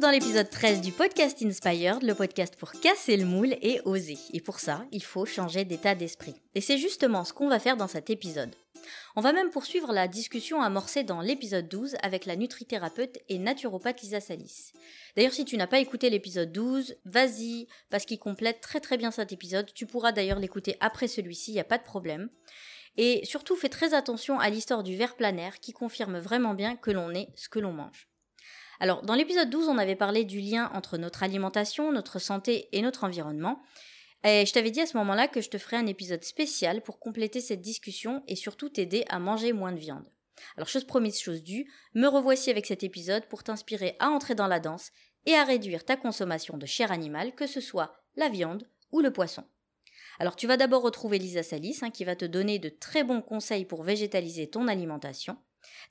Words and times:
dans 0.00 0.10
l'épisode 0.10 0.50
13 0.50 0.82
du 0.82 0.92
podcast 0.92 1.42
Inspired, 1.42 2.02
le 2.02 2.14
podcast 2.14 2.54
pour 2.56 2.72
casser 2.72 3.16
le 3.16 3.24
moule 3.24 3.56
et 3.62 3.80
oser. 3.84 4.18
Et 4.32 4.40
pour 4.40 4.60
ça, 4.60 4.84
il 4.92 5.02
faut 5.02 5.24
changer 5.24 5.64
d'état 5.64 5.94
d'esprit. 5.94 6.34
Et 6.54 6.60
c'est 6.60 6.76
justement 6.76 7.24
ce 7.24 7.32
qu'on 7.32 7.48
va 7.48 7.58
faire 7.58 7.78
dans 7.78 7.88
cet 7.88 8.10
épisode. 8.10 8.54
On 9.14 9.22
va 9.22 9.32
même 9.32 9.48
poursuivre 9.50 9.92
la 9.92 10.06
discussion 10.06 10.60
amorcée 10.60 11.02
dans 11.02 11.22
l'épisode 11.22 11.68
12 11.68 11.96
avec 12.02 12.26
la 12.26 12.36
nutrithérapeute 12.36 13.18
et 13.30 13.38
naturopathe 13.38 14.02
Lisa 14.02 14.20
Salis. 14.20 14.72
D'ailleurs, 15.16 15.32
si 15.32 15.46
tu 15.46 15.56
n'as 15.56 15.66
pas 15.66 15.80
écouté 15.80 16.10
l'épisode 16.10 16.52
12, 16.52 16.96
vas-y, 17.06 17.66
parce 17.88 18.04
qu'il 18.04 18.18
complète 18.18 18.60
très 18.60 18.80
très 18.80 18.98
bien 18.98 19.10
cet 19.10 19.32
épisode. 19.32 19.72
Tu 19.72 19.86
pourras 19.86 20.12
d'ailleurs 20.12 20.40
l'écouter 20.40 20.76
après 20.80 21.08
celui-ci, 21.08 21.52
il 21.52 21.54
n'y 21.54 21.60
a 21.60 21.64
pas 21.64 21.78
de 21.78 21.84
problème. 21.84 22.28
Et 22.98 23.24
surtout, 23.24 23.56
fais 23.56 23.70
très 23.70 23.94
attention 23.94 24.38
à 24.40 24.50
l'histoire 24.50 24.82
du 24.82 24.94
verre 24.94 25.16
planaire 25.16 25.58
qui 25.58 25.72
confirme 25.72 26.18
vraiment 26.18 26.54
bien 26.54 26.76
que 26.76 26.90
l'on 26.90 27.10
est 27.12 27.28
ce 27.34 27.48
que 27.48 27.60
l'on 27.60 27.72
mange. 27.72 28.08
Alors, 28.80 29.02
dans 29.02 29.14
l'épisode 29.14 29.50
12, 29.50 29.68
on 29.68 29.78
avait 29.78 29.96
parlé 29.96 30.24
du 30.24 30.40
lien 30.40 30.70
entre 30.74 30.98
notre 30.98 31.22
alimentation, 31.22 31.92
notre 31.92 32.18
santé 32.18 32.68
et 32.72 32.82
notre 32.82 33.04
environnement. 33.04 33.62
Et 34.24 34.44
je 34.44 34.52
t'avais 34.52 34.70
dit 34.70 34.80
à 34.80 34.86
ce 34.86 34.96
moment-là 34.96 35.28
que 35.28 35.40
je 35.40 35.50
te 35.50 35.58
ferais 35.58 35.76
un 35.76 35.86
épisode 35.86 36.24
spécial 36.24 36.82
pour 36.82 36.98
compléter 36.98 37.40
cette 37.40 37.60
discussion 37.60 38.22
et 38.26 38.36
surtout 38.36 38.68
t'aider 38.68 39.04
à 39.08 39.18
manger 39.18 39.52
moins 39.52 39.72
de 39.72 39.78
viande. 39.78 40.10
Alors, 40.56 40.68
chose 40.68 40.84
promise, 40.84 41.20
chose 41.20 41.42
due, 41.42 41.70
me 41.94 42.06
revoici 42.06 42.50
avec 42.50 42.66
cet 42.66 42.82
épisode 42.82 43.26
pour 43.26 43.42
t'inspirer 43.42 43.96
à 43.98 44.10
entrer 44.10 44.34
dans 44.34 44.46
la 44.46 44.60
danse 44.60 44.90
et 45.24 45.34
à 45.34 45.44
réduire 45.44 45.84
ta 45.84 45.96
consommation 45.96 46.56
de 46.56 46.66
chair 46.66 46.92
animale, 46.92 47.34
que 47.34 47.46
ce 47.46 47.60
soit 47.60 47.94
la 48.16 48.28
viande 48.28 48.68
ou 48.92 49.00
le 49.00 49.12
poisson. 49.12 49.44
Alors 50.18 50.36
tu 50.36 50.46
vas 50.46 50.56
d'abord 50.56 50.82
retrouver 50.82 51.18
Lisa 51.18 51.42
Salis 51.42 51.78
hein, 51.82 51.90
qui 51.90 52.04
va 52.04 52.16
te 52.16 52.24
donner 52.24 52.58
de 52.58 52.68
très 52.68 53.04
bons 53.04 53.20
conseils 53.20 53.64
pour 53.64 53.82
végétaliser 53.82 54.48
ton 54.48 54.68
alimentation. 54.68 55.36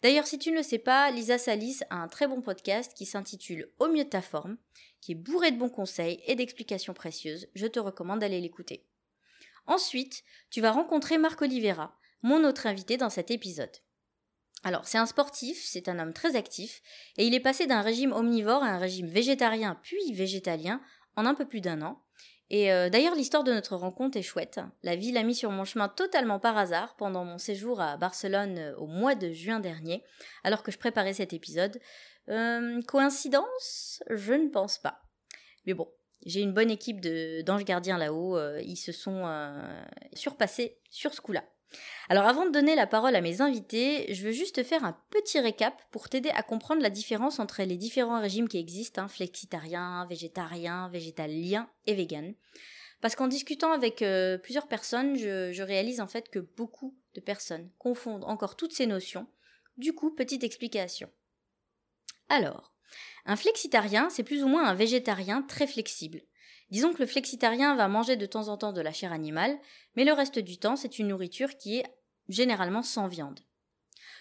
D'ailleurs, 0.02 0.28
si 0.28 0.38
tu 0.38 0.52
ne 0.52 0.58
le 0.58 0.64
sais 0.64 0.80
pas, 0.80 1.12
Lisa 1.12 1.38
Salis 1.38 1.80
a 1.90 1.98
un 1.98 2.08
très 2.08 2.28
bon 2.28 2.42
podcast 2.42 2.94
qui 2.96 3.06
s'intitule 3.06 3.70
Au 3.80 3.88
mieux 3.88 4.04
de 4.04 4.10
ta 4.10 4.22
forme, 4.22 4.58
qui 5.02 5.14
est 5.14 5.16
bourré 5.16 5.52
de 5.52 5.58
bons 5.58 5.70
conseils 5.70 6.22
et 6.26 6.36
d'explications 6.36 6.94
précieuses. 6.94 7.48
Je 7.55 7.68
te 7.68 7.80
recommande 7.80 8.20
d'aller 8.20 8.42
l'écouter. 8.42 8.86
Ensuite, 9.68 10.24
tu 10.50 10.62
vas 10.62 10.72
rencontrer 10.72 11.18
Marc 11.18 11.42
Oliveira, 11.42 11.98
mon 12.22 12.44
autre 12.44 12.68
invité 12.68 12.98
dans 12.98 13.10
cet 13.10 13.32
épisode. 13.32 13.77
Alors, 14.64 14.88
c'est 14.88 14.98
un 14.98 15.05
sportif, 15.05 15.64
c'est 15.64 15.90
un 15.90 15.99
homme 15.99 16.14
très 16.14 16.36
actif, 16.36 16.82
et 17.18 17.27
il 17.27 17.36
est 17.36 17.40
passé 17.40 17.68
d'un 17.68 17.82
régime 17.82 18.14
omnivore 18.14 18.64
à 18.64 18.70
un 18.70 18.80
régime 18.80 19.08
végétarien 19.08 19.80
puis 19.84 20.14
végétalien 20.14 20.82
en 21.16 21.26
un 21.26 21.36
peu 21.36 21.46
plus 21.48 21.62
d'un 21.62 21.82
an. 21.82 22.02
Et 22.49 22.71
euh, 22.71 22.90
d'ailleurs, 22.90 23.15
l'histoire 23.15 23.43
de 23.43 23.51
notre 23.51 23.76
rencontre 23.76 24.18
est 24.18 24.21
chouette. 24.21 24.60
La 24.84 24.96
vie 24.96 25.12
l'a 25.12 25.24
mis 25.24 25.34
sur 25.34 25.51
mon 25.51 25.65
chemin 25.65 25.90
totalement 25.90 26.40
par 26.40 26.57
hasard 26.57 26.96
pendant 26.96 27.26
mon 27.26 27.37
séjour 27.37 27.82
à 27.82 27.98
Barcelone 27.98 28.57
euh, 28.60 28.76
au 28.76 28.85
mois 28.85 29.15
de 29.15 29.32
juin 29.32 29.60
dernier, 29.60 30.04
alors 30.43 30.62
que 30.62 30.71
je 30.71 30.77
préparais 30.77 31.13
cet 31.13 31.34
épisode. 31.34 31.79
Euh, 32.29 32.82
coïncidence? 32.84 34.04
Je 34.10 34.34
ne 34.34 34.49
pense 34.49 34.77
pas. 34.77 35.02
Mais 35.65 35.74
bon, 35.74 35.90
j'ai 36.26 36.41
une 36.41 36.54
bonne 36.54 36.70
équipe 36.70 37.02
d'anges 37.02 37.65
gardiens 37.65 37.98
là-haut. 37.98 38.40
ils 38.59 38.77
se 38.77 38.91
sont 38.91 39.26
surpassés 40.13 40.77
sur 40.90 41.13
ce 41.13 41.21
coup-là. 41.21 41.43
Alors 42.10 42.26
avant 42.26 42.46
de 42.46 42.52
donner 42.52 42.76
la 42.76 42.88
parole 42.88 43.16
à 43.16 43.21
mes 43.21 43.41
invités, 43.41 44.13
je 44.13 44.24
veux 44.24 44.32
juste 44.32 44.63
faire 44.63 44.84
un 44.85 44.98
petit 45.10 45.40
récap 45.40 45.82
pour 45.91 46.10
t'aider 46.10 46.30
à 46.30 46.44
comprendre 46.44 46.82
la 46.82 46.90
différence 46.90 47.40
entre 47.40 47.63
les 47.63 47.77
différents 47.77 48.21
régimes 48.21 48.48
qui 48.48 48.58
existent, 48.58 49.02
hein, 49.02 49.08
flexitarien, 49.08 50.05
végétarien, 50.08 50.90
végétalien 50.90 51.70
et 51.88 51.96
vegan. 51.96 52.36
Parce 53.02 53.16
qu'en 53.16 53.27
discutant 53.27 53.71
avec 53.71 54.02
euh, 54.02 54.38
plusieurs 54.38 54.68
personnes, 54.68 55.16
je, 55.16 55.52
je 55.52 55.63
réalise 55.63 56.02
en 56.02 56.08
fait 56.08 56.30
que 56.30 56.40
beaucoup 56.40 56.96
de 57.16 57.21
personnes 57.21 57.70
confondent 57.77 58.24
encore 58.26 58.55
toutes 58.55 58.74
ces 58.74 58.88
notions. 58.88 59.27
Du 59.77 59.93
coup, 59.93 60.12
petite 60.12 60.43
explication. 60.43 61.10
Alors, 62.30 62.74
un 63.26 63.36
flexitarien, 63.36 64.09
c'est 64.09 64.24
plus 64.24 64.44
ou 64.44 64.47
moins 64.47 64.66
un 64.66 64.75
végétarien 64.75 65.41
très 65.41 65.68
flexible. 65.68 66.22
Disons 66.69 66.94
que 66.94 67.00
le 67.00 67.06
flexitarien 67.06 67.75
va 67.75 67.88
manger 67.88 68.16
de 68.16 68.26
temps 68.26 68.48
en 68.48 68.58
temps 68.58 68.74
de 68.74 68.81
la 68.81 68.92
chair 68.92 69.14
animale, 69.14 69.58
mais 69.96 70.03
le 70.03 70.14
reste 70.14 70.40
du 70.40 70.58
temps, 70.58 70.76
c'est 70.76 71.00
une 71.00 71.09
nourriture 71.09 71.58
qui 71.58 71.78
est 71.78 71.86
généralement 72.28 72.81
sans 72.81 73.08
viande. 73.08 73.40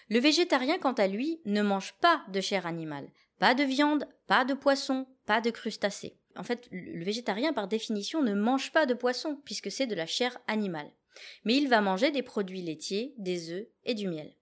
Le 0.09 0.19
végétarien, 0.19 0.77
quant 0.77 0.93
à 0.93 1.07
lui, 1.07 1.41
ne 1.45 1.63
mange 1.63 1.93
pas 1.99 2.23
de 2.29 2.41
chair 2.41 2.67
animale, 2.67 3.09
pas 3.39 3.55
de 3.55 3.63
viande, 3.63 4.07
pas 4.27 4.45
de 4.45 4.53
poisson, 4.53 5.07
pas 5.25 5.41
de 5.41 5.49
crustacés. 5.49 6.17
En 6.35 6.43
fait, 6.43 6.67
le 6.71 7.03
végétarien, 7.03 7.53
par 7.53 7.67
définition, 7.67 8.21
ne 8.21 8.33
mange 8.33 8.71
pas 8.71 8.85
de 8.85 8.93
poisson, 8.93 9.41
puisque 9.45 9.71
c'est 9.71 9.87
de 9.87 9.95
la 9.95 10.05
chair 10.05 10.37
animale. 10.47 10.91
Mais 11.43 11.55
il 11.55 11.67
va 11.67 11.81
manger 11.81 12.11
des 12.11 12.23
produits 12.23 12.61
laitiers, 12.61 13.13
des 13.17 13.51
œufs 13.51 13.67
et 13.85 13.93
du 13.93 14.07
miel. 14.07 14.35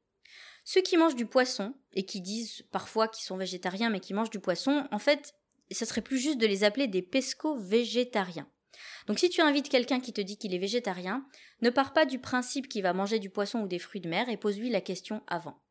Ceux 0.66 0.82
qui 0.82 0.98
mangent 0.98 1.16
du 1.16 1.26
poisson, 1.26 1.74
et 1.94 2.06
qui 2.06 2.22
disent 2.22 2.64
parfois 2.72 3.08
qu'ils 3.08 3.26
sont 3.26 3.38
végétariens 3.38 3.90
mais 3.90 4.00
qui 4.00 4.14
mangent 4.14 4.30
du 4.30 4.40
poisson, 4.40 4.88
en 4.92 5.00
fait, 5.00 5.36
ce 5.72 5.86
serait 5.86 6.02
plus 6.02 6.20
juste 6.20 6.38
de 6.38 6.48
les 6.48 6.64
appeler 6.64 6.88
des 6.88 7.02
pesco-végétariens. 7.02 8.50
Donc 9.08 9.20
si 9.20 9.30
tu 9.30 9.42
invites 9.42 9.70
quelqu'un 9.70 10.00
qui 10.00 10.14
te 10.14 10.22
dit 10.22 10.38
qu'il 10.38 10.54
est 10.54 10.60
végétarien, 10.60 11.26
ne 11.62 11.70
pars 11.70 11.94
pas 11.94 12.06
du 12.06 12.20
principe 12.20 12.68
qu'il 12.68 12.84
va 12.84 12.94
manger 12.94 13.20
du 13.20 13.30
poisson 13.30 13.62
ou 13.62 13.68
des 13.68 13.80
fruits 13.80 14.02
de 14.02 14.10
mer 14.10 14.30
et 14.30 14.38
pose-lui 14.38 14.70
la 14.70 14.82
question 14.82 15.22
avant. 15.28 15.62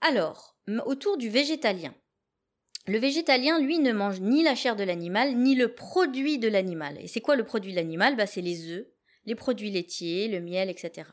Alors, 0.00 0.56
autour 0.86 1.16
du 1.16 1.28
végétalien. 1.28 1.94
Le 2.86 2.98
végétalien, 2.98 3.60
lui, 3.60 3.78
ne 3.78 3.92
mange 3.92 4.20
ni 4.20 4.42
la 4.42 4.54
chair 4.54 4.74
de 4.74 4.82
l'animal, 4.82 5.36
ni 5.36 5.54
le 5.54 5.74
produit 5.74 6.38
de 6.38 6.48
l'animal. 6.48 6.98
Et 7.00 7.06
c'est 7.06 7.20
quoi 7.20 7.36
le 7.36 7.44
produit 7.44 7.72
de 7.72 7.76
l'animal? 7.76 8.16
Bah, 8.16 8.26
C'est 8.26 8.40
les 8.40 8.70
œufs, 8.70 8.86
les 9.26 9.34
produits 9.34 9.70
laitiers, 9.70 10.28
le 10.28 10.40
miel, 10.40 10.70
etc. 10.70 11.10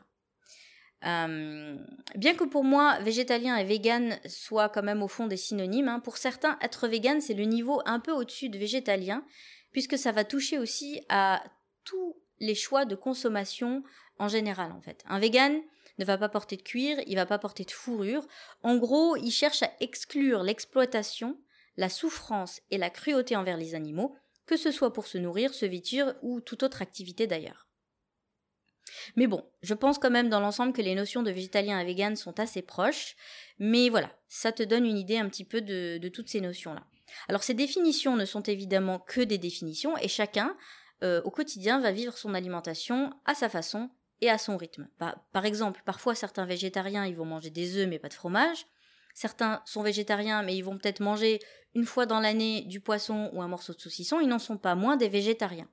Euh, 1.04 1.76
bien 2.16 2.34
que 2.34 2.44
pour 2.44 2.64
moi, 2.64 2.98
végétalien 3.00 3.56
et 3.56 3.64
vegan 3.64 4.18
soient 4.26 4.68
quand 4.68 4.82
même 4.82 5.02
au 5.02 5.08
fond 5.08 5.26
des 5.26 5.36
synonymes, 5.36 5.88
hein, 5.88 6.00
pour 6.00 6.16
certains, 6.16 6.58
être 6.60 6.88
vegan, 6.88 7.20
c'est 7.20 7.34
le 7.34 7.44
niveau 7.44 7.80
un 7.86 8.00
peu 8.00 8.12
au-dessus 8.12 8.48
de 8.48 8.58
végétalien, 8.58 9.24
puisque 9.70 9.96
ça 9.96 10.12
va 10.12 10.24
toucher 10.24 10.58
aussi 10.58 11.00
à 11.08 11.42
tous 11.84 12.16
les 12.40 12.54
choix 12.54 12.84
de 12.84 12.96
consommation 12.96 13.82
en 14.18 14.28
général, 14.28 14.72
en 14.72 14.80
fait. 14.80 15.04
Un 15.08 15.20
vegan 15.20 15.60
ne 15.98 16.04
va 16.04 16.18
pas 16.18 16.28
porter 16.28 16.56
de 16.56 16.62
cuir, 16.62 16.98
il 17.06 17.16
va 17.16 17.26
pas 17.26 17.38
porter 17.38 17.64
de 17.64 17.70
fourrure. 17.70 18.26
En 18.62 18.76
gros, 18.76 19.16
il 19.16 19.30
cherche 19.30 19.62
à 19.62 19.70
exclure 19.80 20.42
l'exploitation, 20.42 21.38
la 21.76 21.88
souffrance 21.88 22.60
et 22.70 22.78
la 22.78 22.90
cruauté 22.90 23.36
envers 23.36 23.56
les 23.56 23.74
animaux, 23.74 24.16
que 24.46 24.56
ce 24.56 24.70
soit 24.70 24.92
pour 24.92 25.06
se 25.06 25.18
nourrir, 25.18 25.54
se 25.54 25.66
vêtir 25.66 26.14
ou 26.22 26.40
toute 26.40 26.62
autre 26.62 26.82
activité 26.82 27.26
d'ailleurs. 27.26 27.67
Mais 29.16 29.26
bon, 29.26 29.44
je 29.62 29.74
pense 29.74 29.98
quand 29.98 30.10
même 30.10 30.28
dans 30.28 30.40
l'ensemble 30.40 30.72
que 30.72 30.82
les 30.82 30.94
notions 30.94 31.22
de 31.22 31.30
végétalien 31.30 31.78
et 31.80 31.84
vegan 31.84 32.16
sont 32.16 32.38
assez 32.40 32.62
proches, 32.62 33.16
mais 33.58 33.88
voilà, 33.88 34.10
ça 34.28 34.52
te 34.52 34.62
donne 34.62 34.86
une 34.86 34.98
idée 34.98 35.18
un 35.18 35.28
petit 35.28 35.44
peu 35.44 35.60
de, 35.60 36.08
toutes 36.08 36.28
ces 36.28 36.40
notions-là. 36.40 36.84
Alors 37.28 37.42
ces 37.42 37.54
définitions 37.54 38.16
ne 38.16 38.24
sont 38.24 38.42
évidemment 38.42 38.98
que 38.98 39.20
des 39.20 39.38
définitions 39.38 39.96
et 39.98 40.08
chacun 40.08 40.56
euh, 41.02 41.22
au 41.22 41.30
quotidien 41.30 41.80
va 41.80 41.90
vivre 41.90 42.16
son 42.16 42.34
alimentation 42.34 43.12
à 43.24 43.34
sa 43.34 43.48
façon 43.48 43.90
et 44.20 44.28
à 44.28 44.36
son 44.36 44.56
rythme. 44.56 44.88
Bah, 44.98 45.24
par 45.32 45.46
exemple, 45.46 45.82
parfois 45.86 46.14
certains 46.14 46.44
végétariens 46.44 47.06
ils 47.06 47.16
vont 47.16 47.24
manger 47.24 47.50
des 47.50 47.76
œufs 47.76 47.88
mais 47.88 47.98
pas 47.98 48.08
de 48.08 48.14
fromage. 48.14 48.66
Certains 49.14 49.62
sont 49.64 49.82
végétariens 49.82 50.42
mais 50.42 50.54
ils 50.54 50.62
vont 50.62 50.76
peut-être 50.76 51.00
manger 51.00 51.38
une 51.74 51.86
fois 51.86 52.04
dans 52.04 52.20
l'année 52.20 52.62
du 52.62 52.80
poisson 52.80 53.30
ou 53.32 53.40
un 53.40 53.48
morceau 53.48 53.72
de 53.72 53.80
saucisson. 53.80 54.20
Ils 54.20 54.28
n'en 54.28 54.38
sont 54.38 54.58
pas 54.58 54.74
moins 54.74 54.96
des 54.96 55.08
végétariens. 55.08 55.68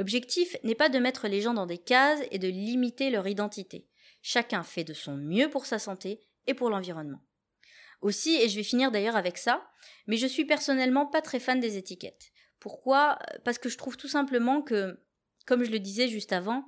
L'objectif 0.00 0.56
n'est 0.64 0.74
pas 0.74 0.88
de 0.88 0.98
mettre 0.98 1.28
les 1.28 1.42
gens 1.42 1.52
dans 1.52 1.66
des 1.66 1.76
cases 1.76 2.22
et 2.30 2.38
de 2.38 2.48
limiter 2.48 3.10
leur 3.10 3.28
identité. 3.28 3.86
Chacun 4.22 4.62
fait 4.62 4.82
de 4.82 4.94
son 4.94 5.14
mieux 5.14 5.50
pour 5.50 5.66
sa 5.66 5.78
santé 5.78 6.22
et 6.46 6.54
pour 6.54 6.70
l'environnement. 6.70 7.20
Aussi, 8.00 8.34
et 8.36 8.48
je 8.48 8.56
vais 8.56 8.62
finir 8.62 8.90
d'ailleurs 8.90 9.16
avec 9.16 9.36
ça, 9.36 9.62
mais 10.06 10.16
je 10.16 10.26
suis 10.26 10.46
personnellement 10.46 11.04
pas 11.04 11.20
très 11.20 11.38
fan 11.38 11.60
des 11.60 11.76
étiquettes. 11.76 12.32
Pourquoi? 12.60 13.18
Parce 13.44 13.58
que 13.58 13.68
je 13.68 13.76
trouve 13.76 13.98
tout 13.98 14.08
simplement 14.08 14.62
que, 14.62 14.98
comme 15.44 15.64
je 15.64 15.70
le 15.70 15.78
disais 15.78 16.08
juste 16.08 16.32
avant, 16.32 16.64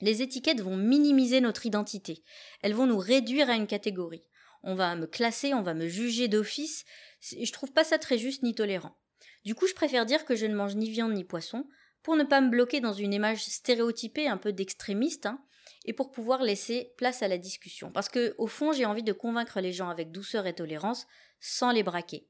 les 0.00 0.22
étiquettes 0.22 0.60
vont 0.60 0.76
minimiser 0.76 1.40
notre 1.40 1.66
identité. 1.66 2.22
Elles 2.62 2.74
vont 2.74 2.86
nous 2.86 2.98
réduire 2.98 3.50
à 3.50 3.56
une 3.56 3.66
catégorie. 3.66 4.22
On 4.62 4.76
va 4.76 4.94
me 4.94 5.08
classer, 5.08 5.52
on 5.52 5.62
va 5.62 5.74
me 5.74 5.88
juger 5.88 6.28
d'office. 6.28 6.84
Je 7.22 7.50
trouve 7.50 7.72
pas 7.72 7.82
ça 7.82 7.98
très 7.98 8.18
juste 8.18 8.44
ni 8.44 8.54
tolérant. 8.54 8.96
Du 9.44 9.56
coup, 9.56 9.66
je 9.66 9.74
préfère 9.74 10.06
dire 10.06 10.24
que 10.24 10.36
je 10.36 10.46
ne 10.46 10.54
mange 10.54 10.76
ni 10.76 10.90
viande 10.90 11.14
ni 11.14 11.24
poisson, 11.24 11.66
pour 12.02 12.16
ne 12.16 12.24
pas 12.24 12.40
me 12.40 12.50
bloquer 12.50 12.80
dans 12.80 12.92
une 12.92 13.12
image 13.12 13.44
stéréotypée 13.44 14.28
un 14.28 14.36
peu 14.36 14.52
d'extrémiste, 14.52 15.26
hein, 15.26 15.40
et 15.84 15.92
pour 15.92 16.10
pouvoir 16.10 16.42
laisser 16.42 16.92
place 16.96 17.22
à 17.22 17.28
la 17.28 17.38
discussion. 17.38 17.90
Parce 17.90 18.08
que, 18.08 18.34
au 18.38 18.46
fond, 18.46 18.72
j'ai 18.72 18.84
envie 18.84 19.02
de 19.02 19.12
convaincre 19.12 19.60
les 19.60 19.72
gens 19.72 19.88
avec 19.88 20.12
douceur 20.12 20.46
et 20.46 20.54
tolérance, 20.54 21.06
sans 21.40 21.72
les 21.72 21.82
braquer. 21.82 22.28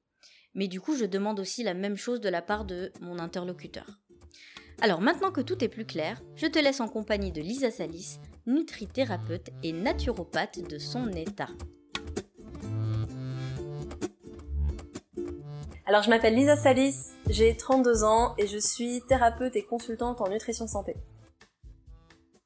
Mais 0.54 0.68
du 0.68 0.80
coup, 0.80 0.96
je 0.96 1.04
demande 1.04 1.40
aussi 1.40 1.62
la 1.62 1.74
même 1.74 1.96
chose 1.96 2.20
de 2.20 2.28
la 2.28 2.42
part 2.42 2.64
de 2.64 2.92
mon 3.00 3.18
interlocuteur. 3.18 3.98
Alors 4.80 5.00
maintenant 5.00 5.30
que 5.30 5.40
tout 5.40 5.62
est 5.62 5.68
plus 5.68 5.84
clair, 5.84 6.20
je 6.34 6.46
te 6.46 6.58
laisse 6.58 6.80
en 6.80 6.88
compagnie 6.88 7.30
de 7.30 7.40
Lisa 7.40 7.70
Salis, 7.70 8.18
nutrithérapeute 8.46 9.50
et 9.62 9.72
naturopathe 9.72 10.58
de 10.68 10.78
son 10.78 11.08
état. 11.12 11.48
Alors 15.86 16.02
je 16.02 16.10
m'appelle 16.10 16.34
Lisa 16.34 16.56
Salis, 16.56 17.11
j'ai 17.32 17.56
32 17.56 18.04
ans 18.04 18.34
et 18.38 18.46
je 18.46 18.58
suis 18.58 19.02
thérapeute 19.08 19.56
et 19.56 19.64
consultante 19.64 20.20
en 20.20 20.28
nutrition 20.28 20.66
santé. 20.66 20.94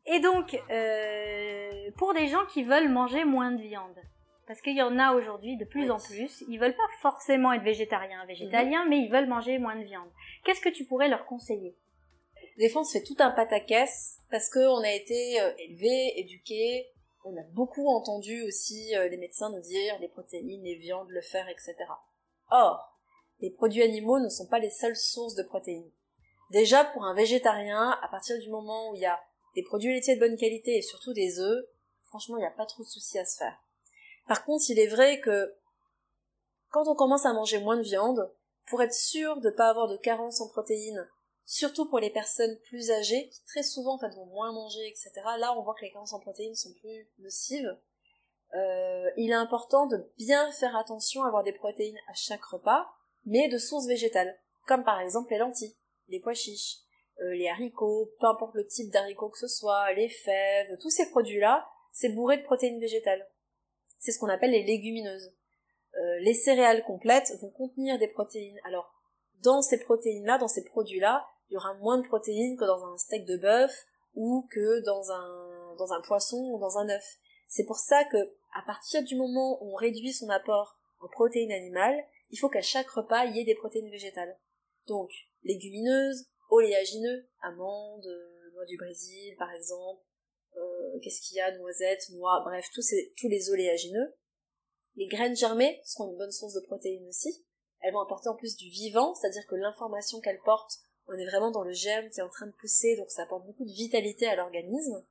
Et 0.06 0.20
donc, 0.20 0.56
euh, 0.70 1.90
pour 1.96 2.14
des 2.14 2.28
gens 2.28 2.46
qui 2.46 2.62
veulent 2.62 2.88
manger 2.88 3.24
moins 3.24 3.50
de 3.50 3.60
viande, 3.60 3.98
Parce 4.46 4.60
qu'il 4.60 4.76
y 4.76 4.82
en 4.82 4.96
a 5.00 5.12
aujourd'hui 5.14 5.56
de 5.56 5.64
plus 5.64 5.90
en 5.90 5.98
plus, 5.98 6.44
ils 6.48 6.60
veulent 6.60 6.76
pas 6.76 6.90
forcément 7.00 7.52
être 7.52 7.64
végétariens, 7.64 8.24
végétaliens, 8.26 8.84
mhm. 8.84 8.90
mais 8.90 8.98
ils 9.00 9.10
veulent 9.10 9.28
manger 9.28 9.58
moins 9.58 9.74
de 9.74 9.84
viande. 9.84 10.08
Qu'est-ce 10.44 10.60
que 10.60 10.68
tu 10.68 10.84
pourrais 10.84 11.08
leur 11.08 11.26
conseiller? 11.26 11.76
Des 12.56 12.68
fois, 12.68 12.82
on 12.82 12.84
se 12.84 12.98
fait 12.98 13.04
tout 13.04 13.16
un 13.18 13.32
pataquès 13.32 14.18
parce 14.30 14.48
qu'on 14.48 14.82
a 14.82 14.92
été 14.92 15.40
euh, 15.40 15.52
élevé, 15.58 16.20
éduqué, 16.20 16.86
on 17.24 17.36
a 17.36 17.42
beaucoup 17.54 17.88
entendu 17.88 18.42
aussi 18.44 18.94
euh, 18.94 19.08
les 19.08 19.16
médecins 19.16 19.50
nous 19.50 19.60
dire 19.60 19.98
les 20.00 20.08
protéines, 20.08 20.62
les 20.62 20.76
viandes, 20.76 21.10
le 21.10 21.20
fer, 21.20 21.48
etc. 21.48 21.74
Or, 22.50 22.95
les 23.40 23.50
produits 23.50 23.82
animaux 23.82 24.18
ne 24.18 24.28
sont 24.28 24.46
pas 24.46 24.58
les 24.58 24.70
seules 24.70 24.96
sources 24.96 25.34
de 25.34 25.42
protéines. 25.42 25.90
Déjà, 26.50 26.84
pour 26.84 27.04
un 27.04 27.14
végétarien, 27.14 27.98
à 28.02 28.08
partir 28.08 28.38
du 28.38 28.50
moment 28.50 28.90
où 28.90 28.94
il 28.94 29.00
y 29.00 29.06
a 29.06 29.20
des 29.54 29.62
produits 29.62 29.92
laitiers 29.92 30.14
de 30.14 30.20
bonne 30.20 30.36
qualité 30.36 30.76
et 30.76 30.82
surtout 30.82 31.12
des 31.12 31.40
œufs, 31.40 31.64
franchement, 32.04 32.36
il 32.36 32.40
n'y 32.40 32.46
a 32.46 32.50
pas 32.50 32.66
trop 32.66 32.82
de 32.82 32.88
soucis 32.88 33.18
à 33.18 33.24
se 33.24 33.36
faire. 33.36 33.58
Par 34.28 34.44
contre, 34.44 34.64
il 34.68 34.78
est 34.78 34.86
vrai 34.86 35.20
que 35.20 35.54
quand 36.70 36.88
on 36.88 36.94
commence 36.94 37.26
à 37.26 37.32
manger 37.32 37.58
moins 37.58 37.76
de 37.76 37.82
viande, 37.82 38.30
pour 38.66 38.82
être 38.82 38.94
sûr 38.94 39.40
de 39.40 39.50
ne 39.50 39.54
pas 39.54 39.68
avoir 39.68 39.88
de 39.88 39.96
carence 39.96 40.40
en 40.40 40.48
protéines, 40.48 41.08
surtout 41.44 41.88
pour 41.88 42.00
les 42.00 42.10
personnes 42.10 42.58
plus 42.68 42.90
âgées, 42.90 43.28
qui 43.28 43.42
très 43.44 43.62
souvent 43.62 43.94
en 43.94 43.98
fait 43.98 44.14
vont 44.14 44.26
moins 44.26 44.52
manger, 44.52 44.86
etc. 44.88 45.12
Là, 45.38 45.56
on 45.56 45.62
voit 45.62 45.74
que 45.74 45.84
les 45.84 45.92
carences 45.92 46.12
en 46.12 46.20
protéines 46.20 46.54
sont 46.54 46.72
plus 46.80 47.08
nocives. 47.18 47.78
Euh, 48.54 49.10
il 49.16 49.30
est 49.30 49.34
important 49.34 49.86
de 49.86 50.10
bien 50.18 50.50
faire 50.52 50.76
attention 50.76 51.22
à 51.22 51.28
avoir 51.28 51.44
des 51.44 51.52
protéines 51.52 51.98
à 52.08 52.14
chaque 52.14 52.44
repas, 52.44 52.88
mais 53.26 53.48
de 53.48 53.58
sources 53.58 53.86
végétales, 53.86 54.38
comme 54.66 54.84
par 54.84 55.00
exemple 55.00 55.30
les 55.32 55.38
lentilles, 55.38 55.76
les 56.08 56.20
pois 56.20 56.34
chiches, 56.34 56.78
euh, 57.20 57.34
les 57.34 57.48
haricots, 57.48 58.10
peu 58.20 58.26
importe 58.26 58.54
le 58.54 58.66
type 58.66 58.90
d'haricots 58.90 59.28
que 59.28 59.38
ce 59.38 59.48
soit, 59.48 59.92
les 59.92 60.08
fèves, 60.08 60.76
tous 60.80 60.90
ces 60.90 61.10
produits-là, 61.10 61.68
c'est 61.92 62.10
bourré 62.10 62.38
de 62.38 62.42
protéines 62.42 62.80
végétales. 62.80 63.26
C'est 63.98 64.12
ce 64.12 64.18
qu'on 64.18 64.28
appelle 64.28 64.50
les 64.50 64.64
légumineuses. 64.64 65.34
Euh, 65.94 66.18
les 66.20 66.34
céréales 66.34 66.84
complètes 66.84 67.32
vont 67.40 67.50
contenir 67.50 67.98
des 67.98 68.08
protéines. 68.08 68.60
Alors, 68.64 68.92
dans 69.42 69.62
ces 69.62 69.78
protéines-là, 69.78 70.38
dans 70.38 70.48
ces 70.48 70.64
produits-là, 70.64 71.26
il 71.48 71.54
y 71.54 71.56
aura 71.56 71.74
moins 71.74 71.98
de 71.98 72.06
protéines 72.06 72.56
que 72.56 72.64
dans 72.64 72.84
un 72.84 72.98
steak 72.98 73.24
de 73.24 73.36
bœuf 73.36 73.86
ou 74.14 74.46
que 74.50 74.84
dans 74.84 75.10
un, 75.10 75.74
dans 75.78 75.92
un 75.92 76.00
poisson 76.02 76.36
ou 76.52 76.58
dans 76.58 76.78
un 76.78 76.88
œuf. 76.88 77.16
C'est 77.48 77.64
pour 77.64 77.78
ça 77.78 78.04
que, 78.04 78.16
à 78.54 78.62
partir 78.66 79.02
du 79.02 79.16
moment 79.16 79.62
où 79.62 79.72
on 79.72 79.76
réduit 79.76 80.12
son 80.12 80.28
apport 80.28 80.76
en 81.00 81.08
protéines 81.08 81.52
animales, 81.52 82.04
il 82.30 82.38
faut 82.38 82.48
qu'à 82.48 82.62
chaque 82.62 82.88
repas, 82.88 83.24
il 83.26 83.36
y 83.36 83.40
ait 83.40 83.44
des 83.44 83.54
protéines 83.54 83.90
végétales. 83.90 84.38
Donc, 84.86 85.10
légumineuses, 85.42 86.28
oléagineux, 86.50 87.28
amandes, 87.42 88.06
euh, 88.06 88.50
noix 88.52 88.64
du 88.64 88.76
Brésil, 88.76 89.34
par 89.38 89.52
exemple, 89.52 90.02
euh, 90.56 90.98
qu'est-ce 91.02 91.20
qu'il 91.20 91.36
y 91.36 91.40
a, 91.40 91.56
noisettes, 91.58 92.10
noix, 92.10 92.42
bref, 92.44 92.66
tous, 92.74 92.94
tous 93.18 93.28
les 93.28 93.50
oléagineux. 93.50 94.14
Les 94.96 95.06
graines 95.06 95.36
germées 95.36 95.80
seront 95.84 96.10
une 96.10 96.16
bonne 96.16 96.32
source 96.32 96.54
de 96.54 96.60
protéines 96.60 97.06
aussi. 97.08 97.44
Elles 97.80 97.92
vont 97.92 98.00
apporter 98.00 98.28
en 98.28 98.34
plus 98.34 98.56
du 98.56 98.70
vivant, 98.70 99.14
c'est-à-dire 99.14 99.46
que 99.46 99.54
l'information 99.54 100.20
qu'elles 100.20 100.40
portent, 100.40 100.78
on 101.08 101.12
est 101.12 101.26
vraiment 101.26 101.50
dans 101.50 101.62
le 101.62 101.72
germe 101.72 102.08
qui 102.10 102.20
est 102.20 102.22
en 102.22 102.28
train 102.28 102.46
de 102.46 102.52
pousser, 102.52 102.96
donc 102.96 103.10
ça 103.10 103.22
apporte 103.22 103.46
beaucoup 103.46 103.64
de 103.64 103.72
vitalité 103.72 104.26
à 104.26 104.34
l'organisme. 104.34 105.04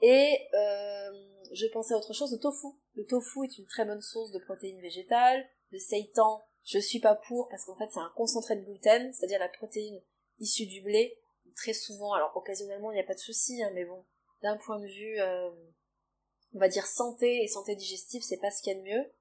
Et 0.00 0.38
euh, 0.54 1.10
je 1.52 1.66
pensais 1.66 1.94
à 1.94 1.98
autre 1.98 2.12
chose, 2.12 2.32
le 2.32 2.38
tofu. 2.38 2.68
Le 2.94 3.04
tofu 3.04 3.44
est 3.44 3.58
une 3.58 3.66
très 3.66 3.84
bonne 3.84 4.00
source 4.00 4.30
de 4.30 4.38
protéines 4.38 4.80
végétales. 4.80 5.44
Le 5.70 5.78
seitan, 5.78 6.46
je 6.64 6.78
suis 6.78 7.00
pas 7.00 7.14
pour 7.14 7.48
parce 7.48 7.64
qu'en 7.64 7.76
fait 7.76 7.88
c'est 7.90 8.00
un 8.00 8.12
concentré 8.16 8.56
de 8.56 8.64
gluten, 8.64 9.12
c'est-à-dire 9.12 9.38
la 9.38 9.48
protéine 9.48 10.00
issue 10.38 10.66
du 10.66 10.82
blé. 10.82 11.18
Très 11.56 11.72
souvent, 11.72 12.12
alors 12.12 12.36
occasionnellement 12.36 12.92
il 12.92 12.94
n'y 12.94 13.00
a 13.00 13.06
pas 13.06 13.14
de 13.14 13.18
souci, 13.18 13.62
hein, 13.62 13.70
mais 13.74 13.84
bon, 13.84 14.04
d'un 14.42 14.56
point 14.56 14.78
de 14.78 14.86
vue, 14.86 15.20
euh, 15.20 15.50
on 16.54 16.58
va 16.58 16.68
dire 16.68 16.86
santé 16.86 17.42
et 17.42 17.48
santé 17.48 17.74
digestive, 17.74 18.22
c'est 18.22 18.36
pas 18.36 18.50
ce 18.50 18.62
qu'il 18.62 18.72
y 18.72 18.76
a 18.76 18.78
de 18.78 18.84
mieux. 18.84 19.12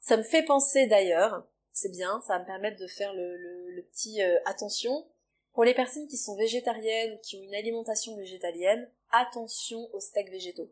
Ça 0.00 0.16
me 0.16 0.22
fait 0.22 0.44
penser 0.44 0.86
d'ailleurs, 0.86 1.46
c'est 1.72 1.90
bien, 1.90 2.20
ça 2.26 2.34
va 2.34 2.40
me 2.40 2.46
permettre 2.46 2.78
de 2.78 2.86
faire 2.86 3.12
le, 3.14 3.82
petit 3.90 4.22
euh, 4.22 4.38
attention. 4.44 5.08
Pour 5.52 5.64
les 5.64 5.74
personnes 5.74 6.08
qui 6.08 6.16
sont 6.16 6.36
végétariennes 6.36 7.14
ou 7.14 7.18
qui 7.18 7.36
ont 7.36 7.42
une 7.42 7.54
alimentation 7.54 8.16
végétalienne, 8.16 8.90
attention 9.10 9.88
aux 9.92 10.00
steaks 10.00 10.30
végétaux. 10.30 10.70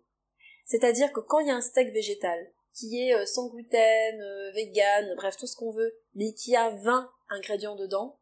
C'est-à-dire 0.65 1.13
que 1.13 1.21
quand 1.21 1.41
il 1.41 1.49
y 1.49 1.51
a 1.51 1.57
un 1.57 1.61
steak 1.61 1.93
végétal 1.93 2.51
qui 2.73 3.01
est 3.01 3.15
euh, 3.15 3.27
sans 3.27 3.49
gluten, 3.49 4.53
vegan, 4.55 5.15
bref 5.17 5.37
tout 5.37 5.47
ce 5.47 5.57
qu'on 5.57 5.73
veut, 5.73 5.95
mais 6.15 6.33
qui 6.35 6.57
a 6.57 6.71
20 6.71 7.11
ingrédients 7.31 7.77
dedans, 7.77 8.19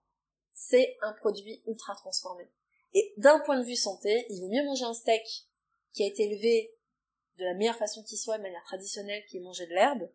c'est 0.52 0.96
un 1.02 1.12
produit 1.12 1.62
ultra 1.66 1.94
transformé. 1.94 2.50
Et 2.94 3.14
d'un 3.16 3.40
point 3.40 3.58
de 3.58 3.64
vue 3.64 3.76
santé, 3.76 4.26
il 4.30 4.40
vaut 4.40 4.48
mieux 4.48 4.64
manger 4.64 4.84
un 4.84 4.94
steak 4.94 5.22
qui 5.92 6.02
a 6.02 6.06
été 6.06 6.24
élevé 6.24 6.74
de 7.38 7.44
la 7.44 7.54
meilleure 7.54 7.76
façon 7.76 8.02
qui 8.02 8.16
soit, 8.16 8.38
de 8.38 8.42
manière 8.42 8.64
traditionnelle, 8.64 9.24
qui 9.28 9.36
est 9.36 9.40
manger 9.40 9.66
de 9.66 9.74
l'herbe. 9.74 10.10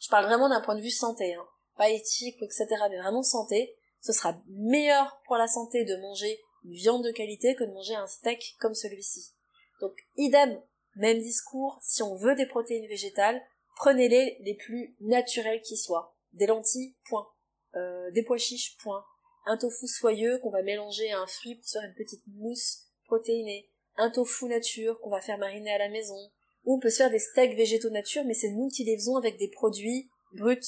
Je 0.00 0.08
parle 0.08 0.26
vraiment 0.26 0.48
d'un 0.48 0.60
point 0.60 0.76
de 0.76 0.80
vue 0.80 0.90
santé, 0.90 1.34
hein. 1.34 1.46
pas 1.76 1.90
éthique, 1.90 2.42
etc., 2.42 2.66
mais 2.90 2.98
vraiment 2.98 3.22
santé. 3.22 3.76
Ce 4.00 4.12
sera 4.12 4.40
meilleur 4.48 5.20
pour 5.26 5.36
la 5.36 5.48
santé 5.48 5.84
de 5.84 5.96
manger 5.96 6.40
une 6.64 6.72
viande 6.72 7.04
de 7.04 7.10
qualité 7.10 7.54
que 7.54 7.64
de 7.64 7.72
manger 7.72 7.94
un 7.94 8.06
steak 8.06 8.56
comme 8.58 8.74
celui-ci. 8.74 9.32
Donc, 9.80 9.92
idem, 10.16 10.60
même 10.96 11.20
discours, 11.20 11.78
si 11.82 12.02
on 12.02 12.16
veut 12.16 12.34
des 12.34 12.46
protéines 12.46 12.88
végétales, 12.88 13.40
prenez-les 13.78 14.38
les 14.40 14.54
plus 14.54 14.94
naturelles 15.00 15.62
qui 15.62 15.76
soient. 15.76 16.16
Des 16.32 16.46
lentilles, 16.46 16.94
point. 17.08 17.26
Euh, 17.74 18.10
des 18.10 18.22
pois 18.22 18.38
chiches, 18.38 18.76
point. 18.82 19.04
Un 19.46 19.56
tofu 19.56 19.86
soyeux 19.86 20.38
qu'on 20.38 20.50
va 20.50 20.62
mélanger 20.62 21.10
à 21.10 21.20
un 21.20 21.26
fruit 21.26 21.56
pour 21.56 21.68
faire 21.68 21.82
une 21.82 21.94
petite 21.94 22.22
mousse 22.26 22.84
protéinée 23.06 23.70
un 23.98 24.10
tofu 24.10 24.46
nature 24.46 25.00
qu'on 25.00 25.10
va 25.10 25.20
faire 25.20 25.38
mariner 25.38 25.72
à 25.72 25.78
la 25.78 25.88
maison, 25.88 26.30
ou 26.64 26.76
on 26.76 26.78
peut 26.78 26.90
se 26.90 26.98
faire 26.98 27.10
des 27.10 27.18
steaks 27.18 27.56
végétaux 27.56 27.90
nature, 27.90 28.24
mais 28.24 28.34
c'est 28.34 28.50
nous 28.50 28.68
qui 28.68 28.84
les 28.84 28.96
faisons 28.96 29.16
avec 29.16 29.36
des 29.38 29.48
produits 29.48 30.08
bruts. 30.32 30.60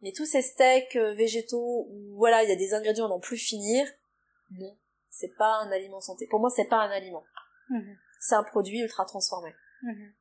Mais 0.00 0.12
tous 0.12 0.24
ces 0.24 0.42
steaks 0.42 0.96
euh, 0.96 1.12
végétaux 1.14 1.86
où 1.88 2.16
voilà, 2.16 2.42
il 2.42 2.48
y 2.48 2.52
a 2.52 2.56
des 2.56 2.74
ingrédients 2.74 3.06
à 3.06 3.08
n'en 3.08 3.20
plus 3.20 3.36
finir, 3.36 3.86
non, 4.50 4.76
c'est 5.10 5.36
pas 5.36 5.60
un 5.60 5.70
aliment 5.70 6.00
santé. 6.00 6.26
Pour 6.26 6.40
moi, 6.40 6.50
c'est 6.50 6.64
pas 6.64 6.78
un 6.78 6.90
aliment. 6.90 7.22
Mhm. 7.68 7.96
C'est 8.20 8.34
un 8.34 8.42
produit 8.42 8.80
ultra 8.80 9.04
transformé. 9.04 9.54
Mhm. 9.82 10.12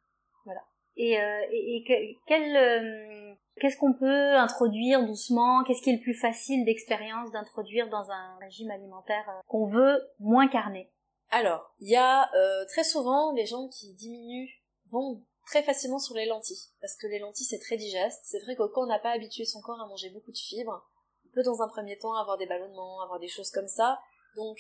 Voilà. 0.46 0.62
Et, 0.98 1.20
euh, 1.20 1.42
et, 1.52 1.84
quel, 2.28 2.56
euh, 2.56 3.34
qu'est-ce 3.60 3.78
qu'on 3.78 3.94
peut 3.94 4.36
introduire 4.36 5.06
doucement? 5.06 5.64
Qu'est-ce 5.64 5.82
qui 5.82 5.90
est 5.90 5.96
le 5.96 6.02
plus 6.02 6.14
facile 6.14 6.66
d'expérience 6.66 7.32
d'introduire 7.32 7.90
dans 7.90 8.12
un 8.12 8.38
régime 8.40 8.72
alimentaire 8.72 9.26
qu'on 9.48 9.68
veut 9.68 10.02
moins 10.20 10.48
carné 10.48 10.90
alors, 11.32 11.74
il 11.80 11.88
y 11.88 11.96
a 11.96 12.30
euh, 12.36 12.66
très 12.66 12.84
souvent 12.84 13.32
les 13.32 13.46
gens 13.46 13.70
qui 13.70 13.94
diminuent 13.94 14.50
vont 14.90 15.24
très 15.46 15.64
facilement 15.64 15.98
sur 15.98 16.14
les 16.14 16.26
lentilles, 16.26 16.70
parce 16.82 16.98
que 16.98 17.08
les 17.08 17.20
lentilles 17.20 17.46
c'est 17.46 17.60
très 17.60 17.78
digeste. 17.78 18.20
C'est 18.26 18.40
vrai 18.40 18.56
que 18.56 18.64
quand 18.68 18.84
on 18.84 18.88
n'a 18.88 19.00
pas 19.00 19.12
habitué 19.12 19.46
son 19.46 19.62
corps 19.62 19.80
à 19.80 19.88
manger 19.88 20.10
beaucoup 20.10 20.32
de 20.32 20.38
fibres, 20.38 20.86
on 21.26 21.30
peut 21.34 21.44
dans 21.44 21.62
un 21.62 21.70
premier 21.70 21.98
temps 21.98 22.14
avoir 22.16 22.38
des 22.38 22.46
ballonnements, 22.48 23.02
avoir 23.02 23.18
des 23.18 23.30
choses 23.30 23.50
comme 23.50 23.70
ça. 23.70 23.98
Donc 24.36 24.58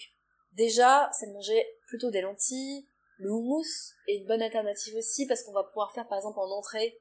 déjà, 0.53 1.09
c'est 1.11 1.27
de 1.27 1.33
manger 1.33 1.61
plutôt 1.87 2.09
des 2.09 2.21
lentilles. 2.21 2.87
Le 3.21 3.29
houmous 3.29 3.93
est 4.07 4.15
une 4.15 4.25
bonne 4.25 4.41
alternative 4.41 4.95
aussi, 4.95 5.27
parce 5.27 5.43
qu'on 5.43 5.51
va 5.51 5.63
pouvoir 5.63 5.93
faire 5.93 6.07
par 6.07 6.17
exemple 6.17 6.39
en 6.39 6.49
entrée 6.49 6.99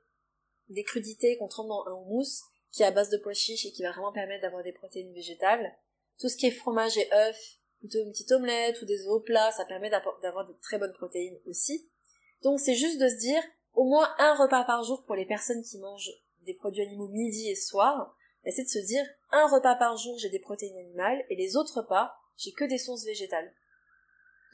des 0.69 0.85
crudités 0.85 1.39
qu'on 1.39 1.49
trempe 1.49 1.69
dans 1.69 1.87
un 1.87 1.95
houmous, 1.95 2.43
qui 2.71 2.83
est 2.83 2.87
à 2.87 2.91
base 2.91 3.09
de 3.09 3.17
pois 3.17 3.33
chiches 3.33 3.65
et 3.65 3.73
qui 3.73 3.83
va 3.83 3.91
vraiment 3.93 4.12
permettre 4.12 4.43
d'avoir 4.43 4.62
des 4.62 4.75
protéines 4.75 5.15
végétales. 5.15 5.75
Tout 6.19 6.29
ce 6.29 6.37
qui 6.37 6.47
est 6.47 6.50
fromage 6.50 6.99
et 6.99 7.11
œufs, 7.11 7.57
plutôt 7.79 8.00
une 8.00 8.12
petite 8.12 8.33
omelette 8.33 8.83
ou 8.83 8.85
des 8.85 9.07
œufs 9.09 9.25
plats, 9.25 9.50
ça 9.53 9.65
permet 9.65 9.89
d'avoir 9.89 10.47
de 10.47 10.53
très 10.61 10.77
bonnes 10.77 10.93
protéines 10.93 11.41
aussi. 11.47 11.91
Donc 12.43 12.61
c'est 12.61 12.75
juste 12.75 13.00
de 13.00 13.09
se 13.09 13.17
dire 13.17 13.43
au 13.73 13.85
moins 13.85 14.15
un 14.19 14.35
repas 14.35 14.65
par 14.65 14.85
jour 14.85 15.03
pour 15.07 15.15
les 15.15 15.25
personnes 15.25 15.62
qui 15.62 15.79
mangent 15.79 16.12
des 16.43 16.55
produits 16.55 16.83
animaux 16.83 17.09
midi 17.09 17.49
et 17.49 17.57
soir, 17.57 18.15
c'est 18.45 18.65
de 18.65 18.69
se 18.69 18.87
dire 18.87 19.07
un 19.33 19.47
repas 19.47 19.77
par 19.77 19.97
jour 19.97 20.19
j'ai 20.19 20.29
des 20.29 20.39
protéines 20.39 20.77
animales 20.77 21.25
et 21.31 21.35
les 21.35 21.57
autres 21.57 21.79
repas 21.81 22.12
j'ai 22.37 22.53
que 22.53 22.65
des 22.65 22.79
sources 22.79 23.07
végétales. 23.07 23.55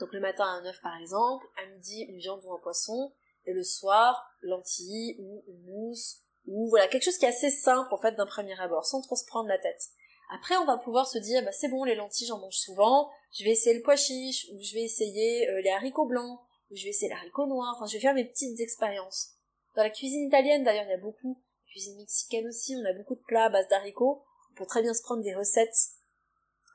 Donc 0.00 0.12
le 0.12 0.20
matin 0.20 0.44
un 0.44 0.66
œuf 0.66 0.80
par 0.82 0.96
exemple, 1.00 1.46
à 1.56 1.66
midi 1.66 2.02
une 2.08 2.18
viande 2.18 2.42
ou 2.44 2.52
un 2.52 2.58
poisson, 2.58 3.12
et 3.46 3.52
le 3.52 3.62
soir 3.62 4.24
lentilles 4.42 5.16
ou 5.20 5.44
une 5.46 5.64
mousse 5.64 6.22
ou 6.46 6.68
voilà 6.68 6.88
quelque 6.88 7.04
chose 7.04 7.18
qui 7.18 7.24
est 7.24 7.30
assez 7.30 7.50
simple 7.50 7.92
en 7.92 7.98
fait 7.98 8.12
d'un 8.12 8.26
premier 8.26 8.58
abord, 8.60 8.86
sans 8.86 9.00
trop 9.00 9.16
se 9.16 9.26
prendre 9.26 9.48
la 9.48 9.58
tête. 9.58 9.90
Après, 10.34 10.56
on 10.56 10.64
va 10.64 10.76
pouvoir 10.76 11.06
se 11.06 11.18
dire, 11.18 11.44
bah 11.44 11.52
c'est 11.52 11.68
bon, 11.68 11.84
les 11.84 11.94
lentilles, 11.94 12.26
j'en 12.26 12.38
mange 12.38 12.56
souvent, 12.56 13.10
je 13.32 13.44
vais 13.44 13.50
essayer 13.50 13.76
le 13.76 13.82
pois 13.82 13.96
chiche, 13.96 14.46
ou 14.52 14.60
je 14.60 14.74
vais 14.74 14.82
essayer 14.82 15.48
euh, 15.48 15.60
les 15.60 15.70
haricots 15.70 16.06
blancs, 16.06 16.40
ou 16.70 16.76
je 16.76 16.82
vais 16.82 16.90
essayer 16.90 17.08
les 17.08 17.14
haricots 17.14 17.46
noirs, 17.46 17.74
enfin, 17.76 17.86
je 17.86 17.94
vais 17.94 18.00
faire 18.00 18.14
mes 18.14 18.24
petites 18.24 18.58
expériences. 18.58 19.34
Dans 19.76 19.82
la 19.82 19.90
cuisine 19.90 20.26
italienne, 20.26 20.64
d'ailleurs, 20.64 20.84
il 20.86 20.90
y 20.90 20.94
a 20.94 20.98
beaucoup, 20.98 21.40
cuisine 21.66 21.96
mexicaine 21.96 22.46
aussi, 22.48 22.74
on 22.76 22.84
a 22.84 22.92
beaucoup 22.92 23.14
de 23.14 23.22
plats 23.26 23.44
à 23.44 23.50
base 23.50 23.68
d'haricots, 23.68 24.24
on 24.50 24.54
peut 24.56 24.66
très 24.66 24.82
bien 24.82 24.94
se 24.94 25.02
prendre 25.02 25.22
des 25.22 25.34
recettes 25.34 25.90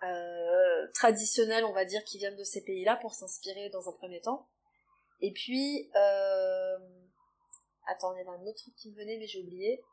euh, 0.04 0.41
traditionnelles, 0.94 1.66
on 1.66 1.74
va 1.74 1.86
dire, 1.86 2.04
qui 2.04 2.18
viennent 2.18 2.38
de 2.38 2.44
ces 2.44 2.64
pays-là 2.64 2.98
pour 2.98 3.14
s'inspirer 3.14 3.70
dans 3.70 3.90
un 3.90 3.94
premier 3.94 4.22
temps. 4.22 4.48
Et 5.22 5.32
puis, 5.32 5.90
euh... 5.96 6.78
attends, 7.88 8.14
il 8.14 8.18
y 8.18 8.22
avait 8.22 8.38
un 8.38 8.46
autre 8.46 8.64
qui 8.76 8.90
me 8.90 8.96
venait, 8.96 9.18
mais 9.18 9.28
j'ai 9.28 9.42
oublié. 9.42 9.84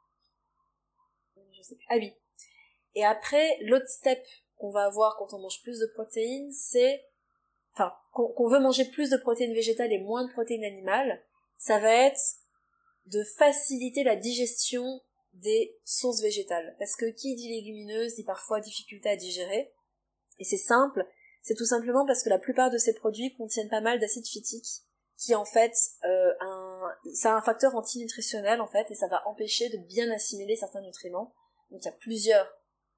Ah 1.88 1.96
oui, 1.96 2.14
et 2.94 3.04
après, 3.04 3.58
l'autre 3.60 3.88
step 3.88 4.20
qu'on 4.56 4.70
va 4.70 4.86
avoir 4.86 5.16
quand 5.16 5.32
on 5.32 5.38
mange 5.38 5.62
plus 5.62 5.78
de 5.78 5.86
protéines, 5.86 6.50
c'est, 6.52 7.04
enfin, 7.74 7.94
qu'on 8.12 8.48
veut 8.48 8.58
manger 8.58 8.84
plus 8.86 9.10
de 9.10 9.16
protéines 9.16 9.54
végétales 9.54 9.92
et 9.92 10.00
moins 10.00 10.26
de 10.26 10.32
protéines 10.32 10.64
animales, 10.64 11.24
ça 11.56 11.78
va 11.78 11.92
être 11.92 12.20
de 13.06 13.22
faciliter 13.22 14.02
la 14.02 14.16
digestion 14.16 15.00
des 15.34 15.78
sources 15.84 16.22
végétales. 16.22 16.74
Parce 16.80 16.96
que 16.96 17.06
qui 17.10 17.36
dit 17.36 17.50
légumineuse 17.50 18.16
dit 18.16 18.24
parfois 18.24 18.60
difficulté 18.60 19.08
à 19.10 19.16
digérer. 19.16 19.72
Et 20.38 20.44
c'est 20.44 20.56
simple, 20.56 21.06
c'est 21.42 21.54
tout 21.54 21.66
simplement 21.66 22.06
parce 22.06 22.22
que 22.22 22.28
la 22.28 22.38
plupart 22.38 22.70
de 22.70 22.78
ces 22.78 22.94
produits 22.94 23.34
contiennent 23.36 23.68
pas 23.68 23.80
mal 23.80 23.98
d'acide 23.98 24.26
phytique, 24.26 24.84
qui 25.16 25.34
en 25.34 25.44
fait, 25.44 25.74
euh, 26.04 26.32
un, 26.40 26.82
c'est 27.12 27.28
un 27.28 27.42
facteur 27.42 27.74
antinutritionnel 27.74 28.60
en 28.60 28.68
fait, 28.68 28.90
et 28.90 28.94
ça 28.94 29.08
va 29.08 29.26
empêcher 29.26 29.68
de 29.68 29.78
bien 29.78 30.10
assimiler 30.10 30.56
certains 30.56 30.80
nutriments. 30.80 31.34
Donc 31.70 31.80
il 31.82 31.86
y 31.86 31.88
a 31.88 31.96
plusieurs 31.98 32.46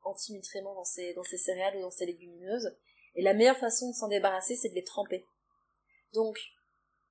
antinutriments 0.02 0.74
dans 0.74 0.84
ces, 0.84 1.14
dans 1.14 1.22
ces 1.22 1.38
céréales 1.38 1.76
ou 1.76 1.82
dans 1.82 1.90
ces 1.90 2.06
légumineuses. 2.06 2.76
Et 3.14 3.22
la 3.22 3.34
meilleure 3.34 3.56
façon 3.56 3.90
de 3.90 3.94
s'en 3.94 4.08
débarrasser, 4.08 4.56
c'est 4.56 4.68
de 4.68 4.74
les 4.74 4.84
tremper. 4.84 5.26
Donc, 6.12 6.38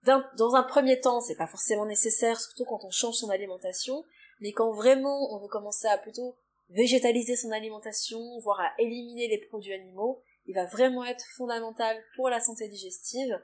dans 0.03 0.55
un 0.55 0.63
premier 0.63 1.00
temps, 1.00 1.19
c'est 1.19 1.36
pas 1.36 1.48
forcément 1.48 1.86
nécessaire, 1.86 2.39
surtout 2.39 2.65
quand 2.65 2.86
on 2.86 2.91
change 2.91 3.15
son 3.15 3.29
alimentation, 3.29 4.05
mais 4.39 4.53
quand 4.53 4.71
vraiment 4.71 5.33
on 5.33 5.39
veut 5.39 5.50
commencer 5.50 5.88
à 5.88 5.98
plutôt 5.98 6.38
végétaliser 6.69 7.35
son 7.35 7.51
alimentation, 7.51 8.39
voire 8.39 8.59
à 8.59 8.71
éliminer 8.77 9.27
les 9.27 9.39
produits 9.39 9.73
animaux, 9.73 10.21
il 10.45 10.55
va 10.55 10.65
vraiment 10.65 11.05
être 11.05 11.25
fondamental 11.35 11.97
pour 12.15 12.29
la 12.29 12.39
santé 12.39 12.67
digestive 12.67 13.39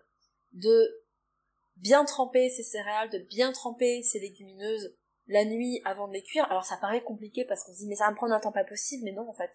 de 0.54 1.04
bien 1.78 2.06
tremper 2.06 2.50
ses 2.50 2.64
céréales, 2.64 3.10
de 3.10 3.20
bien 3.20 3.52
tremper 3.52 4.02
ses 4.04 4.20
légumineuses 4.20 4.96
la 5.28 5.44
nuit 5.46 5.82
avant 5.86 6.08
de 6.08 6.14
les 6.14 6.24
cuire. 6.24 6.46
Alors 6.46 6.66
ça 6.66 6.78
paraît 6.78 7.04
compliqué 7.04 7.46
parce 7.46 7.64
qu'on 7.64 7.74
se 7.74 7.80
dit 7.80 7.88
mais 7.88 7.96
ça 7.96 8.06
va 8.06 8.12
me 8.12 8.16
prendre 8.16 8.34
un 8.34 8.40
temps 8.40 8.52
pas 8.52 8.64
possible, 8.64 9.04
mais 9.04 9.12
non 9.12 9.28
en 9.28 9.34
fait. 9.34 9.52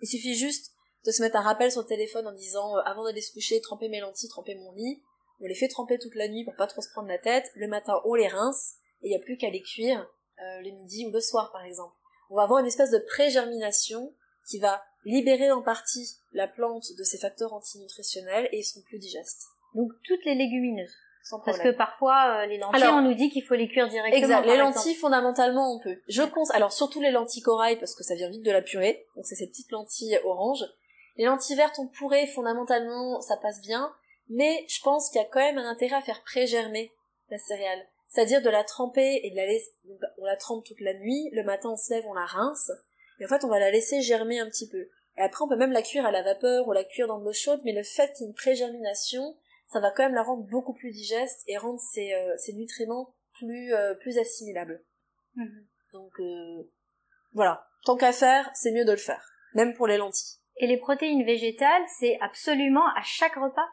Il 0.00 0.08
suffit 0.08 0.34
juste 0.34 0.72
de 1.04 1.10
se 1.12 1.22
mettre 1.22 1.36
un 1.36 1.42
rappel 1.42 1.70
sur 1.70 1.82
le 1.82 1.86
téléphone 1.86 2.26
en 2.26 2.32
disant 2.32 2.76
euh, 2.76 2.80
avant 2.84 3.04
d'aller 3.04 3.20
se 3.20 3.32
coucher, 3.32 3.60
tremper 3.60 3.88
mes 3.88 4.00
lentilles, 4.00 4.28
tremper 4.28 4.54
mon 4.54 4.72
lit. 4.72 5.02
On 5.40 5.46
les 5.46 5.54
fait 5.54 5.68
tremper 5.68 5.98
toute 5.98 6.14
la 6.14 6.28
nuit 6.28 6.44
pour 6.44 6.54
pas 6.56 6.66
trop 6.66 6.82
se 6.82 6.90
prendre 6.90 7.08
la 7.08 7.18
tête. 7.18 7.50
Le 7.54 7.68
matin, 7.68 7.94
on 8.04 8.14
les 8.14 8.28
rince 8.28 8.74
et 9.02 9.08
il 9.08 9.10
n'y 9.10 9.16
a 9.16 9.24
plus 9.24 9.36
qu'à 9.36 9.50
les 9.50 9.62
cuire 9.62 10.00
euh, 10.40 10.60
le 10.60 10.70
midi 10.72 11.06
ou 11.06 11.10
le 11.10 11.20
soir 11.20 11.52
par 11.52 11.64
exemple. 11.64 11.94
On 12.30 12.36
va 12.36 12.42
avoir 12.44 12.60
une 12.60 12.66
espèce 12.66 12.90
de 12.90 12.98
pré-germination 12.98 14.12
qui 14.48 14.58
va 14.58 14.82
libérer 15.04 15.50
en 15.50 15.62
partie 15.62 16.16
la 16.32 16.46
plante 16.46 16.86
de 16.96 17.04
ses 17.04 17.18
facteurs 17.18 17.52
antinutritionnels 17.52 18.48
et 18.52 18.58
ils 18.58 18.64
seront 18.64 18.82
plus 18.82 18.98
digestes. 18.98 19.46
Donc 19.74 19.90
toutes 20.04 20.24
les 20.24 20.34
légumineuses. 20.34 20.94
Parce 21.44 21.58
que 21.58 21.70
parfois 21.70 22.42
euh, 22.42 22.46
les 22.46 22.58
lentilles, 22.58 22.84
on 22.86 23.02
nous 23.02 23.14
dit 23.14 23.30
qu'il 23.30 23.44
faut 23.44 23.54
les 23.54 23.68
cuire 23.68 23.88
directement. 23.88 24.22
Exact. 24.22 24.46
Les 24.46 24.56
lentilles, 24.56 24.94
fondamentalement, 24.94 25.74
on 25.74 25.78
peut. 25.78 25.96
Je 26.08 26.22
pense. 26.22 26.50
Alors 26.52 26.72
surtout 26.72 27.00
les 27.00 27.10
lentilles 27.10 27.42
corail 27.42 27.78
parce 27.78 27.94
que 27.94 28.02
ça 28.02 28.14
vient 28.14 28.30
vite 28.30 28.42
de 28.42 28.50
la 28.50 28.62
purée. 28.62 29.06
Donc 29.16 29.26
c'est 29.26 29.34
ces 29.34 29.46
petites 29.46 29.70
lentilles 29.70 30.18
oranges. 30.24 30.64
Les 31.16 31.26
lentilles 31.26 31.56
vertes, 31.56 31.78
on 31.78 31.88
pourrait 31.88 32.26
fondamentalement, 32.26 33.20
ça 33.20 33.36
passe 33.36 33.60
bien. 33.60 33.92
Mais 34.28 34.64
je 34.68 34.80
pense 34.82 35.10
qu'il 35.10 35.20
y 35.20 35.24
a 35.24 35.28
quand 35.28 35.40
même 35.40 35.58
un 35.58 35.68
intérêt 35.68 35.96
à 35.96 36.00
faire 36.00 36.22
pré-germer 36.22 36.92
la 37.30 37.38
céréale. 37.38 37.86
C'est-à-dire 38.10 38.42
de 38.42 38.50
la 38.50 38.64
tremper 38.64 39.20
et 39.22 39.30
de 39.30 39.36
la 39.36 39.46
laisser, 39.46 39.72
on 40.18 40.24
la 40.24 40.36
trempe 40.36 40.64
toute 40.64 40.80
la 40.80 40.94
nuit, 40.94 41.30
le 41.32 41.44
matin 41.44 41.70
on 41.70 41.76
se 41.76 41.94
lève, 41.94 42.04
on 42.06 42.12
la 42.12 42.26
rince, 42.26 42.72
et 43.20 43.24
en 43.24 43.28
fait 43.28 43.44
on 43.44 43.48
va 43.48 43.60
la 43.60 43.70
laisser 43.70 44.02
germer 44.02 44.40
un 44.40 44.48
petit 44.48 44.68
peu. 44.68 44.88
Et 45.16 45.22
après 45.22 45.44
on 45.44 45.48
peut 45.48 45.56
même 45.56 45.70
la 45.70 45.82
cuire 45.82 46.04
à 46.04 46.10
la 46.10 46.22
vapeur 46.22 46.66
ou 46.66 46.72
la 46.72 46.82
cuire 46.82 47.06
dans 47.06 47.20
de 47.20 47.24
l'eau 47.24 47.32
chaude, 47.32 47.60
mais 47.64 47.72
le 47.72 47.84
fait 47.84 48.12
qu'il 48.12 48.22
y 48.22 48.24
ait 48.24 48.30
une 48.30 48.34
pré-germination, 48.34 49.36
ça 49.68 49.78
va 49.78 49.92
quand 49.92 50.02
même 50.02 50.14
la 50.14 50.24
rendre 50.24 50.42
beaucoup 50.42 50.74
plus 50.74 50.90
digeste 50.90 51.44
et 51.46 51.56
rendre 51.56 51.78
ses, 51.78 52.12
euh, 52.12 52.36
nutriments 52.54 53.14
plus, 53.34 53.72
euh, 53.72 53.94
plus 53.94 54.18
assimilables. 54.18 54.84
Mhm. 55.36 55.66
Donc 55.92 56.12
euh, 56.18 56.68
voilà, 57.32 57.64
tant 57.84 57.96
qu'à 57.96 58.12
faire, 58.12 58.50
c'est 58.54 58.72
mieux 58.72 58.84
de 58.84 58.90
le 58.90 58.98
faire, 58.98 59.24
même 59.54 59.74
pour 59.74 59.86
les 59.86 59.98
lentilles. 59.98 60.38
Et 60.56 60.66
les 60.66 60.78
protéines 60.78 61.24
végétales, 61.24 61.84
c'est 62.00 62.18
absolument 62.20 62.86
à 62.96 63.02
chaque 63.02 63.36
repas? 63.36 63.68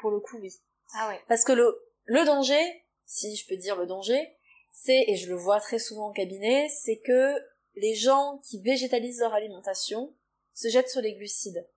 Pour 0.00 0.12
le 0.12 0.20
coup, 0.20 0.38
oui. 0.40 0.52
Ah 0.94 1.08
ouais. 1.08 1.20
Parce 1.28 1.44
que 1.44 1.52
le, 1.52 1.76
le 2.04 2.24
danger, 2.24 2.83
si 3.06 3.36
je 3.36 3.46
peux 3.46 3.56
dire 3.56 3.76
le 3.76 3.86
danger, 3.86 4.36
c'est, 4.70 5.04
et 5.08 5.16
je 5.16 5.28
le 5.28 5.36
vois 5.36 5.60
très 5.60 5.78
souvent 5.78 6.08
en 6.08 6.12
cabinet, 6.12 6.68
c'est 6.68 6.98
que 6.98 7.36
les 7.76 7.94
gens 7.94 8.40
qui 8.44 8.60
végétalisent 8.60 9.20
leur 9.20 9.34
alimentation 9.34 10.14
se 10.52 10.68
jettent 10.68 10.90
sur 10.90 11.00
les 11.00 11.14
glucides. 11.14 11.68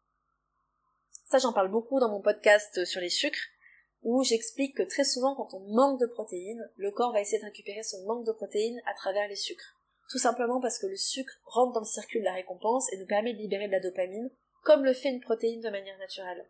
Ça, 1.30 1.40
j'en 1.40 1.54
parle 1.54 1.70
beaucoup 1.70 2.00
dans 2.00 2.10
mon 2.10 2.22
podcast 2.22 2.86
sur 2.86 3.02
les 3.02 3.10
sucres, 3.10 3.50
où 4.04 4.24
j'explique 4.24 4.78
que 4.78 4.84
très 4.84 5.04
souvent, 5.04 5.36
quand 5.36 5.54
on 5.54 5.60
manque 5.60 6.00
de 6.00 6.06
protéines, 6.06 6.72
le 6.76 6.92
corps 6.92 7.12
va 7.12 7.22
essayer 7.22 7.40
de 7.40 7.46
récupérer 7.46 7.84
ce 7.84 7.98
manque 8.06 8.26
de 8.26 8.32
protéines 8.32 8.82
à 8.86 8.94
travers 8.94 9.28
les 9.28 9.36
sucres. 9.36 9.78
Tout 10.10 10.20
simplement 10.20 10.62
parce 10.62 10.80
que 10.80 10.88
le 10.88 10.96
sucre 10.96 11.34
rentre 11.44 11.74
dans 11.74 11.82
le 11.82 11.86
circuit 11.86 12.20
de 12.20 12.26
la 12.26 12.34
récompense 12.34 12.92
et 12.94 12.98
nous 12.98 13.06
permet 13.06 13.34
de 13.34 13.40
libérer 13.40 13.68
de 13.68 13.74
la 13.74 13.82
dopamine, 13.82 14.32
comme 14.64 14.86
le 14.86 14.94
fait 14.94 15.10
une 15.10 15.20
protéine 15.20 15.62
de 15.62 15.70
manière 15.70 15.98
naturelle. 15.98 16.48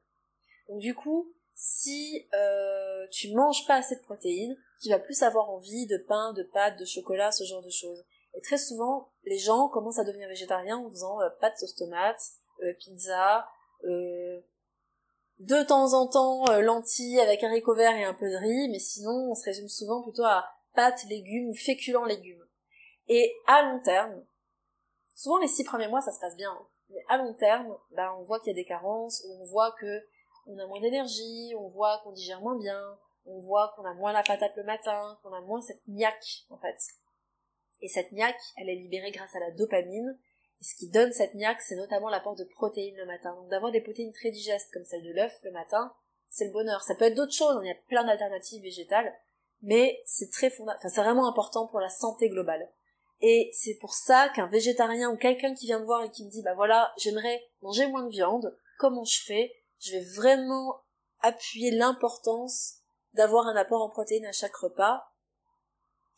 Donc 0.69 0.79
du 0.79 0.93
coup, 0.93 1.34
si 1.55 2.27
euh, 2.36 3.07
tu 3.12 3.34
manges 3.34 3.65
pas 3.65 3.77
assez 3.77 3.96
de 3.96 4.01
protéines, 4.01 4.55
tu 4.81 4.89
vas 4.89 5.00
plus 5.00 5.24
avoir 5.24 5.50
envie 5.50 5.88
de 5.88 5.98
pain, 5.98 6.34
de 6.34 6.43
pâtes, 6.43 6.79
de 6.79 6.86
chocolat, 6.86 7.31
ce 7.31 7.43
genre 7.43 7.63
de 7.63 7.69
choses. 7.69 8.03
Et 8.36 8.41
très 8.41 8.57
souvent, 8.57 9.10
les 9.24 9.38
gens 9.38 9.67
commencent 9.69 10.00
à 10.00 10.03
devenir 10.03 10.27
végétariens 10.27 10.77
en 10.77 10.89
faisant 10.89 11.22
euh, 11.22 11.29
pâtes 11.41 11.57
sauce 11.57 11.75
tomate, 11.75 12.22
euh, 12.62 12.74
pizza, 12.74 13.48
euh, 13.84 14.39
de 15.39 15.63
temps 15.63 15.93
en 15.93 16.07
temps 16.07 16.46
lentilles 16.60 17.19
avec 17.19 17.43
haricots 17.43 17.75
verts 17.75 17.96
et 17.96 18.03
un 18.03 18.13
peu 18.13 18.29
de 18.29 18.36
riz, 18.36 18.69
mais 18.69 18.79
sinon 18.79 19.31
on 19.31 19.36
se 19.36 19.46
résume 19.46 19.69
souvent 19.69 20.01
plutôt 20.01 20.24
à 20.24 20.50
pâtes, 20.74 21.03
légumes 21.10 21.50
ou 21.50 21.55
féculents 21.55 22.05
légumes. 22.05 22.43
Et 23.07 23.36
à 23.46 23.62
long 23.62 23.79
terme, 23.81 24.24
souvent 25.15 25.38
les 25.38 25.48
six 25.48 25.63
premiers 25.63 25.88
mois 25.88 26.01
ça 26.01 26.12
se 26.12 26.19
passe 26.19 26.36
bien, 26.36 26.51
hein. 26.51 26.67
mais 26.89 27.05
à 27.07 27.17
long 27.17 27.34
terme, 27.36 27.77
ben, 27.91 28.12
on 28.17 28.24
voit 28.24 28.39
qu'il 28.39 28.48
y 28.48 28.55
a 28.55 28.62
des 28.62 28.65
carences, 28.65 29.24
on 29.29 29.46
voit 29.46 29.72
que 29.79 30.07
on 30.48 30.57
a 30.57 30.65
moins 30.65 30.81
d'énergie, 30.81 31.53
on 31.55 31.67
voit 31.67 32.01
qu'on 32.03 32.13
digère 32.13 32.41
moins 32.41 32.57
bien, 32.57 32.98
on 33.27 33.39
voit 33.39 33.74
qu'on 33.75 33.86
a 33.86 33.93
moins 33.93 34.13
la 34.13 34.24
patate 34.24 34.55
le 34.55 34.63
matin, 34.63 35.19
qu'on 35.22 35.34
a 35.34 35.41
moins 35.41 35.62
cette 35.62 35.86
niaque, 35.88 36.46
en 36.50 36.57
fait. 36.57 36.77
Et 37.81 37.89
cette 37.89 38.12
niaque, 38.12 38.41
elle 38.57 38.69
est 38.69 38.75
libérée 38.75 39.12
grâce 39.12 39.36
à 39.36 39.39
la 39.39 39.51
dopamine, 39.51 40.17
et 40.60 40.63
ce 40.63 40.75
qui 40.75 40.89
donne 40.89 41.12
cette 41.13 41.36
niaque, 41.36 41.62
c'est 41.62 41.75
notamment 41.75 42.10
l'apport 42.10 42.36
de 42.36 42.43
protéines 42.43 42.98
le 42.98 43.05
matin. 43.05 43.36
Donc 43.36 43.50
d'avoir 43.50 43.72
des 43.72 43.81
protéines 43.81 44.13
très 44.13 44.31
digestes, 44.31 44.72
comme 44.74 44.86
celle 44.86 45.03
de 45.03 45.13
l'œuf 45.13 45.38
le 45.43 45.51
matin, 45.51 45.93
c'est 46.29 46.46
le 46.46 46.51
bonheur. 46.51 46.81
Ça 46.81 46.96
peut 46.96 47.05
être 47.05 47.15
d'autres 47.15 47.34
choses, 47.34 47.60
il 47.62 47.67
y 47.67 47.72
a 47.72 47.75
plein 47.88 48.03
d'alternatives 48.03 48.63
végétales, 48.63 49.13
mais 49.62 50.01
c'est 50.05 50.31
très 50.31 50.50
fondamental, 50.50 50.79
enfin 50.79 50.89
c'est 50.89 51.03
vraiment 51.03 51.27
important 51.27 51.67
pour 51.67 51.79
la 51.79 51.89
santé 51.89 52.29
globale. 52.29 52.72
Et 53.22 53.50
c'est 53.53 53.75
pour 53.75 53.93
ça 53.93 54.29
qu'un 54.29 54.48
végétarien 54.48 55.12
ou 55.12 55.17
quelqu'un 55.17 55.53
qui 55.53 55.65
vient 55.65 55.79
me 55.79 55.86
voir 55.86 56.03
et 56.03 56.12
qui 56.12 56.24
me 56.25 56.29
dit, 56.29 56.43
bah 56.43 56.53
voilà, 56.53 56.93
j'aimerais 56.98 57.43
manger 57.62 57.88
moins 57.88 58.03
de 58.03 58.10
viande, 58.10 58.55
comment 58.77 59.03
je 59.03 59.24
fais? 59.24 59.53
Je 59.79 59.93
vais 59.93 60.05
vraiment 60.15 60.81
appuyer 61.22 61.72
l'importance 61.72 62.81
d'avoir 63.17 63.47
un 63.47 63.55
apport 63.55 63.81
en 63.81 63.89
protéines 63.89 64.25
à 64.25 64.31
chaque 64.31 64.55
repas 64.55 65.12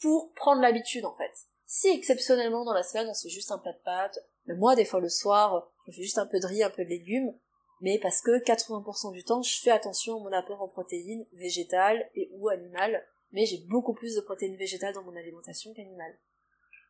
pour 0.02 0.34
prendre 0.34 0.62
l'habitude 0.62 1.06
en 1.06 1.14
fait. 1.14 1.32
Si 1.66 1.88
exceptionnellement 1.88 2.66
dans 2.66 2.74
la 2.74 2.84
semaine 2.84 3.08
on 3.10 3.14
se 3.14 3.28
fait 3.28 3.34
juste 3.34 3.52
un 3.52 3.58
plat 3.58 3.74
de 3.74 3.84
pâtes, 3.84 4.20
le 4.46 4.56
moi 4.56 4.76
des 4.76 4.86
fois 4.86 5.00
le 5.00 5.10
soir 5.10 5.70
je 5.88 5.92
fais 5.92 6.04
juste 6.04 6.18
un 6.18 6.28
peu 6.28 6.40
de 6.40 6.48
riz, 6.48 6.64
un 6.64 6.70
peu 6.70 6.84
de 6.84 6.90
légumes, 6.90 7.34
mais 7.82 8.00
parce 8.00 8.22
que 8.22 8.44
80% 8.44 9.14
du 9.14 9.24
temps 9.24 9.42
je 9.42 9.60
fais 9.60 9.72
attention 9.72 10.18
à 10.18 10.24
mon 10.24 10.34
apport 10.34 10.62
en 10.62 10.68
protéines 10.68 11.26
végétales 11.34 12.10
et 12.16 12.30
ou 12.34 12.50
animales, 12.50 13.04
mais 13.32 13.46
j'ai 13.46 13.60
beaucoup 13.68 13.94
plus 13.94 14.16
de 14.16 14.22
protéines 14.22 14.58
végétales 14.58 14.94
dans 14.94 15.04
mon 15.04 15.16
alimentation 15.16 15.74
qu'animales. 15.74 16.18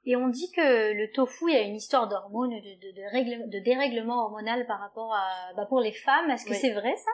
Et 0.05 0.15
on 0.15 0.29
dit 0.29 0.49
que 0.51 0.93
le 0.93 1.11
tofu, 1.11 1.49
il 1.49 1.53
y 1.53 1.57
a 1.57 1.61
une 1.61 1.75
histoire 1.75 2.07
d'hormones, 2.07 2.51
de, 2.51 3.49
de, 3.51 3.59
dérèglement 3.59 4.23
hormonal 4.23 4.65
par 4.65 4.79
rapport 4.79 5.13
à, 5.13 5.53
bah 5.55 5.65
pour 5.65 5.81
les 5.81 5.91
femmes. 5.91 6.29
Est-ce 6.29 6.45
que 6.45 6.53
c'est 6.53 6.73
vrai 6.73 6.95
ça? 6.95 7.11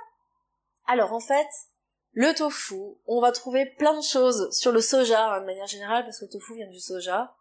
Alors 0.88 1.14
en 1.14 1.20
fait, 1.20 1.48
le 2.16 2.34
tofu, 2.34 2.80
on 3.08 3.20
va 3.20 3.34
trouver 3.34 3.66
plein 3.66 3.98
de 3.98 4.02
choses 4.02 4.50
sur 4.52 4.72
le 4.72 4.80
soja 4.80 5.34
hein, 5.34 5.42
de 5.42 5.46
manière 5.46 5.68
générale 5.68 6.06
parce 6.06 6.18
que 6.20 6.26
le 6.26 6.32
tofu 6.32 6.56
vient 6.56 6.70
du 6.70 6.80
soja. 6.80 7.36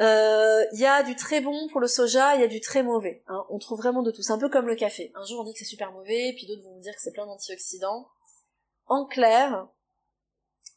Euh, 0.00 0.64
il 0.72 0.80
y 0.80 0.86
a 0.86 1.02
du 1.02 1.14
très 1.14 1.42
bon 1.42 1.68
pour 1.68 1.78
le 1.78 1.86
soja, 1.86 2.34
il 2.34 2.40
y 2.40 2.44
a 2.44 2.46
du 2.46 2.60
très 2.62 2.82
mauvais. 2.82 3.22
Hein. 3.28 3.44
On 3.50 3.58
trouve 3.58 3.78
vraiment 3.78 4.02
de 4.02 4.10
tout. 4.10 4.22
C'est 4.22 4.32
un 4.32 4.38
peu 4.38 4.48
comme 4.48 4.66
le 4.66 4.76
café. 4.76 5.12
Un 5.14 5.26
jour 5.26 5.40
on 5.40 5.44
dit 5.44 5.52
que 5.52 5.58
c'est 5.58 5.66
super 5.66 5.92
mauvais, 5.92 6.32
puis 6.34 6.46
d'autres 6.46 6.62
vont 6.62 6.80
dire 6.80 6.94
que 6.94 7.02
c'est 7.02 7.12
plein 7.12 7.26
d'antioxydants. 7.26 8.08
En 8.86 9.04
clair, 9.04 9.68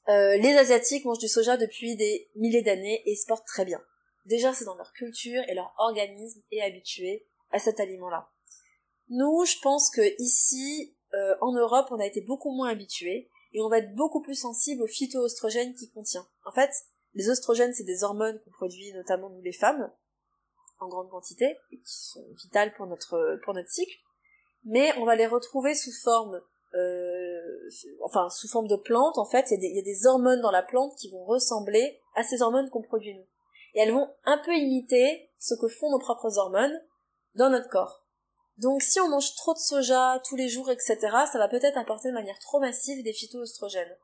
euh, 0.10 0.36
les 0.36 0.58
asiatiques 0.58 1.06
mangent 1.06 1.20
du 1.20 1.30
soja 1.30 1.56
depuis 1.56 1.96
des 1.96 2.30
milliers 2.36 2.64
d'années 2.64 3.02
et 3.06 3.16
se 3.16 3.26
portent 3.26 3.48
très 3.48 3.64
bien. 3.64 3.82
Déjà 4.26 4.54
c'est 4.54 4.66
dans 4.66 4.76
leur 4.76 4.92
culture 4.92 5.42
et 5.48 5.54
leur 5.54 5.74
organisme 5.78 6.42
est 6.52 6.62
habitué 6.62 7.26
à 7.52 7.60
cet 7.60 7.80
aliment-là. 7.80 8.30
Nous, 9.08 9.46
je 9.46 9.58
pense 9.62 9.90
que 9.90 10.02
ici, 10.20 10.95
euh, 11.16 11.36
en 11.42 11.54
Europe, 11.54 11.88
on 11.92 12.00
a 12.00 12.06
été 12.06 12.22
beaucoup 12.22 12.52
moins 12.52 12.70
habitués 12.70 13.30
et 13.54 13.62
on 13.62 13.70
va 13.70 13.80
être 13.80 13.96
beaucoup 13.96 14.22
plus 14.22 14.36
sensible 14.36 14.84
aux 14.84 14.88
phytoestrogènes 14.88 15.74
qu'il 15.74 15.92
contient. 15.92 16.28
En 16.46 16.52
fait, 16.52 16.72
les 17.14 17.30
oestrogènes, 17.30 17.74
c'est 17.74 17.86
des 17.86 18.04
hormones 18.04 18.40
qu'on 18.44 18.52
produit 18.52 18.92
notamment 18.94 19.30
nous 19.30 19.42
les 19.42 19.54
femmes, 19.54 19.90
en 20.80 20.90
grande 20.90 21.10
quantité, 21.10 21.58
et 21.72 21.78
qui 21.78 21.84
sont 21.86 22.26
vitales 22.44 22.74
pour 22.76 22.86
notre, 22.88 23.40
pour 23.44 23.54
notre 23.54 23.70
cycle, 23.70 23.96
mais 24.66 24.92
on 24.98 25.06
va 25.06 25.16
les 25.16 25.28
retrouver 25.28 25.74
sous 25.74 25.94
forme, 26.04 26.42
euh, 26.74 27.70
enfin, 28.04 28.30
sous 28.30 28.50
forme 28.50 28.68
de 28.68 28.76
plantes, 28.76 29.18
en 29.18 29.26
fait, 29.26 29.52
il 29.52 29.64
y, 29.64 29.76
y, 29.76 29.80
a 29.80 29.84
des 29.84 30.06
hormones 30.06 30.42
dans 30.42 30.52
la 30.52 30.64
plante 30.64 30.96
qui 30.98 31.10
vont 31.10 31.24
ressembler 31.24 32.02
à 32.16 32.24
ces 32.24 32.42
hormones 32.42 32.70
qu'on 32.70 32.82
produit 32.82 33.16
nous. 33.16 33.26
Et 33.76 33.80
elles 33.80 33.94
vont 33.94 34.10
un 34.26 34.38
peu 34.40 34.54
imiter 34.54 35.30
ce 35.40 35.54
que 35.56 35.68
font 35.68 35.92
nos 35.92 36.00
propres 36.00 36.38
hormones 36.38 36.82
dans 37.36 37.50
notre 37.50 37.70
corps. 37.70 38.05
Donc 38.58 38.82
si 38.82 39.00
on 39.00 39.10
mange 39.10 39.36
trop 39.36 39.54
de 39.54 39.60
soja 39.60 40.22
tous 40.26 40.36
les 40.36 40.48
jours, 40.48 40.72
etc., 40.72 40.98
ça 41.02 41.38
va 41.38 41.48
peut-être 41.48 41.78
apporter 41.78 42.10
de 42.10 42.14
manière 42.14 42.40
trop 42.40 42.60
massive 42.60 43.04
des 43.04 43.14
phytoestrogènes. 43.14 43.98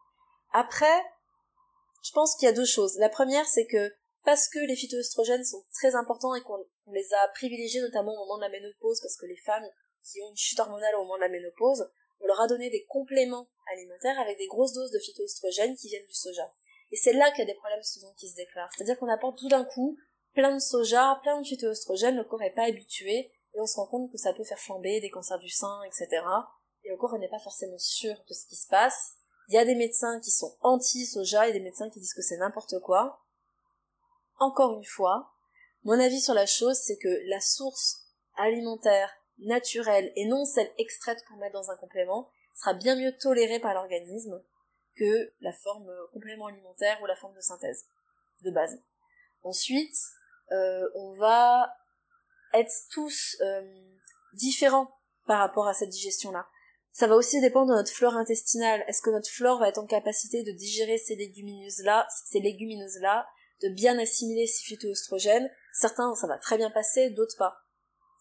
Après, 0.51 1.03
Je 2.03 2.11
pense 2.13 2.35
qu'il 2.35 2.47
y 2.47 2.49
a 2.49 2.53
deux 2.53 2.65
choses. 2.65 2.97
La 2.97 3.09
première, 3.09 3.47
c'est 3.47 3.67
que 3.67 3.93
parce 4.23 4.47
que 4.49 4.59
les 4.59 4.75
phytoestrogènes 4.75 5.45
sont 5.45 5.63
très 5.71 5.95
importants 5.95 6.33
et 6.33 6.41
qu'on 6.41 6.57
les 6.87 7.13
a 7.13 7.27
privilégiés 7.29 7.81
notamment 7.81 8.13
au 8.13 8.17
moment 8.17 8.37
de 8.37 8.41
la 8.41 8.49
ménopause, 8.49 8.99
parce 9.01 9.15
que 9.17 9.27
les 9.27 9.37
femmes 9.37 9.67
qui 10.03 10.21
ont 10.23 10.29
une 10.29 10.35
chute 10.35 10.59
hormonale 10.59 10.95
au 10.95 11.03
moment 11.03 11.17
de 11.17 11.21
la 11.21 11.29
ménopause, 11.29 11.87
on 12.19 12.25
leur 12.25 12.41
a 12.41 12.47
donné 12.47 12.69
des 12.69 12.85
compléments 12.85 13.47
alimentaires 13.71 14.19
avec 14.19 14.37
des 14.37 14.47
grosses 14.47 14.73
doses 14.73 14.91
de 14.91 14.99
phytoestrogènes 14.99 15.75
qui 15.75 15.89
viennent 15.89 16.05
du 16.05 16.13
soja. 16.13 16.51
Et 16.91 16.97
c'est 16.97 17.13
là 17.13 17.29
qu'il 17.31 17.39
y 17.39 17.49
a 17.49 17.53
des 17.53 17.57
problèmes 17.57 17.83
souvent 17.83 18.13
qui 18.17 18.29
se 18.29 18.35
déclarent. 18.35 18.69
C'est-à-dire 18.75 18.97
qu'on 18.97 19.07
apporte 19.07 19.37
tout 19.37 19.47
d'un 19.47 19.63
coup 19.63 19.97
plein 20.33 20.53
de 20.53 20.59
soja, 20.59 21.19
plein 21.23 21.39
de 21.39 21.45
phytoestrogènes, 21.45 22.17
le 22.17 22.23
corps 22.23 22.39
n'est 22.39 22.53
pas 22.53 22.65
habitué, 22.65 23.31
et 23.53 23.59
on 23.59 23.65
se 23.65 23.75
rend 23.75 23.87
compte 23.87 24.11
que 24.11 24.17
ça 24.17 24.33
peut 24.33 24.43
faire 24.43 24.59
flamber 24.59 25.01
des 25.01 25.09
cancers 25.09 25.39
du 25.39 25.49
sein, 25.49 25.81
etc. 25.83 26.23
Et 26.83 26.89
le 26.89 26.97
corps 26.97 27.17
n'est 27.17 27.29
pas 27.29 27.39
forcément 27.39 27.77
sûr 27.77 28.15
de 28.27 28.33
ce 28.33 28.45
qui 28.47 28.55
se 28.55 28.67
passe. 28.67 29.13
Il 29.47 29.55
y 29.55 29.57
a 29.57 29.65
des 29.65 29.75
médecins 29.75 30.19
qui 30.21 30.31
sont 30.31 30.55
anti-soja 30.61 31.47
et 31.47 31.53
des 31.53 31.59
médecins 31.59 31.89
qui 31.89 31.99
disent 31.99 32.13
que 32.13 32.21
c'est 32.21 32.37
n'importe 32.37 32.79
quoi. 32.79 33.23
Encore 34.39 34.73
une 34.73 34.85
fois, 34.85 35.33
mon 35.83 35.99
avis 35.99 36.21
sur 36.21 36.33
la 36.33 36.45
chose, 36.45 36.77
c'est 36.77 36.97
que 36.97 37.29
la 37.29 37.41
source 37.41 38.05
alimentaire 38.35 39.11
naturelle 39.39 40.11
et 40.15 40.25
non 40.25 40.45
celle 40.45 40.71
extraite 40.77 41.23
pour 41.27 41.37
mettre 41.37 41.53
dans 41.53 41.71
un 41.71 41.77
complément 41.77 42.29
sera 42.55 42.73
bien 42.73 42.95
mieux 42.95 43.15
tolérée 43.17 43.59
par 43.59 43.73
l'organisme 43.73 44.41
que 44.95 45.33
la 45.41 45.53
forme 45.53 45.89
euh, 45.89 46.07
complément 46.13 46.47
alimentaire 46.47 47.01
ou 47.01 47.05
la 47.05 47.15
forme 47.15 47.35
de 47.35 47.41
synthèse 47.41 47.85
de 48.43 48.51
base. 48.51 48.79
Ensuite, 49.43 49.95
euh, 50.51 50.89
on 50.95 51.13
va 51.13 51.73
être 52.53 52.71
tous 52.91 53.37
euh, 53.41 53.61
différents 54.33 54.89
par 55.27 55.39
rapport 55.39 55.67
à 55.67 55.73
cette 55.73 55.89
digestion-là. 55.89 56.47
Ça 56.91 57.07
va 57.07 57.15
aussi 57.15 57.39
dépendre 57.39 57.71
de 57.71 57.75
notre 57.75 57.91
flore 57.91 58.15
intestinale. 58.15 58.83
Est-ce 58.87 59.01
que 59.01 59.09
notre 59.09 59.29
flore 59.29 59.59
va 59.59 59.69
être 59.69 59.77
en 59.77 59.85
capacité 59.85 60.43
de 60.43 60.51
digérer 60.51 60.97
ces 60.97 61.15
légumineuses-là, 61.15 62.07
ces 62.25 62.39
légumineuses-là, 62.39 63.27
de 63.61 63.69
bien 63.69 63.97
assimiler 63.97 64.45
ces 64.45 64.63
phytoestrogènes? 64.63 65.49
Certains, 65.73 66.13
ça 66.15 66.27
va 66.27 66.37
très 66.37 66.57
bien 66.57 66.69
passer, 66.69 67.11
d'autres 67.11 67.37
pas. 67.37 67.55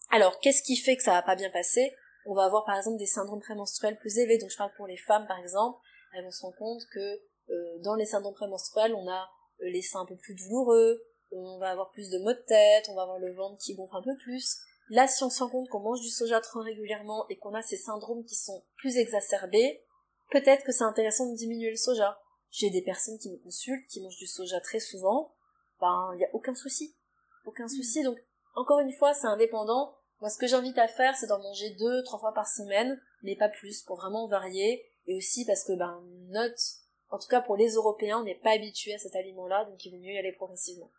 Alors, 0.09 0.39
qu'est-ce 0.39 0.63
qui 0.63 0.77
fait 0.77 0.95
que 0.95 1.03
ça 1.03 1.11
va 1.11 1.21
pas 1.21 1.35
bien 1.35 1.49
passer? 1.49 1.93
On 2.25 2.33
va 2.33 2.45
avoir 2.45 2.65
par 2.65 2.77
exemple 2.77 2.97
des 2.97 3.05
syndromes 3.05 3.41
prémenstruels 3.41 3.97
plus 3.97 4.17
élevés. 4.17 4.37
Donc, 4.37 4.51
je 4.51 4.57
parle 4.57 4.71
pour 4.77 4.87
les 4.87 4.97
femmes, 4.97 5.27
par 5.27 5.39
exemple. 5.39 5.79
Elles 6.13 6.23
vont 6.23 6.31
se 6.31 6.41
rendre 6.41 6.57
compte 6.57 6.81
que 6.93 6.99
euh, 7.49 7.79
dans 7.79 7.95
les 7.95 8.05
syndromes 8.05 8.33
prémenstruels, 8.33 8.93
on 8.93 9.07
a 9.09 9.29
euh, 9.61 9.69
les 9.69 9.81
seins 9.81 10.01
un 10.01 10.05
peu 10.05 10.15
plus 10.15 10.35
douloureux, 10.35 11.01
on 11.31 11.57
va 11.59 11.71
avoir 11.71 11.91
plus 11.91 12.09
de 12.09 12.19
maux 12.19 12.33
de 12.33 12.43
tête, 12.47 12.87
on 12.89 12.95
va 12.95 13.03
avoir 13.03 13.19
le 13.19 13.33
ventre 13.33 13.57
qui 13.57 13.75
gonfle 13.75 13.95
un 13.95 14.01
peu 14.01 14.15
plus. 14.17 14.57
Là, 14.89 15.07
si 15.07 15.23
on 15.23 15.29
se 15.29 15.41
rend 15.41 15.49
compte 15.49 15.69
qu'on 15.69 15.79
mange 15.79 16.01
du 16.01 16.09
soja 16.09 16.41
trop 16.41 16.61
régulièrement 16.61 17.25
et 17.29 17.37
qu'on 17.37 17.53
a 17.53 17.61
ces 17.61 17.77
syndromes 17.77 18.25
qui 18.25 18.35
sont 18.35 18.63
plus 18.75 18.97
exacerbés, 18.97 19.83
peut-être 20.31 20.63
que 20.65 20.71
c'est 20.71 20.83
intéressant 20.83 21.31
de 21.31 21.35
diminuer 21.35 21.69
le 21.69 21.77
soja. 21.77 22.19
J'ai 22.49 22.69
des 22.69 22.81
personnes 22.81 23.17
qui 23.17 23.31
me 23.31 23.37
consultent, 23.37 23.87
qui 23.87 24.01
mangent 24.01 24.17
du 24.17 24.27
soja 24.27 24.59
très 24.59 24.79
souvent, 24.79 25.33
ben, 25.79 26.11
il 26.13 26.17
n'y 26.17 26.25
a 26.25 26.29
aucun 26.33 26.53
souci. 26.53 26.95
Aucun 27.45 27.67
souci, 27.67 28.03
donc, 28.03 28.17
encore 28.55 28.79
une 28.79 28.93
fois, 28.93 29.13
c'est 29.13 29.27
indépendant. 29.27 29.95
Moi, 30.19 30.29
ce 30.29 30.37
que 30.37 30.47
j'invite 30.47 30.77
à 30.77 30.87
faire, 30.87 31.15
c'est 31.15 31.27
d'en 31.27 31.41
manger 31.41 31.71
deux, 31.71 32.03
trois 32.03 32.19
fois 32.19 32.33
par 32.33 32.47
semaine, 32.47 33.01
mais 33.23 33.35
pas 33.35 33.49
plus, 33.49 33.81
pour 33.83 33.95
vraiment 33.95 34.27
varier. 34.27 34.85
Et 35.07 35.15
aussi 35.15 35.45
parce 35.45 35.63
que, 35.63 35.73
ben, 35.73 36.03
note, 36.29 36.59
en 37.09 37.17
tout 37.17 37.27
cas 37.27 37.41
pour 37.41 37.57
les 37.57 37.73
Européens, 37.73 38.19
on 38.19 38.23
n'est 38.23 38.35
pas 38.35 38.51
habitué 38.51 38.93
à 38.93 38.99
cet 38.99 39.15
aliment-là, 39.15 39.65
donc 39.65 39.83
il 39.83 39.91
vaut 39.91 39.97
mieux 39.97 40.13
y 40.13 40.17
aller 40.17 40.33
progressivement. 40.33 40.91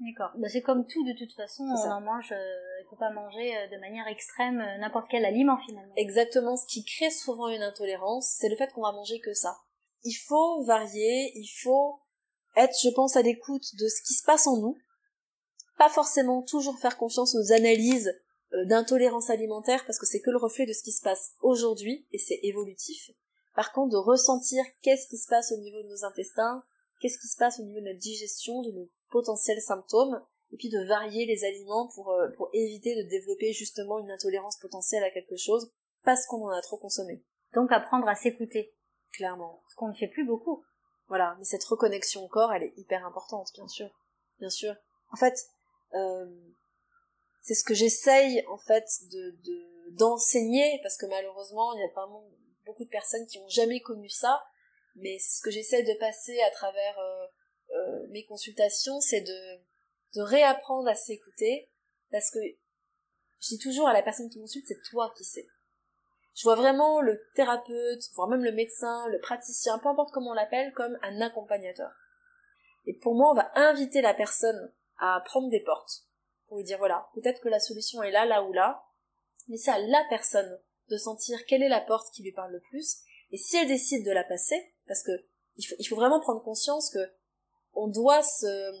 D'accord. 0.00 0.30
Bah, 0.38 0.48
c'est 0.48 0.62
comme 0.62 0.86
tout, 0.86 1.04
de 1.04 1.12
toute 1.12 1.32
façon, 1.34 1.64
on 1.64 1.90
en 1.90 2.00
mange, 2.00 2.32
euh, 2.32 2.80
il 2.80 2.86
faut 2.88 2.96
pas 2.96 3.10
manger 3.10 3.56
euh, 3.56 3.68
de 3.68 3.78
manière 3.80 4.08
extrême 4.08 4.60
euh, 4.60 4.78
n'importe 4.78 5.08
quel 5.10 5.26
aliment 5.26 5.58
finalement. 5.66 5.92
Exactement, 5.96 6.56
ce 6.56 6.66
qui 6.66 6.84
crée 6.84 7.10
souvent 7.10 7.48
une 7.48 7.62
intolérance, 7.62 8.34
c'est 8.38 8.48
le 8.48 8.56
fait 8.56 8.72
qu'on 8.72 8.82
va 8.82 8.92
manger 8.92 9.20
que 9.20 9.34
ça. 9.34 9.58
Il 10.04 10.14
faut 10.14 10.64
varier, 10.64 11.32
il 11.34 11.48
faut 11.62 12.00
être, 12.56 12.74
je 12.82 12.88
pense, 12.90 13.16
à 13.16 13.22
l'écoute 13.22 13.74
de 13.78 13.88
ce 13.88 14.02
qui 14.02 14.14
se 14.14 14.24
passe 14.24 14.46
en 14.46 14.56
nous, 14.56 14.78
pas 15.76 15.88
forcément 15.88 16.42
toujours 16.42 16.78
faire 16.78 16.96
confiance 16.96 17.34
aux 17.34 17.52
analyses 17.52 18.12
euh, 18.52 18.64
d'intolérance 18.64 19.30
alimentaire 19.30 19.84
parce 19.86 19.98
que 19.98 20.06
c'est 20.06 20.20
que 20.20 20.30
le 20.30 20.36
reflet 20.38 20.66
de 20.66 20.72
ce 20.72 20.82
qui 20.82 20.92
se 20.92 21.02
passe 21.02 21.32
aujourd'hui 21.40 22.06
et 22.12 22.18
c'est 22.18 22.40
évolutif. 22.42 23.10
Par 23.54 23.72
contre, 23.72 23.92
de 23.92 23.96
ressentir 23.96 24.64
qu'est-ce 24.82 25.08
qui 25.08 25.18
se 25.18 25.28
passe 25.28 25.52
au 25.52 25.58
niveau 25.58 25.82
de 25.82 25.88
nos 25.88 26.04
intestins, 26.04 26.62
qu'est-ce 27.00 27.18
qui 27.18 27.28
se 27.28 27.36
passe 27.36 27.58
au 27.58 27.64
niveau 27.64 27.80
de 27.80 27.86
notre 27.86 27.98
digestion, 27.98 28.62
de 28.62 28.70
nos 28.72 28.88
potentiels 29.10 29.60
symptômes, 29.60 30.22
et 30.52 30.56
puis 30.56 30.68
de 30.68 30.84
varier 30.86 31.26
les 31.26 31.44
aliments 31.44 31.88
pour, 31.94 32.10
euh, 32.10 32.28
pour 32.36 32.50
éviter 32.52 32.96
de 32.96 33.08
développer 33.08 33.52
justement 33.52 33.98
une 33.98 34.10
intolérance 34.10 34.58
potentielle 34.58 35.04
à 35.04 35.10
quelque 35.10 35.36
chose 35.36 35.72
parce 36.02 36.26
qu'on 36.26 36.44
en 36.44 36.50
a 36.50 36.60
trop 36.62 36.76
consommé. 36.76 37.24
Donc 37.54 37.70
apprendre 37.72 38.08
à 38.08 38.14
s'écouter. 38.14 38.74
Clairement. 39.12 39.62
Ce 39.68 39.74
qu'on 39.76 39.88
ne 39.88 39.94
fait 39.94 40.08
plus 40.08 40.24
beaucoup. 40.24 40.64
Voilà, 41.08 41.34
mais 41.38 41.44
cette 41.44 41.64
reconnexion 41.64 42.24
au 42.24 42.28
corps, 42.28 42.52
elle 42.52 42.62
est 42.62 42.74
hyper 42.76 43.04
importante, 43.04 43.50
bien 43.54 43.66
sûr. 43.66 43.90
Bien 44.38 44.50
sûr. 44.50 44.74
En 45.12 45.16
fait, 45.16 45.34
euh, 45.94 46.26
c'est 47.42 47.54
ce 47.54 47.64
que 47.64 47.74
j'essaye 47.74 48.44
en 48.48 48.58
fait 48.58 48.86
de 49.10 49.36
d'enseigner 49.92 50.78
parce 50.84 50.96
que 50.96 51.06
malheureusement 51.06 51.74
il 51.74 51.80
y 51.80 51.84
a 51.84 51.88
pas 51.88 52.08
beaucoup 52.64 52.84
de 52.84 52.90
personnes 52.90 53.26
qui 53.26 53.38
ont 53.38 53.48
jamais 53.48 53.80
connu 53.80 54.08
ça 54.08 54.40
mais 54.96 55.18
ce 55.18 55.40
que 55.42 55.50
j'essaie 55.50 55.82
de 55.82 55.98
passer 55.98 56.40
à 56.40 56.50
travers 56.50 56.98
euh, 56.98 57.26
euh, 57.76 58.06
mes 58.10 58.24
consultations 58.24 59.00
c'est 59.00 59.20
de 59.20 59.60
de 60.14 60.22
réapprendre 60.22 60.88
à 60.88 60.94
s'écouter 60.94 61.70
parce 62.10 62.30
que 62.30 62.38
je 63.38 63.48
dis 63.48 63.58
toujours 63.58 63.88
à 63.88 63.92
la 63.92 64.02
personne 64.02 64.28
qui 64.28 64.40
consulte 64.40 64.66
c'est 64.66 64.82
toi 64.90 65.12
qui 65.16 65.24
sais. 65.24 65.46
Je 66.34 66.44
vois 66.44 66.56
vraiment 66.56 67.00
le 67.00 67.22
thérapeute 67.34 68.02
voire 68.14 68.28
même 68.28 68.44
le 68.44 68.52
médecin 68.52 69.06
le 69.08 69.20
praticien 69.20 69.78
peu 69.78 69.88
importe 69.88 70.12
comment 70.12 70.30
on 70.30 70.34
l'appelle 70.34 70.72
comme 70.72 70.98
un 71.02 71.20
accompagnateur. 71.20 71.90
Et 72.86 72.94
pour 72.94 73.14
moi 73.14 73.30
on 73.30 73.34
va 73.34 73.50
inviter 73.54 74.00
la 74.00 74.14
personne 74.14 74.72
à 74.98 75.22
prendre 75.24 75.48
des 75.50 75.60
portes 75.60 76.06
pour 76.50 76.58
lui 76.58 76.64
dire 76.64 76.78
voilà, 76.78 77.08
peut-être 77.14 77.40
que 77.40 77.48
la 77.48 77.60
solution 77.60 78.02
est 78.02 78.10
là, 78.10 78.26
là 78.26 78.42
ou 78.42 78.52
là, 78.52 78.84
mais 79.48 79.56
c'est 79.56 79.70
à 79.70 79.78
la 79.78 80.04
personne 80.10 80.60
de 80.88 80.96
sentir 80.96 81.38
quelle 81.46 81.62
est 81.62 81.68
la 81.68 81.80
porte 81.80 82.12
qui 82.12 82.24
lui 82.24 82.32
parle 82.32 82.52
le 82.52 82.60
plus, 82.60 82.98
et 83.30 83.36
si 83.36 83.56
elle 83.56 83.68
décide 83.68 84.04
de 84.04 84.10
la 84.10 84.24
passer, 84.24 84.74
parce 84.90 85.04
que 85.04 85.12
il 85.56 85.86
faut, 85.86 85.94
vraiment 85.94 86.18
prendre 86.18 86.42
conscience 86.42 86.90
que 86.90 86.98
on 87.74 87.86
doit 87.86 88.24
se 88.24 88.72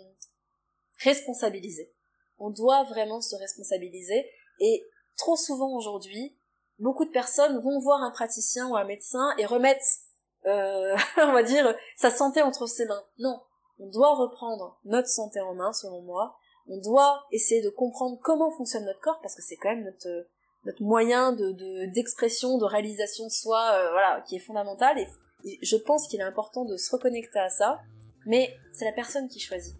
responsabiliser. 1.04 1.94
On 2.38 2.50
doit 2.50 2.82
vraiment 2.84 3.20
se 3.20 3.36
responsabiliser, 3.36 4.28
et 4.58 4.84
trop 5.16 5.36
souvent 5.36 5.76
aujourd'hui, 5.76 6.36
beaucoup 6.80 7.04
de 7.04 7.12
personnes 7.12 7.60
vont 7.60 7.78
voir 7.78 8.02
un 8.02 8.10
praticien 8.10 8.68
ou 8.68 8.76
un 8.76 8.84
médecin 8.84 9.32
et 9.38 9.46
remettent, 9.46 10.00
euh, 10.46 10.96
on 11.18 11.32
va 11.32 11.44
dire, 11.44 11.76
sa 11.96 12.10
santé 12.10 12.42
entre 12.42 12.66
ses 12.66 12.86
mains. 12.86 13.04
Non, 13.18 13.40
on 13.78 13.86
doit 13.86 14.16
reprendre 14.16 14.80
notre 14.84 15.08
santé 15.08 15.40
en 15.40 15.54
main, 15.54 15.72
selon 15.72 16.02
moi, 16.02 16.36
on 16.66 16.78
doit 16.78 17.24
essayer 17.30 17.62
de 17.62 17.70
comprendre 17.70 18.18
comment 18.20 18.50
fonctionne 18.50 18.84
notre 18.84 19.00
corps 19.00 19.20
parce 19.22 19.36
que 19.36 19.42
c'est 19.42 19.56
quand 19.56 19.70
même 19.70 19.84
notre 19.84 20.26
notre 20.64 20.82
moyen 20.82 21.32
de 21.32 21.52
d'expression, 21.94 22.58
de, 22.58 22.64
réalisation 22.64 23.26
de 23.26 23.30
soi, 23.30 23.70
euh, 23.74 23.90
voilà, 23.92 24.22
qui 24.26 24.36
est 24.36 24.40
fondamental. 24.40 24.98
Je 25.44 25.76
pense 25.76 26.08
qu'il 26.08 26.20
est 26.20 26.24
important 26.24 26.64
de 26.64 26.76
se 26.76 26.90
reconnecter 26.90 27.38
à 27.38 27.50
ça, 27.50 27.80
mais 28.26 28.56
c'est 28.72 28.84
la 28.84 28.92
personne 28.92 29.28
qui 29.28 29.40
choisit. 29.40 29.76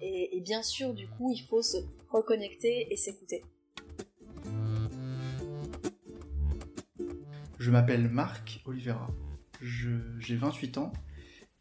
Et, 0.00 0.36
et 0.36 0.40
bien 0.40 0.62
sûr, 0.62 0.94
du 0.94 1.08
coup, 1.08 1.32
il 1.32 1.42
faut 1.42 1.62
se 1.62 1.78
reconnecter 2.08 2.92
et 2.92 2.96
s'écouter. 2.96 3.42
Je 7.58 7.70
m'appelle 7.70 8.08
Marc 8.08 8.62
Oliveira. 8.66 9.08
J'ai 9.60 10.36
28 10.36 10.78
ans 10.78 10.92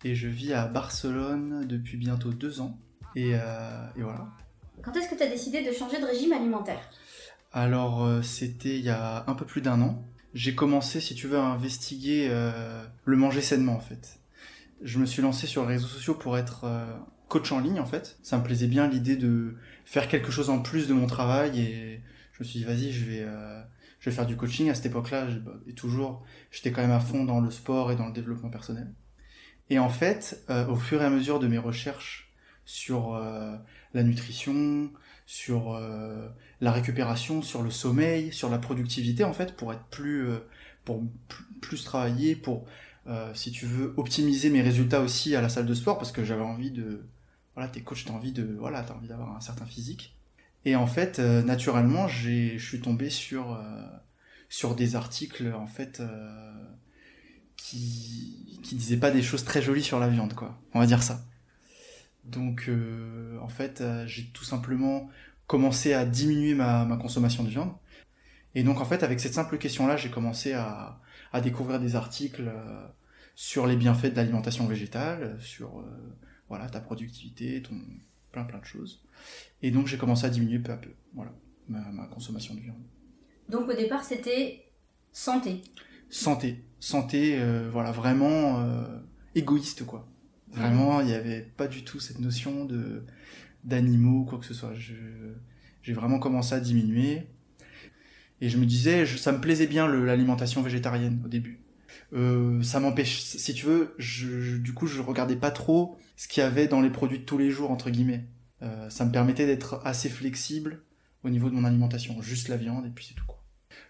et 0.03 0.13
je 0.13 0.27
vis 0.27 0.53
à 0.53 0.67
Barcelone 0.67 1.65
depuis 1.67 1.97
bientôt 1.97 2.30
deux 2.30 2.62
ans. 2.62 2.77
Euh, 3.17 3.88
et, 3.95 4.01
voilà. 4.01 4.27
Quand 4.84 4.95
est-ce 4.95 5.10
que 5.10 5.15
tu 5.15 5.23
as 5.23 5.27
décidé 5.27 5.63
de 5.63 5.71
changer 5.71 5.99
de 5.99 6.06
régime 6.06 6.34
alimentaire? 6.34 6.80
Alors, 7.51 8.06
euh, 8.06 8.21
c'était 8.21 8.77
il 8.77 8.86
y 8.86 8.89
a 8.89 9.23
un 9.27 9.34
peu 9.34 9.45
plus 9.45 9.62
d'un 9.62 9.82
an. 9.82 10.03
J'ai 10.34 10.56
commencé, 10.56 11.00
si 11.02 11.16
tu 11.16 11.28
veux, 11.28 11.38
à 11.38 11.46
investiguer 11.46 12.28
euh, 12.30 12.84
le 13.06 13.18
manger 13.18 13.42
sainement, 13.42 13.76
en 13.76 13.80
fait. 13.80 14.20
Je 14.82 15.00
me 15.00 15.06
suis 15.06 15.22
lancé 15.22 15.48
sur 15.48 15.63
les 15.63 15.74
réseaux 15.74 15.88
sociaux 15.88 16.13
pour 16.13 16.38
être 16.38 16.66
coach 17.28 17.52
en 17.52 17.60
ligne, 17.60 17.80
en 17.80 17.86
fait. 17.86 18.20
Ça 18.22 18.38
me 18.38 18.44
plaisait 18.44 18.68
bien 18.68 18.88
l'idée 18.88 19.16
de 19.16 19.56
faire 19.86 20.08
quelque 20.08 20.32
chose 20.32 20.50
en 20.50 20.60
plus 20.62 20.88
de 20.88 20.94
mon 20.94 21.08
travail 21.08 21.60
et 21.60 22.02
je 22.34 22.44
me 22.44 22.46
suis 22.46 22.60
dit, 22.60 22.66
vas-y, 22.66 22.92
je 22.92 23.06
vais, 23.06 23.26
je 24.00 24.10
vais 24.10 24.16
faire 24.16 24.28
du 24.28 24.36
coaching. 24.36 24.70
À 24.70 24.76
cette 24.76 24.86
époque-là, 24.86 25.26
bah, 25.44 25.54
et 25.66 25.74
toujours, 25.74 26.24
j'étais 26.52 26.72
quand 26.72 26.82
même 26.82 26.92
à 26.92 27.00
fond 27.00 27.26
dans 27.26 27.40
le 27.40 27.50
sport 27.50 27.92
et 27.92 27.96
dans 27.96 28.06
le 28.06 28.13
développement 28.13 28.52
personnel. 28.52 28.94
Et 29.72 29.80
en 29.80 29.90
fait, 29.90 30.46
au 30.70 30.76
fur 30.76 31.02
et 31.02 31.06
à 31.06 31.10
mesure 31.10 31.40
de 31.40 31.48
mes 31.48 31.58
recherches 31.58 32.28
sur 32.68 33.16
euh, 33.16 33.56
la 33.94 34.04
nutrition, 34.04 34.92
sur 35.28 35.74
euh, 35.74 36.30
la 36.62 36.72
récupération, 36.72 37.42
sur 37.42 37.62
le 37.62 37.70
sommeil, 37.70 38.32
sur 38.32 38.50
la 38.50 38.58
productivité 38.58 39.26
en 39.26 39.34
fait, 39.34 39.56
pour 39.56 39.74
être 39.74 39.84
plus, 39.92 40.30
euh, 40.30 40.40
pour 40.86 41.04
plus 41.62 41.84
travailler, 41.84 42.36
pour, 42.36 42.66
si 43.34 43.52
tu 43.52 43.66
veux, 43.66 43.94
optimiser 43.98 44.50
mes 44.50 44.62
résultats 44.62 45.02
aussi 45.02 45.36
à 45.36 45.42
la 45.42 45.50
salle 45.50 45.66
de 45.66 45.74
sport, 45.74 45.98
parce 45.98 46.12
que 46.12 46.26
j'avais 46.26 46.44
envie 46.44 46.72
de, 46.72 47.06
voilà, 47.56 47.70
t'es 47.70 47.82
coach, 47.82 48.06
t'as 48.06 48.13
envie 48.13 48.32
de, 48.32 48.56
voilà, 48.60 48.84
t'as 48.84 48.96
envie 48.96 49.08
d'avoir 49.08 49.36
un 49.36 49.40
certain 49.40 49.66
physique. 49.66 50.16
Et 50.66 50.76
en 50.76 50.88
fait, 50.88 51.20
naturellement, 51.20 52.08
je 52.08 52.58
suis 52.58 52.82
tombé 52.82 53.10
sur, 53.10 53.58
sur 54.50 54.76
des 54.76 54.98
articles 54.98 55.54
en 55.54 55.68
fait 55.68 56.02
qui, 57.56 58.60
qui 58.62 58.76
disaient 58.76 58.98
pas 58.98 59.12
des 59.12 59.22
choses 59.22 59.46
très 59.46 59.62
jolies 59.62 59.84
sur 59.84 60.00
la 60.00 60.10
viande, 60.10 60.34
quoi. 60.34 60.58
On 60.74 60.80
va 60.80 60.86
dire 60.86 61.04
ça. 61.04 61.22
Donc, 62.28 62.66
euh, 62.68 63.38
en 63.42 63.48
fait, 63.48 63.82
euh, 63.82 64.06
j'ai 64.06 64.26
tout 64.26 64.44
simplement 64.44 65.10
commencé 65.48 65.94
à 65.94 66.06
diminuer 66.06 66.54
ma, 66.54 66.84
ma, 66.84 66.98
consommation 66.98 67.44
de 67.44 67.50
viande. 67.50 67.72
Et 68.54 68.63
donc, 68.63 68.82
en 68.82 68.86
fait, 68.86 69.04
avec 69.04 69.20
cette 69.20 69.34
simple 69.34 69.58
question-là, 69.58 69.96
j'ai 69.96 70.10
commencé 70.10 70.54
à, 70.54 71.00
à, 71.32 71.42
découvrir 71.42 71.80
des 71.80 71.96
articles 71.96 72.48
euh, 72.48 72.88
sur 73.36 73.66
les 73.66 73.78
bienfaits 73.78 74.08
de 74.08 74.16
l'alimentation 74.16 74.68
végétale, 74.68 75.38
sur 75.40 75.86
voilà 76.50 76.68
ta 76.70 76.80
productivité, 76.80 77.62
ton 77.62 77.76
plein 78.32 78.44
plein 78.46 78.60
de 78.60 78.66
choses. 78.66 79.06
Et 79.62 79.72
donc, 79.72 79.88
j'ai 79.88 79.98
commencé 79.98 80.26
à 80.26 80.30
diminuer 80.30 80.60
peu 80.60 80.72
à 80.72 80.78
peu, 80.78 80.90
voilà, 81.13 81.32
ma, 81.70 81.80
ma 81.92 82.08
consommation 82.08 82.56
de 82.56 82.62
viande. 82.62 82.82
Donc, 83.48 83.70
au 83.70 83.74
départ, 83.74 84.04
c'était 84.04 84.66
santé. 85.12 85.62
Santé, 86.10 86.63
santé, 86.80 87.40
voilà, 87.72 87.92
vraiment 87.92 88.66
égoïste, 89.36 89.86
quoi. 89.86 90.08
Vraiment, 90.51 91.01
il 91.01 91.07
n'y 91.07 91.13
avait 91.13 91.41
pas 91.41 91.67
du 91.67 91.83
tout 91.83 91.99
cette 91.99 92.19
notion 92.19 92.65
de 92.65 93.03
d'animaux 93.63 94.21
ou 94.21 94.25
quoi 94.25 94.39
que 94.39 94.45
ce 94.45 94.53
soit. 94.53 94.73
J'ai 95.83 95.93
vraiment 95.93 96.19
commencé 96.19 96.55
à 96.55 96.60
diminuer. 96.60 97.27
Et 98.39 98.49
je 98.49 98.57
me 98.57 98.65
disais, 98.65 99.05
ça 99.05 99.31
me 99.31 99.41
plaisait 99.41 99.67
bien 99.67 99.88
l'alimentation 99.88 100.62
végétarienne 100.62 101.21
au 101.25 101.27
début. 101.27 101.60
Euh, 102.13 102.62
ça 102.62 102.79
m'empêche, 102.79 103.21
si 103.21 103.53
tu 103.53 103.65
veux, 103.65 103.95
du 104.60 104.73
coup, 104.73 104.88
je 104.88 105.01
regardais 105.01 105.36
pas 105.36 105.51
trop 105.51 105.97
ce 106.15 106.27
qu'il 106.27 106.41
y 106.41 106.45
avait 106.45 106.67
dans 106.67 106.81
les 106.81 106.89
produits 106.89 107.19
de 107.19 107.23
tous 107.23 107.38
les 107.38 107.49
jours, 107.49 107.71
entre 107.71 107.89
guillemets. 107.89 108.25
Euh, 108.62 108.89
ça 108.89 109.05
me 109.05 109.12
permettait 109.12 109.45
d'être 109.45 109.81
assez 109.83 110.10
flexible 110.10 110.81
au 111.23 111.29
niveau 111.29 111.49
de 111.49 111.55
mon 111.55 111.63
alimentation. 111.63 112.21
Juste 112.21 112.47
la 112.47 112.57
viande 112.57 112.86
et 112.86 112.89
puis 112.89 113.05
c'est 113.05 113.15
tout. 113.15 113.25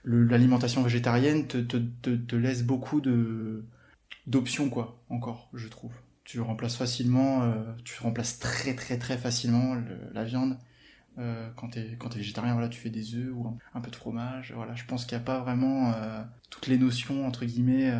L'alimentation 0.04 0.84
végétarienne 0.84 1.48
te, 1.48 1.58
te, 1.58 2.36
laisse 2.36 2.64
beaucoup 2.64 3.02
d'options, 4.26 4.70
quoi, 4.70 5.04
encore, 5.10 5.50
je 5.54 5.68
trouve 5.68 5.94
tu 6.28 6.42
remplaces 6.42 6.76
facilement, 6.76 7.44
euh, 7.44 7.64
tu 7.86 7.98
remplaces 8.04 8.38
très 8.38 8.76
très 8.76 8.98
très 9.00 9.18
facilement 9.18 9.78
la 10.12 10.26
viande. 10.26 10.58
Euh, 11.18 11.50
quand 11.56 11.70
tu 11.70 11.80
es, 11.80 11.96
quand 11.98 12.14
es 12.14 12.18
végétarien, 12.18 12.52
voilà, 12.52 12.68
tu 12.68 12.80
fais 12.80 12.90
des 12.90 13.16
œufs 13.16 13.32
ou 13.34 13.58
un, 13.74 13.80
peu 13.80 13.90
de 13.90 13.96
fromage. 13.96 14.52
Voilà, 14.54 14.76
je 14.76 14.84
pense 14.84 15.06
qu'il 15.06 15.18
n'y 15.18 15.24
a 15.24 15.26
pas 15.26 15.40
vraiment 15.40 15.94
euh, 15.94 16.22
toutes 16.50 16.68
les 16.68 16.78
notions, 16.78 17.26
entre 17.26 17.46
guillemets, 17.46 17.92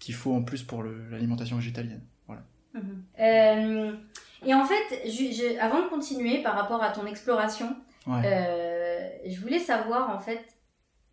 qu'il 0.00 0.14
faut 0.16 0.34
en 0.34 0.42
plus 0.42 0.64
pour 0.64 0.82
l'alimentation 0.82 1.56
végétalienne. 1.56 2.02
Voilà. 2.26 2.42
Mhm. 2.74 3.96
et 4.44 4.52
en 4.52 4.64
fait, 4.64 5.58
avant 5.60 5.84
de 5.84 5.88
continuer 5.88 6.42
par 6.42 6.56
rapport 6.56 6.82
à 6.82 6.90
ton 6.90 7.06
exploration, 7.06 7.76
je 8.08 9.40
voulais 9.40 9.60
savoir 9.60 10.10
en 10.10 10.18
fait, 10.18 10.44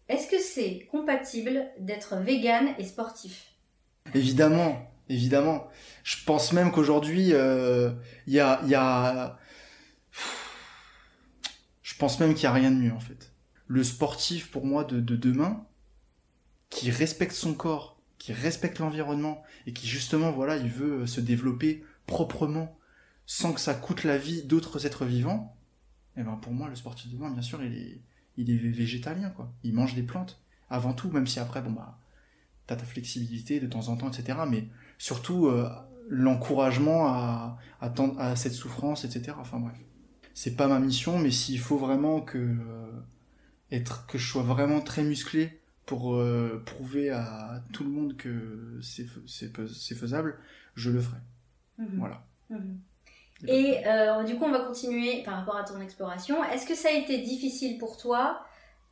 est-ce 0.10 0.28
que 0.28 0.40
c'est 0.40 0.88
compatible 0.92 1.68
d'être 1.80 2.16
vegan 2.16 2.70
et 2.80 2.86
sportif? 2.86 3.54
Évidemment, 4.16 4.92
évidemment. 5.10 5.68
Je 6.04 6.18
pense 6.26 6.52
même 6.52 6.72
qu'aujourd'hui, 6.72 7.28
il 7.28 7.34
euh, 7.34 7.92
y, 8.28 8.40
a, 8.40 8.62
y 8.66 8.76
a... 8.76 9.40
Je 11.82 11.96
pense 11.96 12.20
même 12.20 12.34
qu'il 12.34 12.44
n'y 12.44 12.48
a 12.48 12.54
rien 12.54 12.72
de 12.72 12.78
mieux, 12.78 12.92
en 12.92 13.00
fait. 13.00 13.32
Le 13.68 13.84
sportif, 13.84 14.52
pour 14.52 14.66
moi, 14.66 14.84
de, 14.84 15.00
de 15.00 15.16
demain, 15.16 15.66
qui 16.70 16.92
respecte 16.92 17.34
son 17.34 17.54
corps, 17.54 18.02
qui 18.18 18.34
respecte 18.34 18.80
l'environnement, 18.80 19.44
et 19.66 19.74
qui, 19.74 19.88
justement, 19.88 20.32
voilà, 20.32 20.58
il 20.58 20.70
veut 20.70 21.06
se 21.08 21.22
développer 21.22 21.84
proprement, 22.06 22.78
sans 23.26 23.54
que 23.54 23.62
ça 23.62 23.74
coûte 23.74 24.04
la 24.04 24.18
vie 24.18 24.44
d'autres 24.44 24.86
êtres 24.86 25.06
vivants, 25.06 25.56
et 26.16 26.20
eh 26.20 26.24
ben 26.24 26.36
pour 26.36 26.54
moi, 26.54 26.68
le 26.70 26.76
sportif 26.76 27.10
de 27.10 27.16
demain, 27.16 27.32
bien 27.32 27.42
sûr, 27.42 27.64
il 27.64 27.74
est, 27.76 28.02
il 28.38 28.52
est 28.52 28.58
végétalien, 28.58 29.32
quoi. 29.32 29.52
Il 29.64 29.74
mange 29.74 29.96
des 29.96 30.04
plantes, 30.04 30.40
avant 30.70 30.94
tout, 30.94 31.10
même 31.10 31.26
si 31.26 31.40
après, 31.40 31.62
bon, 31.62 31.72
bah, 31.72 31.98
t'as 32.68 32.76
ta 32.76 32.86
flexibilité 32.86 33.60
de 33.60 33.68
temps 33.68 33.88
en 33.88 33.98
temps, 33.98 34.12
etc. 34.12 34.40
Mais 34.48 34.68
surtout 34.98 35.48
euh, 35.48 35.70
l'encouragement 36.10 37.08
à, 37.08 37.58
à, 37.82 37.92
à, 38.18 38.36
cette 38.36 38.54
souffrance, 38.54 39.06
etc. 39.06 39.36
Enfin 39.40 39.60
bref, 39.60 39.76
c'est 40.34 40.56
pas 40.56 40.68
ma 40.68 40.80
mission, 40.80 41.18
mais 41.18 41.32
s'il 41.32 41.60
faut 41.60 41.78
vraiment 41.78 42.22
que 42.22 42.38
euh, 42.38 42.92
être 43.72 44.06
que 44.08 44.18
je 44.18 44.30
sois 44.30 44.44
vraiment 44.44 44.82
très 44.82 45.04
musclé 45.04 45.60
pour 45.86 46.16
euh, 46.16 46.62
prouver 46.66 47.10
à 47.10 47.62
tout 47.74 47.84
le 47.84 47.90
monde 47.90 48.16
que 48.16 48.80
c'est 48.82 49.06
c'est 49.28 49.96
faisable, 49.96 50.38
je 50.76 50.92
le 50.92 51.02
ferai. 51.02 51.18
Mhm. 51.78 52.00
Voilà. 52.00 52.26
Mhm. 52.50 52.80
Et 53.46 53.84
du 54.26 54.38
coup, 54.38 54.46
on 54.46 54.52
va 54.52 54.62
continuer 54.62 55.22
par 55.24 55.36
rapport 55.36 55.58
à 55.58 55.64
ton 55.66 55.82
exploration. 55.82 56.42
Est-ce 56.46 56.66
que 56.66 56.76
ça 56.76 56.88
a 56.88 56.94
été 56.94 57.18
difficile 57.18 57.78
pour 57.78 57.98
toi 57.98 58.46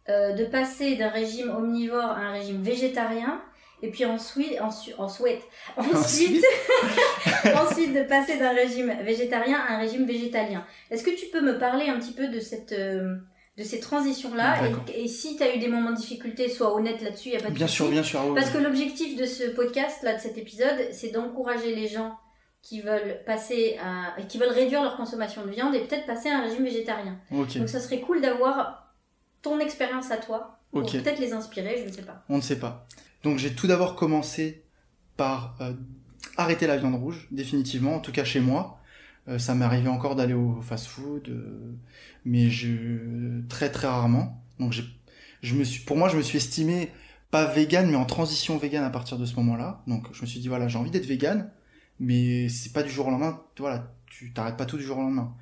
de 0.09 0.43
passer 0.51 0.97
d'un 0.97 1.07
régime 1.07 1.49
omnivore 1.51 2.03
à 2.03 2.19
un 2.19 2.31
régime 2.33 2.61
végétarien 2.61 3.41
et 3.81 3.89
puis 3.89 4.05
ensuite, 4.05 4.57
ensuite, 4.61 4.95
ensuite, 4.97 5.41
ensuite, 5.77 6.43
ensuite 7.55 7.93
de 7.93 8.03
passer 8.03 8.37
d'un 8.37 8.53
régime 8.53 8.93
végétarien 9.03 9.59
à 9.59 9.75
un 9.75 9.77
régime 9.79 10.05
végétalien. 10.05 10.65
Est-ce 10.89 11.03
que 11.03 11.11
tu 11.11 11.27
peux 11.27 11.41
me 11.41 11.57
parler 11.57 11.89
un 11.89 11.99
petit 11.99 12.13
peu 12.13 12.27
de 12.27 12.39
cette, 12.39 12.71
euh, 12.73 13.15
de 13.57 13.63
ces 13.63 13.79
transitions-là 13.79 14.57
et, 14.93 15.07
si 15.07 15.37
tu 15.37 15.43
as 15.43 15.55
eu 15.55 15.59
des 15.59 15.67
moments 15.67 15.91
de 15.91 15.97
difficulté, 15.97 16.49
sois 16.49 16.75
honnête 16.75 17.01
là-dessus, 17.01 17.29
il 17.29 17.31
n'y 17.31 17.37
a 17.37 17.41
pas 17.41 17.49
de 17.49 17.53
Bien 17.53 17.67
sûr, 17.67 17.89
bien 17.89 18.03
sûr. 18.03 18.33
Parce 18.35 18.49
que 18.49 18.57
l'objectif 18.57 19.17
de 19.17 19.25
ce 19.25 19.43
podcast, 19.49 20.03
là, 20.03 20.15
de 20.15 20.19
cet 20.19 20.37
épisode, 20.37 20.87
c'est 20.91 21.09
d'encourager 21.09 21.75
les 21.75 21.87
gens 21.87 22.17
qui 22.61 22.81
veulent 22.81 23.23
passer 23.25 23.79
à, 23.83 24.21
qui 24.21 24.37
veulent 24.37 24.51
réduire 24.51 24.83
leur 24.83 24.95
consommation 24.95 25.43
de 25.43 25.49
viande 25.49 25.73
et 25.73 25.79
peut-être 25.79 26.05
passer 26.05 26.29
à 26.29 26.37
un 26.37 26.41
régime 26.43 26.63
végétarien. 26.63 27.17
Donc 27.31 27.49
ça 27.67 27.79
serait 27.79 28.01
cool 28.01 28.21
d'avoir 28.21 28.93
ton 29.41 29.59
expérience 29.59 30.11
à 30.11 30.17
toi 30.17 30.59
pour 30.71 30.83
peut-être 30.83 31.19
les 31.19 31.33
inspirer, 31.33 31.77
je 31.79 31.89
ne 31.89 31.91
sais 31.91 32.03
pas. 32.03 32.23
On 32.29 32.37
ne 32.37 32.41
sait 32.41 32.59
pas. 32.59 32.87
Donc 33.23 33.37
j'ai 33.37 33.53
tout 33.53 33.67
d'abord 33.67 33.95
commencé 33.95 34.63
par 35.17 35.55
euh, 35.61 35.73
arrêter 36.37 36.67
la 36.67 36.77
viande 36.77 36.95
rouge, 36.95 37.27
définitivement, 37.31 37.95
en 37.95 37.99
tout 37.99 38.11
cas 38.11 38.23
chez 38.23 38.39
moi. 38.39 38.79
Euh, 39.27 39.37
ça 39.37 39.53
m'est 39.53 39.65
arrivé 39.65 39.87
encore 39.87 40.15
d'aller 40.15 40.33
au 40.33 40.61
fast-food, 40.61 41.29
euh, 41.29 41.75
mais 42.25 42.49
je 42.49 43.41
très 43.47 43.69
très 43.71 43.87
rarement. 43.87 44.43
Donc 44.59 44.73
je 45.41 45.55
me 45.55 45.63
suis, 45.63 45.83
pour 45.83 45.97
moi, 45.97 46.09
je 46.09 46.17
me 46.17 46.21
suis 46.21 46.37
estimé 46.37 46.91
pas 47.29 47.45
vegan, 47.45 47.89
mais 47.89 47.95
en 47.95 48.05
transition 48.05 48.57
vegan 48.57 48.83
à 48.83 48.89
partir 48.89 49.17
de 49.17 49.25
ce 49.25 49.35
moment-là. 49.35 49.83
Donc 49.87 50.07
je 50.13 50.21
me 50.21 50.27
suis 50.27 50.39
dit 50.39 50.47
voilà, 50.47 50.67
j'ai 50.67 50.77
envie 50.77 50.91
d'être 50.91 51.05
vegan, 51.05 51.49
mais 51.99 52.49
c'est 52.49 52.73
pas 52.73 52.83
du 52.83 52.89
jour 52.89 53.07
au 53.07 53.11
lendemain. 53.11 53.41
Voilà, 53.57 53.93
tu 54.07 54.33
t'arrêtes 54.33 54.57
pas 54.57 54.65
tout 54.65 54.77
du 54.77 54.83
jour 54.83 54.97
au 54.97 55.01
lendemain. 55.01 55.33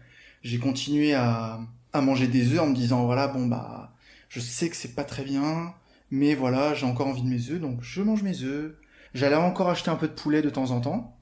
J'ai 0.43 0.59
continué 0.59 1.13
à, 1.13 1.59
à 1.93 2.01
manger 2.01 2.27
des 2.27 2.53
œufs 2.53 2.59
en 2.59 2.67
me 2.67 2.75
disant 2.75 3.05
voilà 3.05 3.27
bon 3.27 3.47
bah 3.47 3.93
je 4.29 4.39
sais 4.39 4.69
que 4.69 4.75
c'est 4.75 4.93
pas 4.93 5.03
très 5.03 5.23
bien, 5.23 5.73
mais 6.11 6.35
voilà, 6.35 6.73
j'ai 6.73 6.85
encore 6.85 7.07
envie 7.07 7.21
de 7.21 7.27
mes 7.27 7.49
œufs, 7.49 7.59
donc 7.59 7.79
je 7.81 8.01
mange 8.01 8.23
mes 8.23 8.43
œufs. 8.43 8.75
J'allais 9.13 9.35
encore 9.35 9.69
acheter 9.69 9.89
un 9.89 9.95
peu 9.95 10.07
de 10.07 10.13
poulet 10.13 10.41
de 10.41 10.49
temps 10.49 10.71
en 10.71 10.81
temps. 10.81 11.15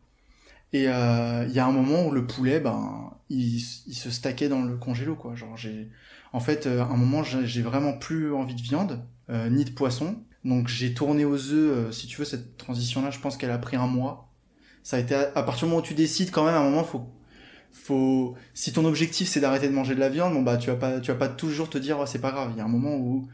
Et 0.74 0.88
euh, 0.88 1.46
il 1.48 1.54
y 1.54 1.60
a 1.60 1.66
un 1.66 1.72
moment 1.72 2.06
où 2.06 2.12
le 2.12 2.28
poulet, 2.28 2.60
ben, 2.60 3.14
il, 3.30 3.60
se 3.60 4.12
stackait 4.12 4.50
dans 4.50 4.64
le 4.64 4.76
congélo, 4.78 5.16
quoi. 5.16 5.36
Genre, 5.36 5.56
j'ai, 5.56 5.90
en 6.34 6.40
fait, 6.40 6.68
euh, 6.68 6.84
un 6.84 6.98
moment, 6.98 7.24
j'ai 7.24 7.62
vraiment 7.62 7.94
plus 7.94 8.34
envie 8.34 8.56
de 8.56 8.62
viande, 8.62 9.02
euh, 9.30 9.50
ni 9.50 9.64
de 9.64 9.72
poisson. 9.72 10.18
Donc, 10.44 10.68
j'ai 10.68 10.94
tourné 10.94 11.26
aux 11.26 11.52
œufs. 11.52 11.92
si 11.94 12.08
tu 12.08 12.18
veux, 12.18 12.26
cette 12.26 12.58
transition-là, 12.58 13.12
je 13.12 13.20
pense 13.20 13.38
qu'elle 13.38 13.52
a 13.52 13.58
pris 13.58 13.78
un 13.78 13.88
mois. 13.88 14.34
Ça 14.84 14.98
a 14.98 15.00
été 15.00 15.16
à, 15.16 15.44
partir 15.44 15.68
du 15.68 15.72
moment 15.72 15.82
où 15.82 15.86
tu 15.86 15.94
décides, 15.94 16.32
quand 16.32 16.46
même, 16.46 16.56
à 16.56 16.60
un 16.60 16.64
moment, 16.64 16.84
faut, 16.84 17.10
faut, 17.72 18.36
si 18.54 18.74
ton 18.74 18.86
objectif 18.86 19.28
c'est 19.28 19.40
d'arrêter 19.40 19.68
de 19.68 19.74
manger 19.74 19.96
de 19.96 20.00
la 20.00 20.10
viande, 20.10 20.34
bon 20.34 20.42
bah, 20.42 20.58
tu 20.58 20.70
vas 20.70 20.78
pas, 20.78 21.00
tu 21.02 21.12
vas 21.12 21.18
pas 21.18 21.28
toujours 21.28 21.70
te 21.70 21.78
dire, 21.78 21.98
oh, 22.00 22.06
c'est 22.06 22.22
pas 22.22 22.32
grave. 22.32 22.52
Il 22.54 22.58
y 22.58 22.62
a 22.62 22.66
un 22.66 22.70
moment 22.70 22.96
où 22.96 23.28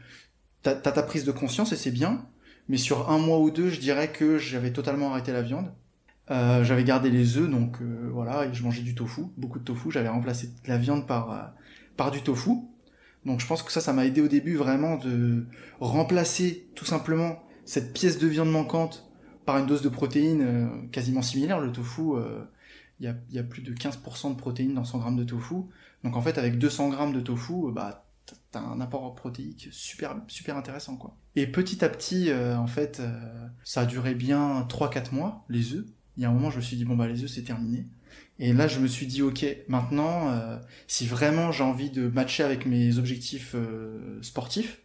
t'as 0.64 0.92
ta 0.92 1.02
prise 1.02 1.24
de 1.24 1.32
conscience 1.32 1.72
et 1.72 1.76
c'est 1.76 1.90
bien, 1.90 2.26
mais 2.68 2.78
sur 2.78 3.10
un 3.10 3.18
mois 3.18 3.38
ou 3.38 3.50
deux, 3.50 3.68
je 3.68 3.78
dirais 3.78 4.10
que 4.10 4.38
j'avais 4.38 4.72
totalement 4.72 5.12
arrêté 5.12 5.32
la 5.32 5.42
viande. 5.42 5.70
Euh, 6.30 6.64
j'avais 6.64 6.84
gardé 6.84 7.10
les 7.10 7.36
œufs, 7.36 7.50
donc 7.50 7.82
euh, 7.82 8.08
voilà, 8.10 8.46
et 8.46 8.54
je 8.54 8.62
mangeais 8.62 8.80
du 8.82 8.94
tofu, 8.94 9.22
beaucoup 9.36 9.58
de 9.58 9.64
tofu. 9.64 9.90
J'avais 9.90 10.08
remplacé 10.08 10.50
la 10.66 10.78
viande 10.78 11.06
par 11.06 11.30
euh, 11.30 11.42
par 11.96 12.10
du 12.10 12.22
tofu. 12.22 12.50
Donc 13.26 13.40
je 13.40 13.46
pense 13.46 13.62
que 13.62 13.70
ça, 13.70 13.82
ça 13.82 13.92
m'a 13.92 14.06
aidé 14.06 14.22
au 14.22 14.28
début 14.28 14.56
vraiment 14.56 14.96
de 14.96 15.46
remplacer 15.80 16.66
tout 16.74 16.86
simplement 16.86 17.42
cette 17.66 17.92
pièce 17.92 18.18
de 18.18 18.26
viande 18.26 18.50
manquante 18.50 19.10
par 19.44 19.58
une 19.58 19.66
dose 19.66 19.82
de 19.82 19.88
protéines 19.90 20.88
quasiment 20.92 21.22
similaire. 21.22 21.60
Le 21.60 21.72
tofu, 21.72 22.02
il 23.00 23.06
y 23.06 23.08
a, 23.08 23.14
y, 23.30 23.38
a, 23.38 23.42
plus 23.42 23.62
de 23.62 23.72
15% 23.72 24.30
de 24.30 24.36
protéines 24.36 24.74
dans 24.74 24.84
100 24.84 24.98
grammes 24.98 25.16
de 25.16 25.24
tofu. 25.24 25.54
Donc 26.04 26.16
en 26.16 26.22
fait, 26.22 26.36
avec 26.36 26.58
200 26.58 26.90
grammes 26.90 27.14
de 27.14 27.20
tofu, 27.20 27.72
bah 27.72 28.03
un 28.56 28.80
apport 28.80 29.14
protéique 29.14 29.68
super 29.70 30.56
intéressant 30.56 30.96
quoi. 30.96 31.16
Et 31.36 31.46
petit 31.46 31.84
à 31.84 31.88
petit 31.88 32.30
euh, 32.30 32.56
en 32.56 32.66
fait 32.66 33.00
euh, 33.00 33.48
ça 33.64 33.82
a 33.82 33.86
duré 33.86 34.14
bien 34.14 34.64
3 34.68 34.90
4 34.90 35.12
mois 35.12 35.44
les 35.48 35.74
œufs. 35.74 35.84
Il 36.16 36.22
y 36.22 36.26
a 36.26 36.30
un 36.30 36.32
moment 36.32 36.50
je 36.50 36.56
me 36.56 36.62
suis 36.62 36.76
dit 36.76 36.84
bon 36.84 36.96
bah 36.96 37.08
les 37.08 37.22
œufs 37.24 37.30
c'est 37.30 37.42
terminé. 37.42 37.86
Et 38.38 38.52
là 38.52 38.68
je 38.68 38.80
me 38.80 38.86
suis 38.86 39.06
dit 39.06 39.22
OK, 39.22 39.44
maintenant 39.68 40.30
euh, 40.30 40.58
si 40.86 41.06
vraiment 41.06 41.52
j'ai 41.52 41.64
envie 41.64 41.90
de 41.90 42.08
matcher 42.08 42.42
avec 42.42 42.66
mes 42.66 42.98
objectifs 42.98 43.56
sportifs 44.22 44.80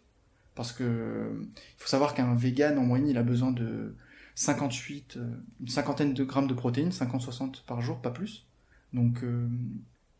parce 0.56 0.72
que 0.72 1.48
il 1.48 1.82
faut 1.82 1.88
savoir 1.88 2.14
qu'un 2.14 2.36
vegan 2.36 2.78
en 2.78 2.84
moyenne 2.84 3.08
il 3.08 3.18
a 3.18 3.24
besoin 3.24 3.52
de 3.52 3.96
58 4.36 5.20
une 5.60 5.68
cinquantaine 5.68 6.14
de 6.14 6.24
grammes 6.24 6.48
de 6.48 6.54
protéines, 6.54 6.92
50 6.92 7.22
60 7.22 7.64
par 7.66 7.82
jour, 7.82 8.02
pas 8.02 8.12
plus. 8.12 8.46
Donc 8.94 9.24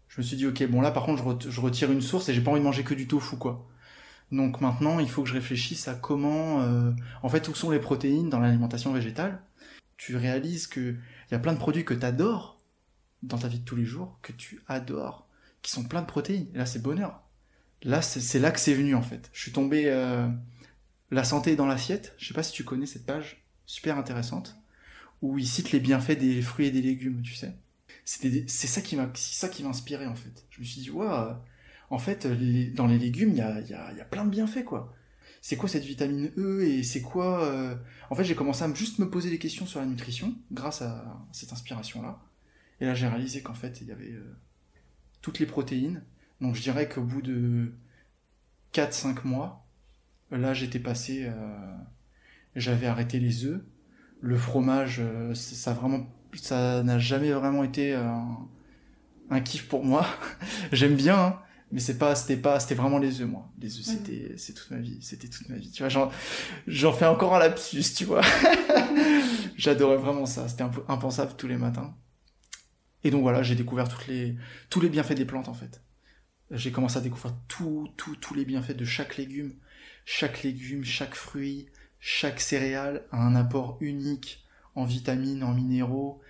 je 0.10 0.20
me 0.20 0.26
suis 0.26 0.36
dit, 0.36 0.48
ok, 0.48 0.68
bon 0.68 0.82
là 0.82 0.92
par 0.92 1.06
contre 1.06 1.40
je, 1.50 1.62
retire 1.62 1.92
une 1.92 2.02
source 2.02 2.30
et 2.30 2.34
j'ai 2.34 2.42
pas 2.42 2.52
envie 2.52 2.60
de 2.60 2.66
manger 2.66 2.84
que 2.84 2.94
du 2.94 3.08
tofu, 3.08 3.38
quoi. 3.38 3.68
Donc 4.32 4.62
maintenant, 4.62 5.00
il 5.00 5.10
faut 5.10 5.24
que 5.24 5.30
je 5.30 5.34
réfléchisse 5.34 5.88
à 5.88 5.96
comment, 5.96 6.62
euh, 6.62 6.92
en 7.24 7.30
fait, 7.30 7.48
où 7.48 7.56
sont 7.56 7.72
les 7.72 7.80
protéines 7.80 8.30
dans 8.30 8.40
l'alimentation 8.40 8.94
végétale. 8.94 9.42
tu 9.98 10.16
réalises 10.16 10.68
que 10.68 10.96
il 11.30 11.34
y 11.34 11.36
a 11.36 11.40
plein 11.40 11.54
de 11.54 11.58
produits 11.60 11.86
que 11.86 11.94
tu 11.94 12.06
adores 12.06 12.60
dans 13.24 13.38
ta 13.38 13.48
vie 13.48 13.60
de 13.60 13.66
tous 13.66 13.76
les 13.76 13.86
jours, 13.86 14.18
que 14.22 14.32
tu 14.32 14.62
adores, 14.68 15.28
qui 15.62 15.72
sont 15.72 15.84
pleins 15.84 16.02
de 16.02 16.08
protéines. 16.08 16.48
Et 16.54 16.58
là, 16.58 16.66
c'est 16.66 16.82
bonheur. 16.82 17.22
Là, 17.84 18.02
c'est 18.02 18.40
là 18.40 18.52
que 18.52 18.60
c'est 18.60 18.74
venu 18.74 18.96
en 18.96 19.02
fait. 19.02 19.30
Je 19.34 19.42
suis 19.42 19.52
tombé 19.52 19.86
euh, 19.88 20.28
la 21.12 21.24
santé 21.24 21.56
dans 21.56 21.66
l'assiette. 21.66 22.14
Je 22.18 22.28
sais 22.28 22.34
pas 22.34 22.44
si 22.44 22.52
tu 22.52 22.64
connais 22.64 22.86
cette 22.86 23.06
page, 23.06 23.44
super 23.66 23.98
intéressante, 23.98 24.58
où 25.22 25.38
il 25.38 25.48
cite 25.48 25.72
les 25.72 25.80
bienfaits 25.80 26.18
des 26.18 26.42
fruits 26.42 26.68
et 26.68 26.72
des 26.72 26.82
légumes, 26.82 27.22
tu 27.22 27.36
sais. 27.36 27.54
C'est 28.06 28.48
ça 28.48 28.82
qui 28.82 28.96
m'a, 28.96 29.10
ça 29.16 29.50
qui 29.50 29.66
en 29.66 29.74
fait. 29.74 30.46
Je 30.50 30.60
me 30.60 30.66
suis 30.66 30.82
dit, 30.82 30.90
waouh, 30.90 31.36
en 31.90 32.00
fait, 32.00 32.28
dans 32.74 32.88
les 32.88 32.98
légumes, 32.98 33.30
il 33.30 33.38
y 33.38 33.42
a, 33.42 33.60
y, 33.62 33.74
a, 33.74 33.94
y 33.94 34.02
a 34.02 34.06
plein 34.06 34.26
de 34.26 34.30
bienfaits 34.30 34.64
quoi 34.66 34.96
c'est 35.42 35.56
quoi 35.56 35.70
cette 35.70 35.84
vitamine 35.84 36.32
E 36.38 36.64
et 36.64 36.84
c'est 36.84 37.02
quoi 37.02 37.46
euh, 37.46 37.76
En 38.10 38.16
fait, 38.16 38.24
j'ai 38.24 38.36
commencé 38.36 38.64
à 38.64 38.74
juste 38.74 39.00
me 39.00 39.10
poser 39.10 39.30
des 39.30 39.40
questions 39.40 39.66
sur 39.66 39.80
la 39.80 39.86
nutrition 39.86 40.36
grâce 40.52 40.82
à 40.82 41.26
cette 41.32 41.54
inspiration-là. 41.54 42.22
Et 42.82 42.86
là, 42.86 42.94
j'ai 42.94 43.08
réalisé 43.08 43.42
qu'en 43.42 43.54
fait, 43.54 43.82
il 43.82 43.88
y 43.88 43.92
avait 43.92 44.12
euh, 44.12 44.36
toutes 45.22 45.40
les 45.40 45.46
protéines. 45.46 46.04
Donc, 46.42 46.56
je 46.56 46.62
dirais 46.62 46.90
qu'au 46.90 47.04
bout 47.04 47.22
de 47.22 47.74
4-5 48.74 49.26
mois, 49.26 49.66
là, 50.32 50.54
j'étais 50.54 50.80
passé. 50.80 51.26
Euh, 51.26 51.76
j'avais 52.56 52.88
arrêté 52.88 53.20
les 53.20 53.46
œufs. 53.46 53.62
Le 54.22 54.38
fromage, 54.38 55.02
ça 55.34 55.74
vraiment, 55.74 56.06
ça 56.34 56.84
n'a 56.84 57.00
jamais 57.00 57.32
vraiment 57.32 57.64
été 57.64 57.94
un, 57.94 59.42
kiff 59.42 59.68
pour 59.68 59.84
moi. 59.84 60.06
J'aime 60.72 60.96
bien, 60.96 61.18
hein, 61.18 61.40
mais 61.72 61.80
c'est 61.80 61.98
pas 61.98 62.16
c'était 62.16 62.38
pas 62.38 62.60
c'était 62.60 62.76
vraiment 62.76 62.98
les 62.98 63.22
œufs 63.22 63.28
moi. 63.28 63.50
Les 63.60 63.78
œufs 63.78 63.86
c'était 63.86 64.34
c'est 64.38 64.54
toute 64.54 64.72
ma 64.72 64.78
vie 64.78 64.98
c'était 65.02 65.28
toute 65.28 65.50
ma 65.50 65.56
vie. 65.56 65.72
Tu 65.72 65.84
vois 65.84 65.90
j'en 65.90 66.12
j'en 66.68 66.94
fais 66.94 67.06
encore 67.06 67.36
un 67.36 67.40
lapsus 67.40 67.84
tu 67.96 68.06
vois. 68.06 68.22
J'adorais 69.58 69.98
vraiment 69.98 70.26
ça 70.26 70.48
c'était 70.48 70.64
un 70.64 70.70
peu 70.70 70.84
impensable 70.88 71.34
tous 71.38 71.48
les 71.48 71.58
matins. 71.58 71.96
Et 73.04 73.12
donc 73.12 73.22
voilà 73.22 73.44
j'ai 73.44 73.56
découvert 73.56 73.88
toutes 73.88 74.08
les 74.08 74.36
tous 74.70 74.82
les 74.82 74.90
bienfaits 74.90 75.14
des 75.14 75.26
plantes 75.26 75.50
en 75.50 75.54
fait. 75.54 75.82
J'ai 76.52 76.72
commencé 76.72 76.98
à 76.98 77.02
découvrir 77.02 77.36
tout, 77.48 77.90
tout, 77.96 78.16
tous 78.16 78.34
les 78.34 78.44
bienfaits 78.44 78.76
de 78.76 78.86
chaque 78.86 79.18
légume. 79.18 79.54
Chaque 80.06 80.42
légume 80.42 80.84
chaque 80.84 81.14
fruit 81.14 81.68
chaque 82.00 82.40
céréale 82.40 83.04
a 83.12 83.22
un 83.22 83.36
apport 83.36 83.78
unique 83.82 84.46
en 84.80 84.86
vitamines 84.86 85.44
en 85.44 85.54
minéraux 85.54 86.22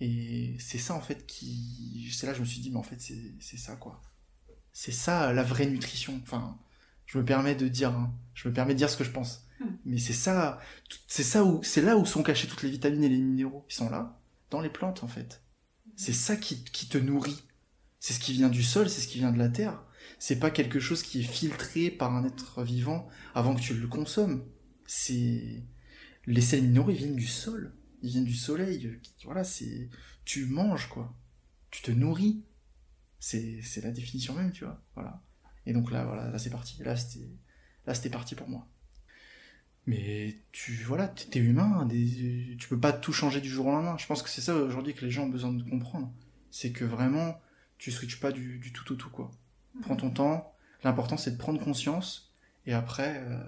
et 0.00 0.56
c'est 0.58 0.78
ça 0.78 0.94
en 0.94 1.00
fait 1.00 1.26
qui 1.26 2.08
c'est 2.12 2.26
là 2.26 2.32
que 2.32 2.38
je 2.38 2.42
me 2.42 2.46
suis 2.46 2.60
dit 2.60 2.70
mais 2.70 2.78
en 2.78 2.82
fait 2.82 3.00
c'est 3.00 3.34
c'est 3.40 3.58
ça 3.58 3.76
quoi 3.76 4.00
c'est 4.72 4.92
ça 4.92 5.32
la 5.32 5.42
vraie 5.42 5.66
nutrition. 5.66 6.20
Enfin, 6.22 6.58
je 7.06 7.18
me 7.18 7.24
permets 7.24 7.54
de 7.54 7.68
dire, 7.68 7.90
hein. 7.90 8.14
je 8.34 8.48
me 8.48 8.54
permets 8.54 8.74
de 8.74 8.78
dire 8.78 8.90
ce 8.90 8.96
que 8.96 9.04
je 9.04 9.10
pense. 9.10 9.46
Hmm. 9.60 9.66
Mais 9.84 9.98
c'est 9.98 10.12
ça, 10.12 10.58
c'est 11.06 11.24
ça 11.24 11.44
où, 11.44 11.62
c'est 11.62 11.82
là 11.82 11.96
où 11.96 12.06
sont 12.06 12.22
cachées 12.22 12.48
toutes 12.48 12.62
les 12.62 12.70
vitamines 12.70 13.04
et 13.04 13.08
les 13.08 13.18
minéraux. 13.18 13.64
Ils 13.68 13.74
sont 13.74 13.90
là, 13.90 14.18
dans 14.50 14.60
les 14.60 14.70
plantes 14.70 15.02
en 15.04 15.08
fait. 15.08 15.42
C'est 15.96 16.12
ça 16.12 16.36
qui, 16.36 16.64
qui 16.64 16.88
te 16.88 16.98
nourrit. 16.98 17.42
C'est 17.98 18.14
ce 18.14 18.20
qui 18.20 18.32
vient 18.32 18.48
du 18.48 18.62
sol, 18.62 18.88
c'est 18.88 19.02
ce 19.02 19.08
qui 19.08 19.18
vient 19.18 19.32
de 19.32 19.38
la 19.38 19.50
terre. 19.50 19.82
C'est 20.18 20.38
pas 20.38 20.50
quelque 20.50 20.80
chose 20.80 21.02
qui 21.02 21.20
est 21.20 21.24
filtré 21.24 21.90
par 21.90 22.14
un 22.14 22.24
être 22.24 22.62
vivant 22.62 23.06
avant 23.34 23.54
que 23.54 23.60
tu 23.60 23.74
le 23.74 23.86
consommes. 23.86 24.46
C'est 24.86 25.62
les 26.26 26.40
sels 26.40 26.62
minéraux, 26.62 26.90
ils 26.90 26.96
viennent 26.96 27.16
du 27.16 27.26
sol, 27.26 27.74
ils 28.02 28.10
viennent 28.10 28.24
du 28.24 28.34
soleil. 28.34 29.00
Voilà, 29.24 29.44
c'est 29.44 29.88
tu 30.24 30.46
manges 30.46 30.88
quoi, 30.88 31.14
tu 31.70 31.82
te 31.82 31.90
nourris 31.90 32.42
c'est 33.20 33.82
la 33.82 33.90
définition 33.90 34.34
même, 34.34 34.50
tu 34.50 34.64
vois. 34.64 34.82
Voilà. 34.94 35.22
Et 35.66 35.72
donc 35.72 35.90
là, 35.90 36.04
voilà, 36.04 36.30
là 36.30 36.38
c'est 36.38 36.50
parti. 36.50 36.82
Là, 36.82 36.96
c'était 36.96 37.28
là 37.86 37.94
c'était 37.94 38.10
parti 38.10 38.34
pour 38.34 38.48
moi. 38.48 38.66
Mais 39.86 40.38
tu 40.52 40.74
voilà, 40.84 41.08
t'es 41.08 41.38
humain, 41.38 41.86
des, 41.86 42.56
tu 42.58 42.68
peux 42.68 42.78
pas 42.78 42.92
tout 42.92 43.12
changer 43.12 43.40
du 43.40 43.48
jour 43.48 43.66
au 43.66 43.72
lendemain. 43.72 43.96
Je 43.98 44.06
pense 44.06 44.22
que 44.22 44.28
c'est 44.28 44.40
ça 44.40 44.54
aujourd'hui 44.54 44.94
que 44.94 45.04
les 45.04 45.10
gens 45.10 45.24
ont 45.24 45.30
besoin 45.30 45.52
de 45.52 45.62
comprendre. 45.68 46.12
C'est 46.50 46.72
que 46.72 46.84
vraiment, 46.84 47.40
tu 47.78 47.90
switches 47.90 48.20
pas 48.20 48.32
du, 48.32 48.58
du, 48.58 48.72
tout 48.72 48.92
au 48.92 48.96
tout, 48.96 49.10
quoi. 49.10 49.30
Mhm. 49.74 49.82
Prends 49.82 49.96
ton 49.96 50.10
temps. 50.10 50.54
L'important 50.82 51.16
c'est 51.16 51.32
de 51.32 51.36
prendre 51.36 51.62
conscience. 51.62 52.32
Et 52.66 52.72
après, 52.72 53.22
euh, 53.26 53.42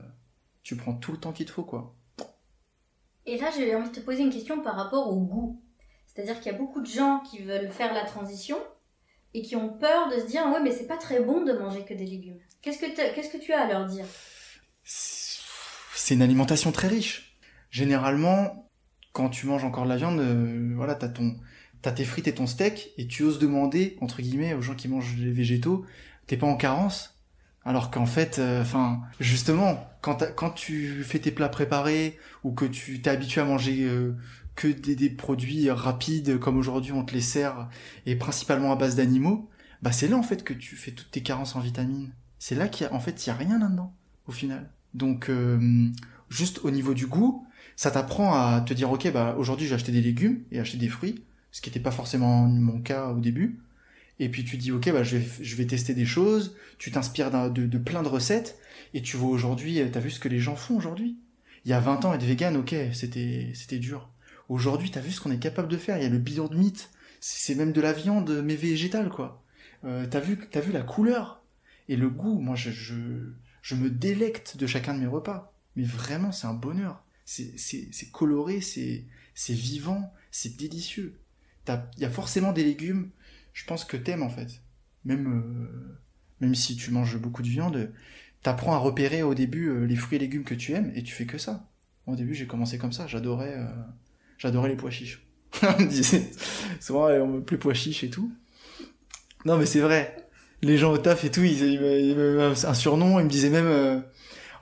tu 0.62 0.76
prends 0.76 0.94
tout 0.94 1.12
le 1.12 1.18
temps 1.18 1.32
qu'il 1.32 1.46
te 1.46 1.50
faut, 1.50 1.64
quoi. 1.64 1.94
Et 3.26 3.38
là, 3.38 3.50
j'ai 3.56 3.74
envie 3.74 3.90
de 3.90 3.94
te 3.94 4.00
poser 4.00 4.22
une 4.22 4.32
question 4.32 4.60
par 4.60 4.76
rapport 4.76 5.08
au 5.08 5.20
goût. 5.20 5.62
C'est-à-dire 6.06 6.40
qu'il 6.40 6.52
y 6.52 6.54
a 6.54 6.58
beaucoup 6.58 6.80
de 6.80 6.86
gens 6.86 7.20
qui 7.20 7.38
veulent 7.38 7.70
faire 7.70 7.94
la 7.94 8.04
transition, 8.04 8.58
et 9.34 9.42
qui 9.42 9.56
ont 9.56 9.70
peur 9.70 10.08
de 10.08 10.20
se 10.20 10.26
dire 10.26 10.42
ouais 10.46 10.62
mais 10.62 10.72
c'est 10.72 10.86
pas 10.86 10.96
très 10.96 11.20
bon 11.20 11.42
de 11.42 11.52
manger 11.52 11.84
que 11.84 11.94
des 11.94 12.06
légumes. 12.06 12.38
Qu'est-ce 12.60 12.78
que 12.78 13.38
tu 13.38 13.52
as 13.52 13.62
à 13.62 13.66
leur 13.66 13.86
dire? 13.86 14.04
C'est 14.84 16.14
une 16.14 16.22
alimentation 16.22 16.72
très 16.72 16.88
riche. 16.88 17.38
Généralement, 17.70 18.70
quand 19.12 19.30
tu 19.30 19.46
manges 19.46 19.64
encore 19.64 19.84
de 19.84 19.88
la 19.88 19.96
viande, 19.96 20.20
euh, 20.20 20.72
voilà, 20.76 20.94
t'as 20.94 21.08
ton 21.08 21.36
t'as 21.80 21.92
tes 21.92 22.04
frites 22.04 22.28
et 22.28 22.34
ton 22.34 22.46
steak 22.46 22.92
et 22.96 23.08
tu 23.08 23.24
oses 23.24 23.40
demander 23.40 23.96
entre 24.00 24.22
guillemets 24.22 24.54
aux 24.54 24.62
gens 24.62 24.76
qui 24.76 24.86
mangent 24.86 25.16
des 25.16 25.32
végétaux, 25.32 25.84
t'es 26.26 26.36
pas 26.36 26.46
en 26.46 26.56
carence. 26.56 27.18
Alors 27.64 27.90
qu'en 27.90 28.06
fait, 28.06 28.38
euh, 28.38 28.62
enfin, 28.62 29.00
justement, 29.20 29.88
quand, 30.00 30.24
quand 30.34 30.50
tu 30.50 31.04
fais 31.04 31.18
tes 31.18 31.30
plats 31.30 31.48
préparés 31.48 32.18
ou 32.42 32.52
que 32.52 32.64
tu 32.64 33.00
t'es 33.00 33.10
habitué 33.10 33.40
à 33.40 33.44
manger 33.44 33.84
euh, 33.84 34.16
que 34.54 34.68
des, 34.68 35.10
produits 35.10 35.70
rapides 35.70 36.38
comme 36.38 36.58
aujourd'hui 36.58 36.92
on 36.92 37.04
te 37.04 37.14
les 37.14 37.20
sert 37.20 37.68
et 38.06 38.16
principalement 38.16 38.72
à 38.72 38.76
base 38.76 38.96
d'animaux, 38.96 39.48
bah 39.80 39.92
c'est 39.92 40.08
là 40.08 40.16
en 40.16 40.22
fait 40.22 40.44
que 40.44 40.52
tu 40.52 40.76
fais 40.76 40.90
toutes 40.90 41.10
tes 41.10 41.22
carences 41.22 41.56
en 41.56 41.60
vitamines. 41.60 42.12
C'est 42.38 42.54
là 42.54 42.68
qu'il 42.68 42.86
y 42.86 42.90
a 42.90 42.92
en 42.92 43.00
fait 43.00 43.24
il 43.24 43.28
y 43.28 43.30
a 43.30 43.36
rien 43.36 43.58
là-dedans 43.58 43.94
au 44.26 44.32
final. 44.32 44.70
Donc 44.94 45.30
euh, 45.30 45.88
juste 46.28 46.60
au 46.64 46.70
niveau 46.70 46.94
du 46.94 47.06
goût, 47.06 47.46
ça 47.76 47.90
t'apprend 47.90 48.34
à 48.34 48.60
te 48.60 48.74
dire 48.74 48.90
ok 48.90 49.10
bah 49.12 49.36
aujourd'hui 49.38 49.66
j'ai 49.66 49.74
acheté 49.74 49.92
des 49.92 50.02
légumes 50.02 50.42
et 50.50 50.60
acheté 50.60 50.78
des 50.78 50.88
fruits, 50.88 51.24
ce 51.52 51.60
qui 51.60 51.70
n'était 51.70 51.80
pas 51.80 51.92
forcément 51.92 52.42
mon 52.46 52.80
cas 52.80 53.08
au 53.08 53.20
début. 53.20 53.60
Et 54.18 54.28
puis 54.28 54.44
tu 54.44 54.56
dis 54.56 54.72
ok 54.72 54.92
bah 54.92 55.02
je 55.02 55.16
vais, 55.16 55.44
je 55.44 55.56
vais 55.56 55.66
tester 55.66 55.94
des 55.94 56.04
choses, 56.04 56.56
tu 56.78 56.90
t'inspires 56.90 57.30
de, 57.50 57.78
plein 57.78 58.02
de 58.02 58.08
recettes 58.08 58.58
et 58.94 59.02
tu 59.02 59.16
vois 59.16 59.30
aujourd'hui, 59.30 59.80
t'as 59.90 60.00
vu 60.00 60.10
ce 60.10 60.20
que 60.20 60.28
les 60.28 60.38
gens 60.38 60.56
font 60.56 60.76
aujourd'hui? 60.76 61.18
Il 61.64 61.70
y 61.70 61.74
a 61.74 61.80
20 61.80 62.04
ans 62.04 62.12
être 62.12 62.24
vegan, 62.24 62.56
ok, 62.56 62.74
c'était 62.92 63.78
dur. 63.78 64.10
Aujourd'hui, 64.48 64.90
t'as 64.90 65.00
vu 65.00 65.12
ce 65.12 65.20
qu'on 65.20 65.30
est 65.30 65.38
capable 65.38 65.68
de 65.68 65.76
faire? 65.76 65.96
Il 65.96 66.02
y 66.02 66.06
a 66.06 66.10
le 66.10 66.18
bidon 66.18 66.48
de 66.48 66.56
mythe. 66.56 66.90
C'est 67.20 67.54
même 67.54 67.72
de 67.72 67.80
la 67.80 67.92
viande, 67.92 68.42
mais 68.44 68.56
végétale, 68.56 69.08
quoi. 69.08 69.44
Euh, 69.84 70.06
t'as 70.06 70.20
vu, 70.20 70.38
as 70.52 70.60
vu 70.60 70.72
la 70.72 70.82
couleur? 70.82 71.42
Et 71.88 71.96
le 71.96 72.10
goût. 72.10 72.40
Moi, 72.40 72.56
je, 72.56 72.70
je, 72.70 73.74
me 73.74 73.90
délecte 73.90 74.56
de 74.56 74.66
chacun 74.66 74.94
de 74.94 75.00
mes 75.00 75.06
repas. 75.06 75.54
Mais 75.76 75.84
vraiment, 75.84 76.32
c'est 76.32 76.46
un 76.46 76.54
bonheur. 76.54 77.04
C'est 77.24 78.10
coloré, 78.12 78.60
c'est 78.60 79.06
vivant, 79.48 80.12
c'est 80.30 80.56
délicieux. 80.56 81.18
Il 81.68 82.02
y 82.02 82.04
a 82.04 82.10
forcément 82.10 82.52
des 82.52 82.64
légumes, 82.64 83.10
je 83.52 83.64
pense 83.64 83.84
que 83.84 83.96
t'aimes 83.96 84.22
en 84.22 84.30
fait. 84.30 84.62
Même, 85.04 85.26
euh, 85.26 85.98
même 86.40 86.54
si 86.54 86.76
tu 86.76 86.90
manges 86.90 87.18
beaucoup 87.18 87.42
de 87.42 87.48
viande, 87.48 87.92
t'apprends 88.42 88.74
à 88.74 88.78
repérer 88.78 89.22
au 89.22 89.34
début 89.34 89.68
euh, 89.68 89.84
les 89.84 89.96
fruits 89.96 90.16
et 90.16 90.20
légumes 90.20 90.44
que 90.44 90.54
tu 90.54 90.72
aimes 90.72 90.92
et 90.94 91.02
tu 91.02 91.12
fais 91.12 91.26
que 91.26 91.38
ça. 91.38 91.68
Au 92.06 92.16
début, 92.16 92.34
j'ai 92.34 92.46
commencé 92.46 92.78
comme 92.78 92.92
ça. 92.92 93.06
J'adorais 93.06 93.56
J'adorais 94.38 94.70
les 94.70 94.76
pois 94.76 94.90
chiches. 94.90 95.24
on 95.62 95.82
me 95.82 95.86
disait 95.86 96.28
souvent, 96.80 97.06
on 97.06 97.28
me 97.28 97.40
plus 97.42 97.58
pois 97.58 97.74
chiches 97.74 98.02
et 98.02 98.10
tout. 98.10 98.32
Non, 99.44 99.56
mais 99.56 99.66
c'est 99.66 99.80
vrai. 99.80 100.16
Les 100.62 100.78
gens 100.78 100.92
au 100.92 100.98
taf 100.98 101.24
et 101.24 101.30
tout, 101.30 101.42
ils, 101.42 101.62
ils, 101.62 102.40
un 102.40 102.74
surnom, 102.74 103.18
ils 103.18 103.24
me 103.24 103.30
disaient 103.30 103.50
même, 103.50 103.66
euh, 103.66 104.00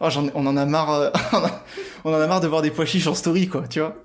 oh, 0.00 0.08
on 0.34 0.46
en 0.46 0.56
a 0.56 0.64
marre, 0.64 0.90
euh, 0.90 1.10
on 2.04 2.12
en 2.12 2.20
a 2.20 2.26
marre 2.26 2.40
de 2.40 2.46
voir 2.46 2.62
des 2.62 2.70
pois 2.70 2.86
chiches 2.86 3.06
en 3.06 3.14
story, 3.14 3.48
quoi, 3.48 3.68
tu 3.68 3.80
vois. 3.80 4.02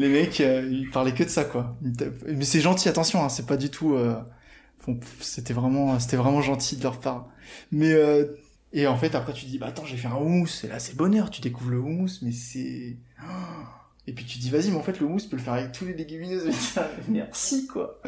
Les 0.00 0.08
mecs, 0.08 0.40
euh, 0.40 0.68
ils 0.70 0.90
parlaient 0.90 1.14
que 1.14 1.24
de 1.24 1.28
ça, 1.28 1.44
quoi. 1.44 1.76
Mais 2.26 2.44
c'est 2.44 2.60
gentil, 2.60 2.88
attention, 2.88 3.24
hein, 3.24 3.28
c'est 3.28 3.46
pas 3.46 3.56
du 3.56 3.70
tout, 3.70 3.96
c'était 5.20 5.54
vraiment, 5.54 5.98
c'était 5.98 6.16
vraiment 6.16 6.42
gentil 6.42 6.76
de 6.76 6.82
leur 6.82 7.00
part. 7.00 7.28
Mais, 7.72 7.94
et 8.72 8.86
en 8.86 8.96
fait, 8.96 9.14
après, 9.14 9.32
tu 9.32 9.46
dis, 9.46 9.58
bah 9.58 9.66
attends, 9.66 9.84
j'ai 9.84 9.96
fait 9.96 10.08
un 10.08 10.16
houmous, 10.16 10.64
et 10.64 10.68
là, 10.68 10.78
c'est 10.78 10.96
bonheur, 10.96 11.30
tu 11.30 11.40
découvres 11.40 11.70
le 11.70 11.78
houmous, 11.78 12.20
mais 12.22 12.32
c'est, 12.32 12.96
et 14.06 14.12
puis 14.12 14.24
tu 14.24 14.38
dis, 14.38 14.50
vas-y, 14.50 14.70
mais 14.70 14.76
en 14.76 14.82
fait, 14.82 14.98
le 15.00 15.06
mousse, 15.06 15.24
tu 15.24 15.30
peux 15.30 15.36
le 15.36 15.42
faire 15.42 15.54
avec 15.54 15.72
tous 15.72 15.84
les 15.84 15.94
légumineuses. 15.94 16.50
Merci, 17.08 17.66
quoi. 17.66 18.00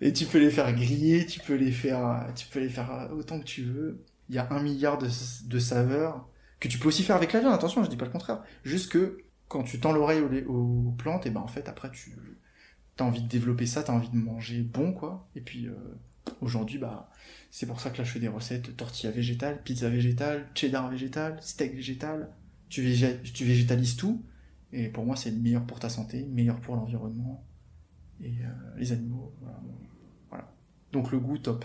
Et 0.00 0.12
tu 0.12 0.24
peux 0.26 0.38
les 0.38 0.50
faire 0.50 0.72
griller, 0.72 1.26
tu 1.26 1.40
peux 1.40 1.54
les 1.54 1.72
faire, 1.72 2.26
tu 2.34 2.46
peux 2.46 2.60
les 2.60 2.68
faire 2.68 3.08
autant 3.16 3.38
que 3.38 3.44
tu 3.44 3.62
veux. 3.62 4.04
Il 4.28 4.34
y 4.34 4.38
a 4.38 4.48
un 4.50 4.60
milliard 4.60 4.98
de, 4.98 5.08
de 5.46 5.58
saveurs 5.58 6.28
que 6.60 6.68
tu 6.68 6.78
peux 6.78 6.88
aussi 6.88 7.02
faire 7.02 7.16
avec 7.16 7.32
la 7.32 7.40
viande. 7.40 7.54
Attention, 7.54 7.84
je 7.84 7.88
dis 7.88 7.96
pas 7.96 8.04
le 8.04 8.10
contraire. 8.10 8.42
Juste 8.64 8.90
que 8.90 9.18
quand 9.48 9.62
tu 9.62 9.80
tends 9.80 9.92
l'oreille 9.92 10.22
aux, 10.46 10.94
plantes, 10.96 11.26
et 11.26 11.30
ben 11.30 11.40
en 11.40 11.48
fait, 11.48 11.68
après, 11.68 11.90
tu 11.90 12.12
as 12.98 13.04
envie 13.04 13.22
de 13.22 13.28
développer 13.28 13.66
ça, 13.66 13.82
tu 13.82 13.90
as 13.90 13.94
envie 13.94 14.10
de 14.10 14.16
manger 14.16 14.60
bon, 14.60 14.92
quoi. 14.92 15.28
Et 15.34 15.40
puis, 15.40 15.66
euh, 15.66 15.74
aujourd'hui, 16.40 16.78
bah, 16.78 17.10
c'est 17.50 17.66
pour 17.66 17.80
ça 17.80 17.90
que 17.90 17.98
là, 17.98 18.04
je 18.04 18.10
fais 18.10 18.20
des 18.20 18.28
recettes 18.28 18.76
tortilla 18.76 19.10
végétale, 19.10 19.62
pizza 19.62 19.88
végétale, 19.88 20.46
cheddar 20.54 20.90
végétal, 20.90 21.38
steak 21.40 21.74
végétal. 21.74 22.28
Tu, 22.68 22.82
végétalises 22.82 23.96
tout 23.96 24.22
et 24.74 24.88
pour 24.88 25.06
moi, 25.06 25.16
c'est 25.16 25.30
meilleur 25.30 25.64
pour 25.64 25.80
ta 25.80 25.88
santé, 25.88 26.26
meilleur 26.30 26.60
pour 26.60 26.76
l'environnement 26.76 27.42
et 28.22 28.26
euh, 28.26 28.76
les 28.76 28.92
animaux. 28.92 29.32
Voilà. 30.28 30.52
Donc 30.92 31.10
le 31.10 31.18
goût, 31.18 31.38
top. 31.38 31.64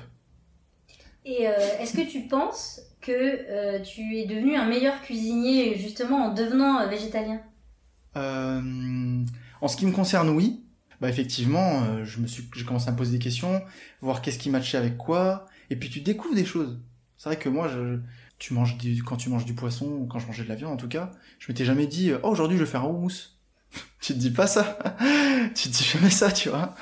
Et 1.26 1.50
euh, 1.50 1.52
est-ce 1.80 1.98
que 1.98 2.10
tu 2.10 2.22
penses 2.30 2.80
que 3.02 3.84
tu 3.84 4.16
es 4.16 4.26
devenu 4.26 4.56
un 4.56 4.66
meilleur 4.66 5.02
cuisinier 5.02 5.76
justement 5.78 6.28
en 6.28 6.34
devenant 6.34 6.88
végétalien? 6.88 7.42
En 8.16 9.68
ce 9.68 9.78
qui 9.78 9.86
me 9.86 9.92
concerne, 9.92 10.30
oui. 10.30 10.64
Bah 11.02 11.10
effectivement, 11.10 11.84
euh, 11.84 12.06
je 12.06 12.20
me 12.20 12.28
suis, 12.28 12.48
j'ai 12.56 12.64
commencé 12.64 12.88
à 12.88 12.92
me 12.94 12.98
poser 12.98 13.12
des 13.12 13.20
questions, 13.20 13.62
voir 14.02 14.22
qu'est-ce 14.22 14.40
qui 14.40 14.50
matchait 14.50 14.78
avec 14.78 14.98
quoi, 14.98 15.48
et 15.70 15.76
puis 15.76 15.90
tu 15.90 16.00
découvres 16.00 16.34
des 16.36 16.46
choses. 16.46 16.80
C'est 17.18 17.28
vrai 17.28 17.38
que 17.38 17.50
moi, 17.50 17.68
je, 17.68 18.00
tu 18.40 18.54
manges 18.54 18.78
du, 18.78 19.04
quand 19.04 19.18
tu 19.18 19.28
manges 19.30 19.44
du 19.44 19.54
poisson 19.54 20.08
quand 20.10 20.20
je 20.20 20.28
mangeais 20.28 20.44
de 20.44 20.50
la 20.50 20.56
viande 20.56 20.72
en 20.72 20.78
tout 20.78 20.88
cas, 20.88 21.12
je 21.40 21.52
m'étais 21.52 21.66
jamais 21.66 21.88
dit, 21.88 22.14
oh 22.24 22.30
aujourd'hui 22.30 22.58
je 22.58 22.64
vais 22.64 22.70
faire 22.70 22.84
un 22.84 22.88
houmous. 22.88 23.38
tu 24.00 24.14
te 24.14 24.18
dis 24.18 24.32
pas 24.32 24.48
ça, 24.48 24.78
tu 25.56 25.70
te 25.70 25.76
dis 25.76 25.84
jamais 25.84 26.10
ça, 26.10 26.32
tu 26.32 26.48
vois. 26.48 26.74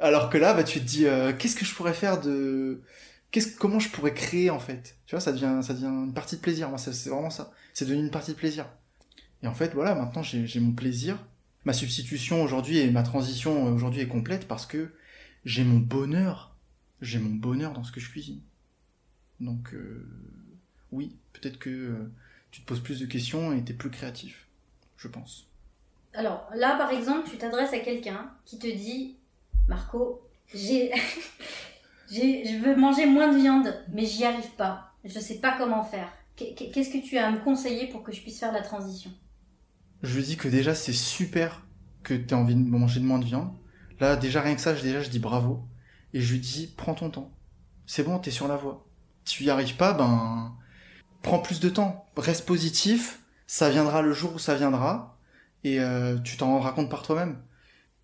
Alors 0.00 0.30
que 0.30 0.38
là, 0.38 0.54
bah 0.54 0.64
tu 0.64 0.80
te 0.80 0.84
dis, 0.84 1.06
euh, 1.06 1.32
qu'est-ce 1.32 1.54
que 1.54 1.64
je 1.64 1.74
pourrais 1.74 1.94
faire 1.94 2.20
de, 2.20 2.82
qu'est-ce, 3.30 3.56
comment 3.56 3.78
je 3.78 3.88
pourrais 3.90 4.14
créer 4.14 4.50
en 4.50 4.58
fait? 4.58 4.96
Tu 5.06 5.14
vois, 5.14 5.20
ça 5.20 5.32
devient, 5.32 5.60
ça 5.62 5.74
devient 5.74 5.86
une 5.86 6.14
partie 6.14 6.36
de 6.36 6.40
plaisir. 6.40 6.68
Moi, 6.70 6.78
c'est 6.78 7.08
vraiment 7.08 7.30
ça. 7.30 7.52
C'est 7.72 7.84
devenu 7.84 8.02
une 8.02 8.10
partie 8.10 8.32
de 8.32 8.36
plaisir. 8.36 8.66
Et 9.42 9.46
en 9.46 9.54
fait, 9.54 9.74
voilà, 9.74 9.94
maintenant 9.94 10.22
j'ai 10.22 10.60
mon 10.60 10.72
plaisir. 10.72 11.18
Ma 11.64 11.72
substitution 11.72 12.42
aujourd'hui 12.42 12.78
et 12.78 12.90
ma 12.90 13.02
transition 13.02 13.72
aujourd'hui 13.72 14.00
est 14.00 14.08
complète 14.08 14.48
parce 14.48 14.66
que 14.66 14.92
j'ai 15.44 15.64
mon 15.64 15.78
bonheur. 15.78 16.56
J'ai 17.00 17.18
mon 17.18 17.34
bonheur 17.34 17.72
dans 17.72 17.84
ce 17.84 17.92
que 17.92 18.00
je 18.00 18.10
cuisine. 18.10 18.40
Donc, 19.40 19.72
euh, 19.72 20.04
oui, 20.90 21.16
peut-être 21.32 21.58
que 21.58 21.70
euh, 21.70 22.12
tu 22.50 22.62
te 22.62 22.66
poses 22.66 22.80
plus 22.80 23.00
de 23.00 23.06
questions 23.06 23.52
et 23.52 23.62
tu 23.62 23.72
es 23.72 23.74
plus 23.74 23.90
créatif, 23.90 24.48
je 24.96 25.06
pense. 25.06 25.46
Alors, 26.14 26.48
là, 26.54 26.76
par 26.76 26.90
exemple, 26.90 27.28
tu 27.30 27.36
t'adresses 27.36 27.72
à 27.72 27.78
quelqu'un 27.78 28.32
qui 28.44 28.58
te 28.58 28.66
dit 28.66 29.14
Marco, 29.68 30.20
je 30.54 30.90
veux 32.64 32.74
manger 32.74 33.06
moins 33.06 33.32
de 33.32 33.38
viande, 33.38 33.72
mais 33.92 34.06
j'y 34.06 34.24
arrive 34.24 34.50
pas. 34.56 34.92
Je 35.04 35.20
sais 35.20 35.38
pas 35.38 35.56
comment 35.56 35.84
faire. 35.84 36.12
Qu'est-ce 36.36 36.90
que 36.90 37.04
tu 37.04 37.18
as 37.18 37.26
à 37.26 37.30
me 37.30 37.38
conseiller 37.38 37.86
pour 37.88 38.02
que 38.02 38.12
je 38.12 38.20
puisse 38.20 38.40
faire 38.40 38.52
la 38.52 38.62
transition? 38.62 39.12
Je 40.02 40.16
lui 40.16 40.24
dis 40.24 40.36
que 40.36 40.48
déjà 40.48 40.74
c'est 40.74 40.92
super 40.92 41.66
que 42.02 42.14
tu 42.14 42.34
envie 42.34 42.54
de 42.54 42.60
manger 42.60 43.00
de 43.00 43.04
moins 43.04 43.18
de 43.18 43.24
viande. 43.24 43.52
Là, 44.00 44.16
déjà 44.16 44.40
rien 44.40 44.54
que 44.54 44.60
ça, 44.60 44.72
déjà 44.72 45.02
je 45.02 45.10
dis 45.10 45.18
bravo. 45.18 45.66
Et 46.14 46.20
je 46.20 46.32
lui 46.32 46.40
dis, 46.40 46.72
prends 46.76 46.94
ton 46.94 47.10
temps. 47.10 47.32
C'est 47.86 48.02
bon, 48.02 48.18
t'es 48.18 48.30
sur 48.30 48.48
la 48.48 48.56
voie. 48.56 48.86
Tu 49.24 49.44
y 49.44 49.50
arrives 49.50 49.76
pas, 49.76 49.92
ben, 49.92 50.56
prends 51.22 51.38
plus 51.38 51.60
de 51.60 51.68
temps. 51.68 52.06
Reste 52.16 52.46
positif. 52.46 53.20
Ça 53.46 53.70
viendra 53.70 54.02
le 54.02 54.12
jour 54.12 54.34
où 54.34 54.38
ça 54.38 54.54
viendra. 54.54 55.18
Et 55.64 55.80
euh, 55.80 56.18
tu 56.18 56.36
t'en 56.36 56.52
rendras 56.52 56.72
compte 56.72 56.90
par 56.90 57.02
toi-même. 57.02 57.42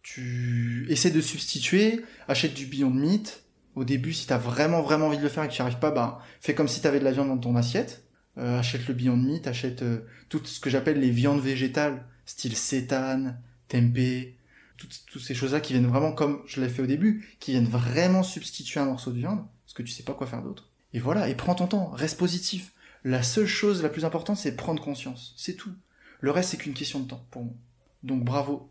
Tu 0.02 0.87
essaies 0.90 1.11
de 1.11 1.20
substituer, 1.20 2.04
achète 2.28 2.54
du 2.54 2.66
Beyond 2.66 2.90
Meat. 2.90 3.44
Au 3.74 3.85
début, 3.85 4.12
si 4.12 4.26
t'as 4.26 4.38
vraiment 4.38 4.83
vraiment 4.83 5.07
envie 5.07 5.18
de 5.18 5.22
le 5.22 5.28
faire 5.28 5.44
et 5.44 5.48
que 5.48 5.52
tu 5.52 5.62
n'y 5.62 5.66
arrives 5.66 5.78
pas, 5.78 5.90
ben, 5.90 6.18
fais 6.40 6.54
comme 6.54 6.68
si 6.68 6.80
t'avais 6.80 6.98
de 6.98 7.04
la 7.04 7.12
viande 7.12 7.28
dans 7.28 7.38
ton 7.38 7.57
assiette. 7.57 8.04
Euh, 8.37 8.59
achète 8.59 8.88
le 8.88 8.94
Beyond 8.94 9.16
Meat, 9.16 9.47
achète 9.47 9.83
euh, 9.83 10.01
tout 10.29 10.44
ce 10.44 10.59
que 10.59 10.70
j'appelle 10.70 10.99
les 10.99 11.11
viandes 11.11 11.40
végétales, 11.40 12.05
style 12.27 12.57
sétane, 12.57 13.40
tempeh, 13.68 14.37
toutes, 14.77 15.05
toutes 15.07 15.23
ces 15.23 15.35
choses-là 15.35 15.61
qui 15.61 15.73
viennent 15.73 15.87
vraiment 15.87 16.12
comme 16.12 16.42
je 16.47 16.61
l'ai 16.61 16.68
fait 16.68 16.83
au 16.83 16.87
début, 16.87 17.37
qui 17.38 17.53
viennent 17.53 17.68
vraiment 17.68 18.23
substituer 18.23 18.81
un 18.81 18.87
morceau 18.87 19.12
de 19.12 19.18
viande, 19.18 19.44
parce 19.64 19.75
que 19.75 19.83
tu 19.83 19.92
sais 19.92 20.03
pas 20.03 20.14
quoi 20.14 20.27
faire 20.27 20.42
d'autre. 20.42 20.70
Et 20.92 20.99
voilà, 20.99 21.29
et 21.29 21.35
prends 21.35 21.55
ton 21.55 21.66
temps, 21.66 21.90
reste 21.90 22.18
positif. 22.18 22.73
La 23.05 23.23
seule 23.23 23.47
chose 23.47 23.83
la 23.83 23.88
plus 23.88 24.05
importante, 24.05 24.37
c'est 24.37 24.57
prendre 24.57 24.83
conscience. 24.83 25.35
C'est 25.37 25.55
tout. 25.55 25.73
Le 26.20 26.31
reste, 26.31 26.51
c'est 26.51 26.57
qu'une 26.57 26.75
question 26.75 27.01
de 27.01 27.09
temps 27.09 27.27
pour 27.31 27.44
moi. 27.44 27.55
Donc 28.03 28.25
bravo. 28.25 28.70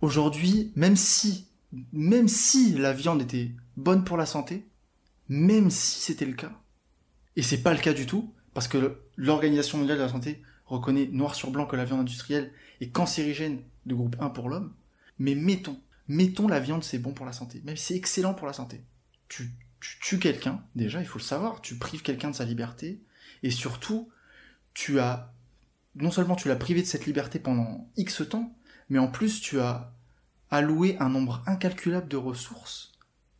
Aujourd'hui, 0.00 0.72
même 0.74 0.96
si, 0.96 1.48
même 1.92 2.28
si 2.28 2.72
la 2.74 2.92
viande 2.92 3.22
était 3.22 3.52
bonne 3.76 4.04
pour 4.04 4.16
la 4.16 4.26
santé, 4.26 4.66
même 5.28 5.70
si 5.70 6.00
c'était 6.00 6.24
le 6.24 6.34
cas, 6.34 6.52
et 7.36 7.42
c'est 7.42 7.62
pas 7.62 7.74
le 7.74 7.80
cas 7.80 7.92
du 7.92 8.06
tout, 8.06 8.32
parce 8.54 8.68
que 8.68 9.00
l'Organisation 9.16 9.78
mondiale 9.78 9.98
de 9.98 10.02
la 10.02 10.08
santé 10.08 10.42
reconnaît 10.66 11.06
noir 11.06 11.34
sur 11.34 11.50
blanc 11.50 11.66
que 11.66 11.76
la 11.76 11.84
viande 11.84 12.00
industrielle 12.00 12.52
est 12.80 12.90
cancérigène 12.90 13.62
de 13.86 13.94
groupe 13.94 14.16
1 14.20 14.30
pour 14.30 14.48
l'homme. 14.48 14.74
Mais 15.18 15.34
mettons, 15.34 15.80
mettons 16.06 16.48
la 16.48 16.60
viande 16.60 16.84
c'est 16.84 16.98
bon 16.98 17.12
pour 17.12 17.26
la 17.26 17.32
santé, 17.32 17.60
même 17.64 17.76
si 17.76 17.86
c'est 17.86 17.96
excellent 17.96 18.34
pour 18.34 18.46
la 18.46 18.52
santé. 18.52 18.82
Tu, 19.28 19.50
tu 19.80 19.98
tues 20.00 20.18
quelqu'un, 20.18 20.62
déjà 20.74 21.00
il 21.00 21.06
faut 21.06 21.18
le 21.18 21.24
savoir, 21.24 21.60
tu 21.60 21.76
prives 21.76 22.02
quelqu'un 22.02 22.30
de 22.30 22.36
sa 22.36 22.44
liberté, 22.44 23.00
et 23.42 23.50
surtout, 23.50 24.10
tu 24.74 25.00
as, 25.00 25.32
non 25.96 26.10
seulement 26.10 26.36
tu 26.36 26.48
l'as 26.48 26.56
privé 26.56 26.82
de 26.82 26.86
cette 26.86 27.06
liberté 27.06 27.38
pendant 27.38 27.90
X 27.96 28.22
temps, 28.28 28.54
mais 28.88 28.98
en 28.98 29.08
plus 29.08 29.40
tu 29.40 29.60
as 29.60 29.92
alloué 30.50 30.96
un 31.00 31.08
nombre 31.08 31.42
incalculable 31.46 32.08
de 32.08 32.16
ressources 32.16 32.92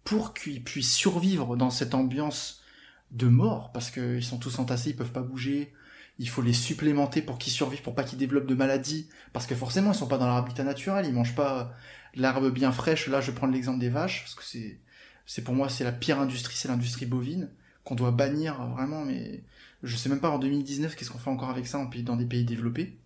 pour 0.04 0.34
qu'il 0.34 0.62
puisse 0.62 0.92
survivre 0.92 1.56
dans 1.56 1.70
cette 1.70 1.94
ambiance 1.94 2.62
de 3.10 3.26
mort 3.26 3.72
parce 3.72 3.90
qu'ils 3.90 4.24
sont 4.24 4.38
tous 4.38 4.58
entassés, 4.58 4.90
ils 4.90 4.96
peuvent 4.96 5.12
pas 5.12 5.22
bouger. 5.22 5.72
Il 6.18 6.28
faut 6.28 6.42
les 6.42 6.52
supplémenter 6.52 7.22
pour 7.22 7.38
qu'ils 7.38 7.52
survivent, 7.52 7.82
pour 7.82 7.94
pas 7.94 8.04
qu'ils 8.04 8.18
développent 8.18 8.46
de 8.46 8.54
maladies, 8.54 9.08
parce 9.32 9.46
que 9.46 9.54
forcément 9.54 9.92
ils 9.92 9.96
sont 9.96 10.08
pas 10.08 10.18
dans 10.18 10.26
leur 10.26 10.36
habitat 10.36 10.64
naturel, 10.64 11.06
ils 11.06 11.12
mangent 11.12 11.36
pas 11.36 11.72
l'herbe 12.14 12.52
bien 12.52 12.72
fraîche. 12.72 13.06
Là, 13.06 13.20
je 13.20 13.30
prendre 13.30 13.52
l'exemple 13.52 13.78
des 13.78 13.88
vaches 13.88 14.22
parce 14.22 14.34
que 14.34 14.44
c'est 14.44 14.80
c'est 15.26 15.44
pour 15.44 15.54
moi 15.54 15.68
c'est 15.68 15.84
la 15.84 15.92
pire 15.92 16.18
industrie, 16.20 16.56
c'est 16.56 16.68
l'industrie 16.68 17.06
bovine 17.06 17.50
qu'on 17.84 17.94
doit 17.94 18.10
bannir 18.10 18.66
vraiment. 18.68 19.04
Mais 19.04 19.44
je 19.82 19.96
sais 19.96 20.08
même 20.08 20.20
pas 20.20 20.30
en 20.30 20.38
2019 20.38 20.96
qu'est-ce 20.96 21.10
qu'on 21.10 21.18
fait 21.18 21.30
encore 21.30 21.50
avec 21.50 21.66
ça 21.66 21.78
en 21.78 21.86
pays, 21.86 22.02
dans 22.02 22.16
des 22.16 22.26
pays 22.26 22.44
développés? 22.44 22.98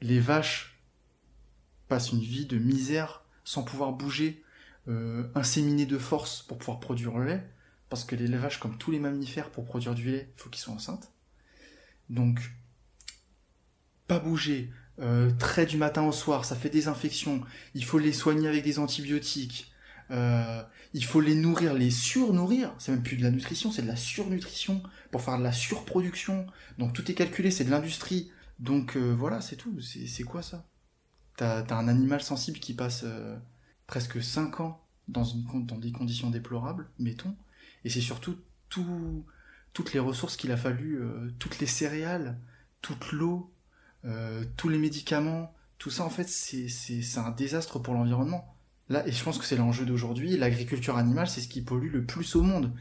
Les 0.00 0.20
vaches 0.20 0.80
passent 1.88 2.12
une 2.12 2.20
vie 2.20 2.46
de 2.46 2.58
misère 2.58 3.24
sans 3.44 3.64
pouvoir 3.64 3.92
bouger, 3.92 4.42
euh, 4.88 5.24
inséminées 5.34 5.86
de 5.86 5.98
force 5.98 6.42
pour 6.42 6.58
pouvoir 6.58 6.80
produire 6.80 7.18
le 7.18 7.26
lait 7.26 7.50
parce 7.92 8.04
que 8.04 8.16
les 8.16 8.26
vaches, 8.38 8.58
comme 8.58 8.78
tous 8.78 8.90
les 8.90 8.98
mammifères, 8.98 9.50
pour 9.50 9.66
produire 9.66 9.94
du 9.94 10.10
lait, 10.10 10.32
il 10.34 10.40
faut 10.40 10.48
qu'ils 10.48 10.62
soient 10.62 10.72
enceintes. 10.72 11.12
Donc, 12.08 12.40
pas 14.06 14.18
bouger, 14.18 14.70
euh, 14.98 15.30
très 15.38 15.66
du 15.66 15.76
matin 15.76 16.02
au 16.04 16.10
soir, 16.10 16.46
ça 16.46 16.56
fait 16.56 16.70
des 16.70 16.88
infections, 16.88 17.42
il 17.74 17.84
faut 17.84 17.98
les 17.98 18.14
soigner 18.14 18.48
avec 18.48 18.64
des 18.64 18.78
antibiotiques, 18.78 19.70
euh, 20.10 20.62
il 20.94 21.04
faut 21.04 21.20
les 21.20 21.34
nourrir, 21.34 21.74
les 21.74 21.90
surnourrir, 21.90 22.74
c'est 22.78 22.92
même 22.92 23.02
plus 23.02 23.18
de 23.18 23.24
la 23.24 23.30
nutrition, 23.30 23.70
c'est 23.70 23.82
de 23.82 23.88
la 23.88 23.96
surnutrition, 23.96 24.82
pour 25.10 25.20
faire 25.20 25.36
de 25.36 25.42
la 25.42 25.52
surproduction, 25.52 26.46
donc 26.78 26.94
tout 26.94 27.10
est 27.10 27.14
calculé, 27.14 27.50
c'est 27.50 27.64
de 27.64 27.70
l'industrie, 27.70 28.30
donc 28.58 28.96
euh, 28.96 29.12
voilà, 29.12 29.42
c'est 29.42 29.56
tout, 29.56 29.82
c'est 29.82 30.22
quoi 30.22 30.40
ça? 30.40 30.66
T'as 31.36 31.60
as 31.60 31.74
un 31.74 31.88
animal 31.88 32.22
sensible 32.22 32.58
qui 32.58 32.72
passe 32.72 33.04
presque 33.86 34.22
5 34.22 34.60
ans 34.60 34.82
dans 35.08 35.26
des 35.76 35.92
conditions 35.92 36.30
déplorables, 36.30 36.88
mettons, 36.98 37.36
et 37.84 37.90
c'est 37.90 38.00
surtout 38.00 38.36
tout, 38.68 39.24
toutes 39.72 39.92
les 39.92 40.00
ressources 40.00 40.36
qu'il 40.36 40.52
a 40.52 40.56
fallu, 40.56 41.00
euh, 41.00 41.30
toutes 41.38 41.58
les 41.58 41.66
céréales, 41.66 42.38
toute 42.80 43.12
l'eau, 43.12 43.52
euh, 44.04 44.44
tous 44.56 44.68
les 44.68 44.78
médicaments, 44.78 45.54
tout 45.78 45.90
ça 45.90 46.04
en 46.04 46.10
fait 46.10 46.28
c'est, 46.28 46.68
un 47.18 47.30
désastre 47.30 47.78
pour 47.78 47.94
l'environnement. 47.94 48.56
Là, 48.88 49.06
et 49.06 49.12
je 49.12 49.22
pense 49.22 49.38
que 49.38 49.44
c'est 49.44 49.56
l'enjeu 49.56 49.86
d'aujourd'hui, 49.86 50.36
l'agriculture 50.36 50.96
animale 50.96 51.28
c'est 51.28 51.40
ce 51.40 51.48
qui 51.48 51.62
pollue 51.62 51.92
le 51.92 52.04
plus 52.04 52.36
au 52.36 52.42
monde. 52.42 52.72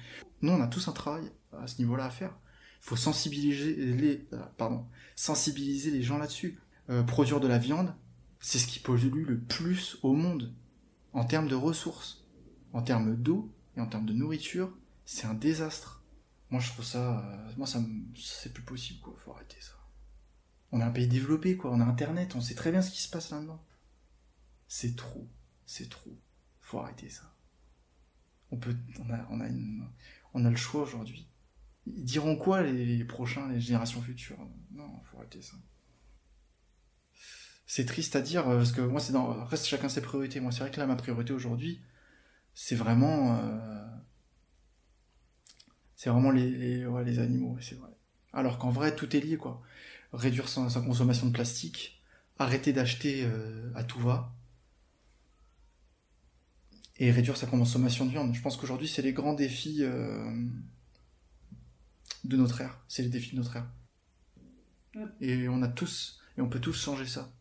Nous 0.41 0.51
on 0.51 0.61
a 0.61 0.67
tous 0.67 0.87
un 0.87 0.93
travail 0.93 1.31
à 1.57 1.67
ce 1.67 1.79
niveau-là 1.79 2.05
à 2.05 2.09
faire. 2.09 2.35
Il 2.83 2.87
faut 2.87 2.95
sensibiliser 2.95 3.75
les, 3.75 4.27
euh, 4.33 4.41
pardon, 4.57 4.85
sensibiliser 5.15 5.91
les 5.91 6.01
gens 6.01 6.17
là-dessus. 6.17 6.59
produire 7.07 7.39
de 7.39 7.47
la 7.47 7.57
viande, 7.57 7.93
c'est 8.41 8.59
ce 8.59 8.67
qui 8.67 8.79
pollue 8.79 9.25
le 9.25 9.39
plus 9.39 9.97
au 10.03 10.13
monde 10.13 10.53
en 11.13 11.23
termes 11.23 11.47
de 11.47 11.55
ressources, 11.55 12.25
en 12.73 12.81
termes 12.81 13.15
d'eau 13.15 13.49
et 13.77 13.81
en 13.81 13.85
termes 13.85 14.05
de 14.05 14.13
nourriture 14.13 14.73
c'est 15.11 15.27
un 15.27 15.33
désastre. 15.33 16.01
Moi, 16.51 16.61
je 16.61 16.69
trouve 16.69 16.85
ça. 16.85 17.19
Euh, 17.19 17.51
moi, 17.57 17.67
ça, 17.67 17.79
c'est 18.15 18.53
plus 18.53 18.63
possible, 18.63 19.01
quoi. 19.01 19.13
Faut 19.17 19.33
arrêter 19.33 19.59
ça. 19.59 19.73
On 20.71 20.79
est 20.79 20.83
un 20.83 20.91
pays 20.91 21.07
développé, 21.07 21.57
quoi. 21.57 21.71
On 21.71 21.81
a 21.81 21.83
Internet, 21.83 22.33
on 22.35 22.41
sait 22.41 22.55
très 22.55 22.71
bien 22.71 22.81
ce 22.81 22.91
qui 22.91 23.01
se 23.01 23.09
passe 23.09 23.29
là-dedans. 23.29 23.61
C'est 24.69 24.95
trop. 24.95 25.27
C'est 25.65 25.89
trop. 25.89 26.17
Faut 26.61 26.79
arrêter 26.79 27.09
ça. 27.09 27.35
On 28.51 28.57
peut. 28.57 28.73
On 28.99 29.09
a, 29.09 29.27
on 30.33 30.45
a, 30.45 30.49
le 30.49 30.55
choix 30.55 30.83
aujourd'hui. 30.83 31.29
Ils 31.87 32.05
diront 32.05 32.37
quoi 32.37 32.61
les, 32.61 33.03
prochains, 33.03 33.49
les 33.49 33.59
générations 33.59 34.01
futures? 34.01 34.39
Non, 34.71 35.01
faut 35.03 35.17
arrêter 35.17 35.41
ça. 35.41 35.57
C'est 37.67 37.85
triste 37.85 38.15
à 38.15 38.21
dire, 38.21 38.47
euh, 38.47 38.57
parce 38.59 38.71
que 38.71 38.79
moi, 38.79 39.01
c'est 39.01 39.11
dans. 39.11 39.43
Reste 39.43 39.65
chacun 39.65 39.89
ses 39.89 40.01
priorités. 40.01 40.39
Moi, 40.39 40.53
c'est 40.53 40.61
vrai 40.61 40.71
que 40.71 40.79
là, 40.79 40.87
ma 40.87 40.95
priorité 40.95 41.33
aujourd'hui, 41.33 41.81
c'est 42.53 42.75
vraiment. 42.75 43.37
Euh, 43.39 43.80
c'est 46.01 46.09
vraiment 46.09 46.31
les, 46.31 46.49
les, 46.49 46.85
ouais, 46.87 47.03
les 47.03 47.19
animaux, 47.19 47.55
c'est 47.61 47.75
vrai. 47.75 47.91
Alors 48.33 48.57
qu'en 48.57 48.71
vrai, 48.71 48.95
tout 48.95 49.15
est 49.15 49.19
lié, 49.19 49.37
quoi. 49.37 49.61
Réduire 50.13 50.49
sa, 50.49 50.81
consommation 50.81 51.27
de 51.27 51.31
plastique, 51.31 52.01
arrêter 52.39 52.73
d'acheter 52.73 53.23
euh, 53.23 53.71
à 53.75 53.83
tout 53.83 53.99
va, 53.99 54.35
et 56.97 57.11
réduire 57.11 57.37
sa 57.37 57.45
consommation 57.45 58.07
de 58.07 58.09
viande. 58.09 58.33
Je 58.33 58.41
pense 58.41 58.57
qu'aujourd'hui, 58.57 58.87
c'est 58.87 59.03
les 59.03 59.13
grands 59.13 59.35
défis 59.35 59.83
euh, 59.83 60.43
de 62.23 62.35
notre 62.35 62.61
ère. 62.61 62.83
C'est 62.87 63.03
les 63.03 63.09
défis 63.09 63.33
de 63.33 63.37
notre 63.37 63.57
ère. 63.57 63.69
Et 65.19 65.47
on 65.49 65.61
a 65.61 65.67
tous, 65.67 66.19
et 66.35 66.41
on 66.41 66.49
peut 66.49 66.59
tous 66.59 66.81
changer 66.81 67.05
ça. 67.05 67.31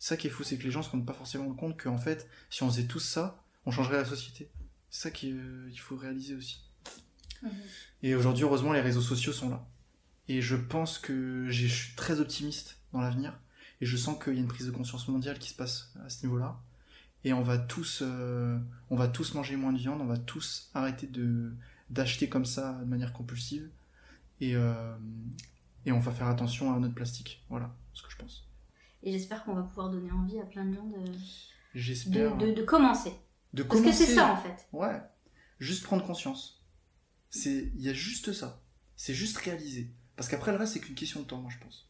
Ça 0.00 0.16
qui 0.16 0.26
est 0.26 0.30
fou, 0.30 0.42
c'est 0.42 0.58
que 0.58 0.64
les 0.64 0.72
gens 0.72 0.82
se 0.82 0.90
rendent 0.90 1.06
pas 1.06 1.12
forcément 1.12 1.54
compte 1.54 1.80
qu'en 1.80 1.98
fait, 1.98 2.28
si 2.50 2.64
on 2.64 2.70
faisait 2.70 2.88
tous 2.88 2.98
ça, 2.98 3.44
on 3.66 3.70
changerait 3.70 3.98
la 3.98 4.04
société. 4.04 4.50
C'est 4.90 5.02
ça 5.02 5.10
qu'il 5.12 5.36
euh, 5.36 5.70
faut 5.76 5.94
réaliser 5.94 6.34
aussi. 6.34 6.69
Mhm. 7.42 7.50
Et 8.02 8.14
aujourd'hui, 8.14 8.44
heureusement, 8.44 8.72
les 8.72 8.80
réseaux 8.80 9.00
sociaux 9.00 9.32
sont 9.32 9.48
là. 9.50 9.66
Et 10.28 10.40
je 10.42 10.56
pense 10.56 10.98
que 10.98 11.46
je 11.48 11.66
suis 11.66 11.94
très 11.96 12.20
optimiste 12.20 12.78
dans 12.92 13.00
l'avenir. 13.00 13.38
Et 13.80 13.86
je 13.86 13.96
sens 13.96 14.22
qu'il 14.22 14.34
y 14.34 14.36
a 14.36 14.40
une 14.40 14.48
prise 14.48 14.66
de 14.66 14.70
conscience 14.70 15.08
mondiale 15.08 15.38
qui 15.38 15.50
se 15.50 15.54
passe 15.54 15.92
à 16.04 16.08
ce 16.10 16.24
niveau-là. 16.26 16.60
Et 17.24 17.32
on 17.32 17.42
va 17.42 17.58
tous, 17.58 18.00
euh, 18.02 18.58
on 18.90 18.96
va 18.96 19.08
tous 19.08 19.34
manger 19.34 19.56
moins 19.56 19.72
de 19.72 19.78
viande, 19.78 20.00
on 20.00 20.06
va 20.06 20.18
tous 20.18 20.70
arrêter 20.74 21.06
de 21.06 21.52
d'acheter 21.90 22.28
comme 22.28 22.44
ça 22.44 22.74
de 22.74 22.84
manière 22.84 23.12
compulsive. 23.12 23.68
Et, 24.40 24.54
euh, 24.54 24.94
et 25.86 25.92
on 25.92 25.98
va 25.98 26.12
faire 26.12 26.28
attention 26.28 26.72
à 26.72 26.78
notre 26.78 26.94
plastique. 26.94 27.44
Voilà 27.50 27.74
ce 27.94 28.02
que 28.04 28.10
je 28.12 28.16
pense. 28.16 28.46
Et 29.02 29.10
j'espère 29.12 29.44
qu'on 29.44 29.54
va 29.54 29.62
pouvoir 29.64 29.90
donner 29.90 30.12
envie 30.12 30.38
à 30.38 30.44
plein 30.44 30.64
de 30.66 30.74
gens 30.74 30.86
de, 30.86 30.98
J'espère. 31.74 32.36
de, 32.36 32.46
de- 32.46 32.52
de 32.54 32.62
commencer. 32.62 33.12
de 33.54 33.62
Parce 33.64 33.80
que 33.80 33.92
c'est 33.92 34.06
ça 34.14 34.32
en 34.32 34.36
fait. 34.36 34.68
Ouais. 34.72 35.00
Juste 35.58 35.82
prendre 35.84 36.04
conscience. 36.06 36.59
C'est, 37.30 37.70
il 37.76 37.82
y 37.82 37.88
a 37.88 37.94
juste 37.94 38.32
ça. 38.32 38.62
C'est 38.96 39.14
juste 39.14 39.36
réaliser. 39.38 39.90
Parce 40.16 40.28
qu'après 40.28 40.52
le 40.52 40.58
reste, 40.58 40.74
c'est 40.74 40.80
qu'une 40.80 40.94
question 40.94 41.20
de 41.20 41.26
temps, 41.26 41.40
moi 41.40 41.50
je 41.50 41.58
pense. 41.64 41.88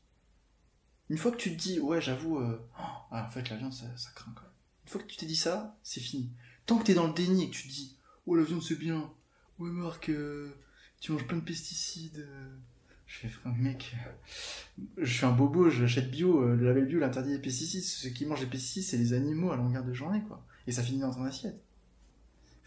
Une 1.08 1.18
fois 1.18 1.32
que 1.32 1.36
tu 1.36 1.50
te 1.50 1.60
dis, 1.60 1.80
ouais, 1.80 2.00
j'avoue, 2.00 2.38
euh, 2.38 2.60
oh, 2.78 2.82
ah, 3.10 3.26
en 3.26 3.30
fait 3.30 3.48
la 3.50 3.56
viande 3.56 3.72
ça, 3.72 3.86
craint 4.14 4.32
quand 4.36 4.42
même. 4.42 4.52
Une 4.84 4.90
fois 4.90 5.02
que 5.02 5.06
tu 5.06 5.16
t'es 5.16 5.26
dit 5.26 5.36
ça, 5.36 5.76
c'est 5.82 6.00
fini. 6.00 6.30
Tant 6.66 6.78
que 6.78 6.84
t'es 6.84 6.94
dans 6.94 7.08
le 7.08 7.12
déni 7.12 7.44
et 7.44 7.50
que 7.50 7.54
tu 7.56 7.64
te 7.64 7.72
dis, 7.72 7.96
oh 8.26 8.36
la 8.36 8.44
viande 8.44 8.62
c'est 8.62 8.78
bien. 8.78 9.12
Ouais 9.58 9.70
Marc, 9.70 10.08
euh, 10.08 10.50
tu 11.00 11.10
manges 11.10 11.26
plein 11.26 11.38
de 11.38 11.42
pesticides. 11.42 12.18
euh. 12.18 12.56
Je 13.06 13.26
fais, 13.26 13.30
mec, 13.58 13.96
je 14.98 15.12
suis 15.12 15.26
un 15.26 15.32
bobo, 15.32 15.68
j'achète 15.68 16.12
bio, 16.12 16.44
euh, 16.44 16.54
le 16.54 16.64
label 16.64 16.86
bio 16.86 16.98
il 16.98 17.02
interdit 17.02 17.32
les 17.32 17.40
pesticides. 17.40 17.82
Ceux 17.82 18.10
qui 18.10 18.24
mangent 18.24 18.40
les 18.40 18.46
pesticides, 18.46 18.84
c'est 18.84 18.98
les 18.98 19.12
animaux 19.12 19.50
à 19.50 19.56
longueur 19.56 19.82
de 19.82 19.92
journée, 19.92 20.22
quoi. 20.28 20.46
Et 20.68 20.72
ça 20.72 20.84
finit 20.84 21.00
dans 21.00 21.12
ton 21.12 21.24
assiette. 21.24 21.60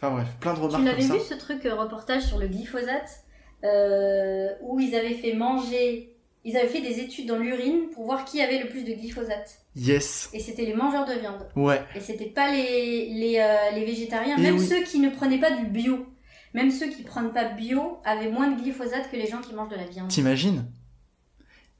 Enfin 0.03 0.15
bref, 0.15 0.27
plein 0.41 0.53
de 0.53 0.59
remarques 0.59 0.83
Tu 0.83 0.89
l'avais 0.89 1.01
vu 1.19 1.23
ce 1.29 1.33
truc 1.35 1.65
euh, 1.65 1.75
reportage 1.75 2.23
sur 2.23 2.37
le 2.37 2.47
glyphosate 2.47 3.23
euh, 3.63 4.49
où 4.61 4.79
ils 4.79 4.95
avaient 4.95 5.13
fait 5.13 5.33
manger, 5.33 6.13
ils 6.43 6.57
avaient 6.57 6.67
fait 6.67 6.81
des 6.81 6.99
études 6.99 7.27
dans 7.27 7.37
l'urine 7.37 7.89
pour 7.93 8.03
voir 8.03 8.25
qui 8.25 8.41
avait 8.41 8.61
le 8.61 8.67
plus 8.67 8.83
de 8.83 8.91
glyphosate. 8.93 9.59
Yes. 9.77 10.29
Et 10.33 10.39
c'était 10.39 10.65
les 10.65 10.73
mangeurs 10.73 11.05
de 11.05 11.13
viande. 11.13 11.47
Ouais. 11.55 11.81
Et 11.95 12.01
c'était 12.01 12.25
pas 12.25 12.51
les, 12.51 13.07
les, 13.13 13.37
euh, 13.39 13.75
les 13.75 13.85
végétariens, 13.85 14.37
Et 14.37 14.41
même 14.41 14.57
oui. 14.57 14.67
ceux 14.67 14.83
qui 14.83 14.99
ne 14.99 15.09
prenaient 15.09 15.39
pas 15.39 15.51
du 15.51 15.65
bio. 15.67 16.05
Même 16.53 16.69
ceux 16.69 16.87
qui 16.89 17.03
prennent 17.03 17.31
pas 17.31 17.45
bio 17.45 17.99
avaient 18.03 18.29
moins 18.29 18.51
de 18.51 18.61
glyphosate 18.61 19.09
que 19.09 19.15
les 19.15 19.25
gens 19.27 19.39
qui 19.39 19.53
mangent 19.55 19.71
de 19.71 19.75
la 19.77 19.85
viande. 19.85 20.09
T'imagines? 20.09 20.65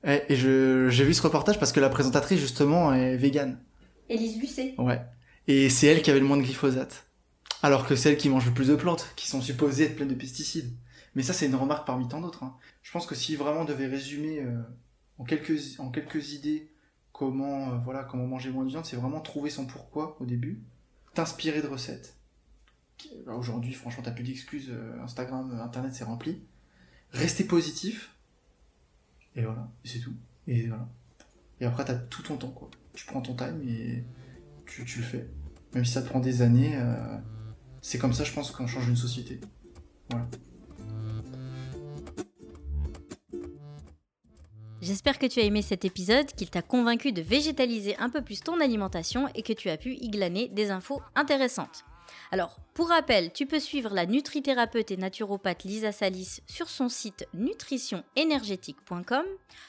Eh, 0.08 0.22
Et 0.30 0.36
j'ai 0.36 1.04
vu 1.04 1.14
ce 1.14 1.22
reportage 1.22 1.60
parce 1.60 1.72
que 1.74 1.80
la 1.80 1.90
présentatrice 1.90 2.40
justement 2.40 2.94
est 2.94 3.16
végane. 3.18 3.60
Élise 4.10 4.40
Lucet. 4.40 4.76
Ouais. 4.78 5.02
Et 5.48 5.70
c'est 5.70 5.88
elle 5.88 6.02
qui 6.02 6.10
avait 6.10 6.20
le 6.22 6.26
moins 6.26 6.38
de 6.38 6.42
glyphosate. 6.44 7.06
Alors 7.64 7.88
que 7.88 7.96
c'est 7.96 8.12
elle 8.12 8.18
qui 8.18 8.28
mange 8.28 8.46
le 8.46 8.54
plus 8.54 8.68
de 8.68 8.76
plantes, 8.76 9.14
qui 9.16 9.30
sont 9.30 9.42
supposées 9.42 9.86
être 9.86 9.96
pleines 9.96 10.10
de 10.10 10.16
pesticides. 10.16 10.76
Mais 11.16 11.24
ça, 11.24 11.32
c'est 11.32 11.46
une 11.46 11.56
remarque 11.56 11.88
parmi 11.88 12.10
tant 12.10 12.20
d'autres. 12.20 12.44
hein. 12.44 12.58
Je 12.82 12.92
pense 12.92 13.06
que 13.06 13.16
si 13.16 13.38
vraiment 13.38 13.62
on 13.62 13.66
devait 13.66 13.88
résumer 13.88 14.42
euh, 14.42 14.62
en, 15.18 15.24
quelques, 15.24 16.34
idées 16.34 16.70
comment, 17.14 17.72
euh, 17.72 17.78
voilà, 17.78 18.04
comment 18.04 18.28
manger 18.28 18.52
moins 18.52 18.66
de 18.66 18.70
viande, 18.70 18.86
c'est 18.86 18.98
vraiment 18.98 19.22
trouver 19.22 19.50
son 19.50 19.66
pourquoi 19.66 20.18
au 20.20 20.26
début, 20.26 20.62
t'inspirer 21.14 21.62
de 21.62 21.68
recettes. 21.68 22.18
Bah, 23.26 23.34
Aujourd'hui, 23.36 23.72
franchement, 23.72 24.04
t'as 24.04 24.12
plus 24.12 24.26
d'excuses. 24.26 24.70
euh, 24.70 25.02
Instagram, 25.02 25.58
Internet, 25.64 25.94
c'est 25.96 26.04
rempli. 26.04 26.42
Rester 27.14 27.46
positif. 27.46 28.14
Et 29.38 29.44
voilà, 29.44 29.72
c'est 29.86 30.00
tout. 30.00 30.14
Et 30.48 30.68
voilà. 30.68 30.90
Et 31.62 31.66
après, 31.66 31.86
t'as 31.86 31.96
tout 31.96 32.24
ton 32.24 32.36
temps. 32.36 32.70
Tu 32.94 33.06
prends 33.06 33.22
ton 33.22 33.36
time 33.36 33.62
et 33.66 34.04
tu, 34.66 34.82
le 34.82 35.04
fais. 35.04 35.30
Même 35.74 35.86
si 35.86 35.94
ça 35.94 36.02
te 36.02 36.10
prend 36.10 36.20
des 36.20 36.42
années, 36.42 36.78
c'est 37.84 38.00
comme 38.00 38.14
ça, 38.14 38.24
je 38.24 38.32
pense, 38.32 38.50
qu'on 38.50 38.66
change 38.66 38.88
une 38.88 38.96
société. 38.96 39.42
Voilà. 40.10 40.26
J'espère 44.82 45.20
que 45.20 45.26
tu 45.26 45.42
as 45.42 45.44
aimé 45.44 45.62
cet 45.62 45.84
épisode, 45.84 46.28
qu'il 46.28 46.50
t'a 46.50 46.62
convaincu 46.62 47.12
de 47.12 47.22
végétaliser 47.22 47.98
un 47.98 48.10
peu 48.10 48.22
plus 48.22 48.40
ton 48.40 48.62
alimentation 48.62 49.28
et 49.36 49.44
que 49.44 49.54
tu 49.54 49.70
as 49.70 49.78
pu 49.78 49.96
y 49.96 50.10
glaner 50.10 50.48
des 50.48 50.72
infos 50.72 51.02
intéressantes. 51.16 51.84
Alors, 52.32 52.58
pour 52.74 52.88
rappel, 52.88 53.34
tu 53.34 53.46
peux 53.46 53.60
suivre 53.60 53.94
la 53.94 54.06
nutrithérapeute 54.06 54.92
et 54.92 54.98
naturopathe 54.98 55.64
Lisa 55.64 55.92
Salis 55.92 56.40
sur 56.48 56.70
son 56.70 56.88
site 56.88 57.28
nutritionénergétique.com. 57.34 59.26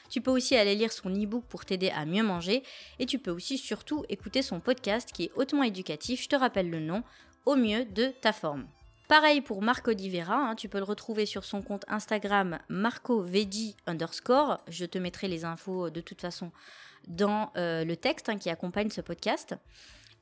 Tu 0.09 0.21
peux 0.21 0.31
aussi 0.31 0.55
aller 0.55 0.75
lire 0.75 0.91
son 0.91 1.09
e-book 1.09 1.43
pour 1.49 1.65
t'aider 1.65 1.89
à 1.89 2.05
mieux 2.05 2.23
manger 2.23 2.63
et 2.99 3.05
tu 3.05 3.19
peux 3.19 3.31
aussi 3.31 3.57
surtout 3.57 4.05
écouter 4.07 4.41
son 4.41 4.61
podcast 4.61 5.09
qui 5.13 5.25
est 5.25 5.31
hautement 5.35 5.63
éducatif, 5.63 6.23
je 6.23 6.29
te 6.29 6.35
rappelle 6.35 6.69
le 6.69 6.79
nom, 6.79 7.03
au 7.45 7.55
mieux 7.55 7.85
de 7.85 8.07
ta 8.21 8.33
forme. 8.33 8.65
Pareil 9.07 9.41
pour 9.41 9.61
Marco 9.61 9.93
D'Ivera, 9.93 10.35
hein, 10.35 10.55
tu 10.55 10.67
peux 10.67 10.79
le 10.79 10.83
retrouver 10.83 11.27
sur 11.27 11.45
son 11.45 11.61
compte 11.61 11.85
Instagram 11.87 12.57
marcoveggie 12.69 13.75
underscore. 13.85 14.57
Je 14.67 14.85
te 14.85 14.97
mettrai 14.97 15.27
les 15.27 15.45
infos 15.45 15.85
euh, 15.85 15.91
de 15.91 16.01
toute 16.01 16.21
façon 16.21 16.51
dans 17.07 17.51
euh, 17.55 17.85
le 17.85 17.95
texte 17.95 18.29
hein, 18.29 18.37
qui 18.39 18.49
accompagne 18.49 18.89
ce 18.89 19.01
podcast. 19.01 19.55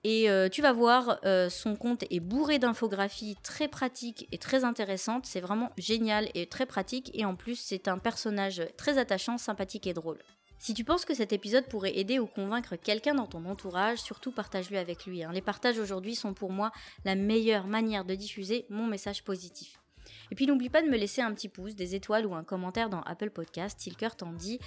Et 0.03 0.30
euh, 0.30 0.49
tu 0.49 0.61
vas 0.61 0.74
voir, 0.74 1.21
son 1.49 1.78
compte 1.78 2.03
est 2.09 2.19
bourré 2.19 2.59
d'infographies 2.59 3.38
très 3.41 3.69
pratiques 3.69 4.28
et 4.34 4.38
très 4.38 4.65
intéressantes. 4.65 5.26
C'est 5.26 5.39
vraiment 5.39 5.71
génial 5.78 6.28
et 6.34 6.45
très 6.45 6.65
pratique. 6.65 7.09
Et 7.13 7.24
en 7.24 7.36
plus, 7.36 7.55
c'est 7.55 7.88
un 7.88 7.97
personnage 7.97 8.61
très 8.76 8.97
attachant, 8.97 9.38
sympathique 9.38 9.88
et 9.88 9.93
drôle. 9.93 10.19
Si 10.60 10.74
tu 10.74 10.84
penses 10.86 11.04
que 11.04 11.14
cet 11.14 11.34
épisode 11.34 11.68
pourrait 11.68 11.97
aider 11.97 12.20
ou 12.20 12.26
convaincre 12.26 12.78
quelqu'un 12.78 13.16
dans 13.16 13.28
ton 13.28 13.43
entourage, 13.45 13.97
surtout 13.99 14.32
partage-le 14.32 14.78
avec 14.78 15.06
lui. 15.06 15.24
hein. 15.24 15.32
Les 15.34 15.41
partages 15.41 15.78
aujourd'hui 15.78 16.16
sont 16.16 16.34
pour 16.34 16.51
moi 16.51 16.72
la 17.04 17.16
meilleure 17.16 17.68
manière 17.68 18.06
de 18.06 18.16
diffuser 18.16 18.66
mon 18.70 18.88
message 18.88 19.24
positif. 19.26 19.80
Et 20.32 20.36
puis 20.36 20.47
n'oublie 20.47 20.70
pas 20.70 20.82
de 20.82 20.88
me 20.88 20.97
laisser 20.97 21.22
un 21.22 21.34
petit 21.34 21.49
pouce, 21.49 21.76
des 21.76 21.95
étoiles 21.95 22.26
ou 22.26 22.34
un 22.34 22.43
commentaire 22.45 22.89
dans 22.89 23.01
Apple 23.01 23.30
Podcast 23.30 23.78
si 23.80 23.89
le 23.89 23.95
cœur 23.95 24.16
t'en 24.16 24.32
dit. 24.32 24.60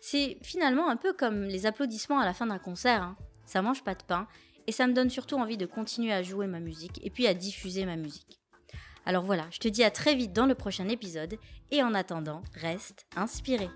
C'est 0.00 0.38
finalement 0.42 0.88
un 0.90 0.96
peu 0.96 1.12
comme 1.12 1.44
les 1.44 1.66
applaudissements 1.66 2.18
à 2.18 2.24
la 2.24 2.34
fin 2.34 2.46
d'un 2.46 2.58
concert. 2.58 3.02
hein. 3.02 3.16
Ça 3.46 3.62
mange 3.62 3.84
pas 3.84 3.94
de 3.94 4.02
pain 4.02 4.26
et 4.66 4.72
ça 4.72 4.86
me 4.88 4.92
donne 4.92 5.10
surtout 5.10 5.36
envie 5.36 5.56
de 5.56 5.66
continuer 5.66 6.12
à 6.12 6.22
jouer 6.22 6.46
ma 6.48 6.58
musique 6.60 7.00
et 7.04 7.10
puis 7.10 7.26
à 7.28 7.34
diffuser 7.34 7.84
ma 7.86 7.96
musique. 7.96 8.40
Alors 9.06 9.22
voilà, 9.24 9.46
je 9.50 9.58
te 9.58 9.68
dis 9.68 9.84
à 9.84 9.90
très 9.90 10.14
vite 10.14 10.32
dans 10.32 10.46
le 10.46 10.54
prochain 10.54 10.88
épisode 10.88 11.36
et 11.70 11.82
en 11.82 11.94
attendant, 11.94 12.42
reste 12.54 13.06
inspiré. 13.16 13.68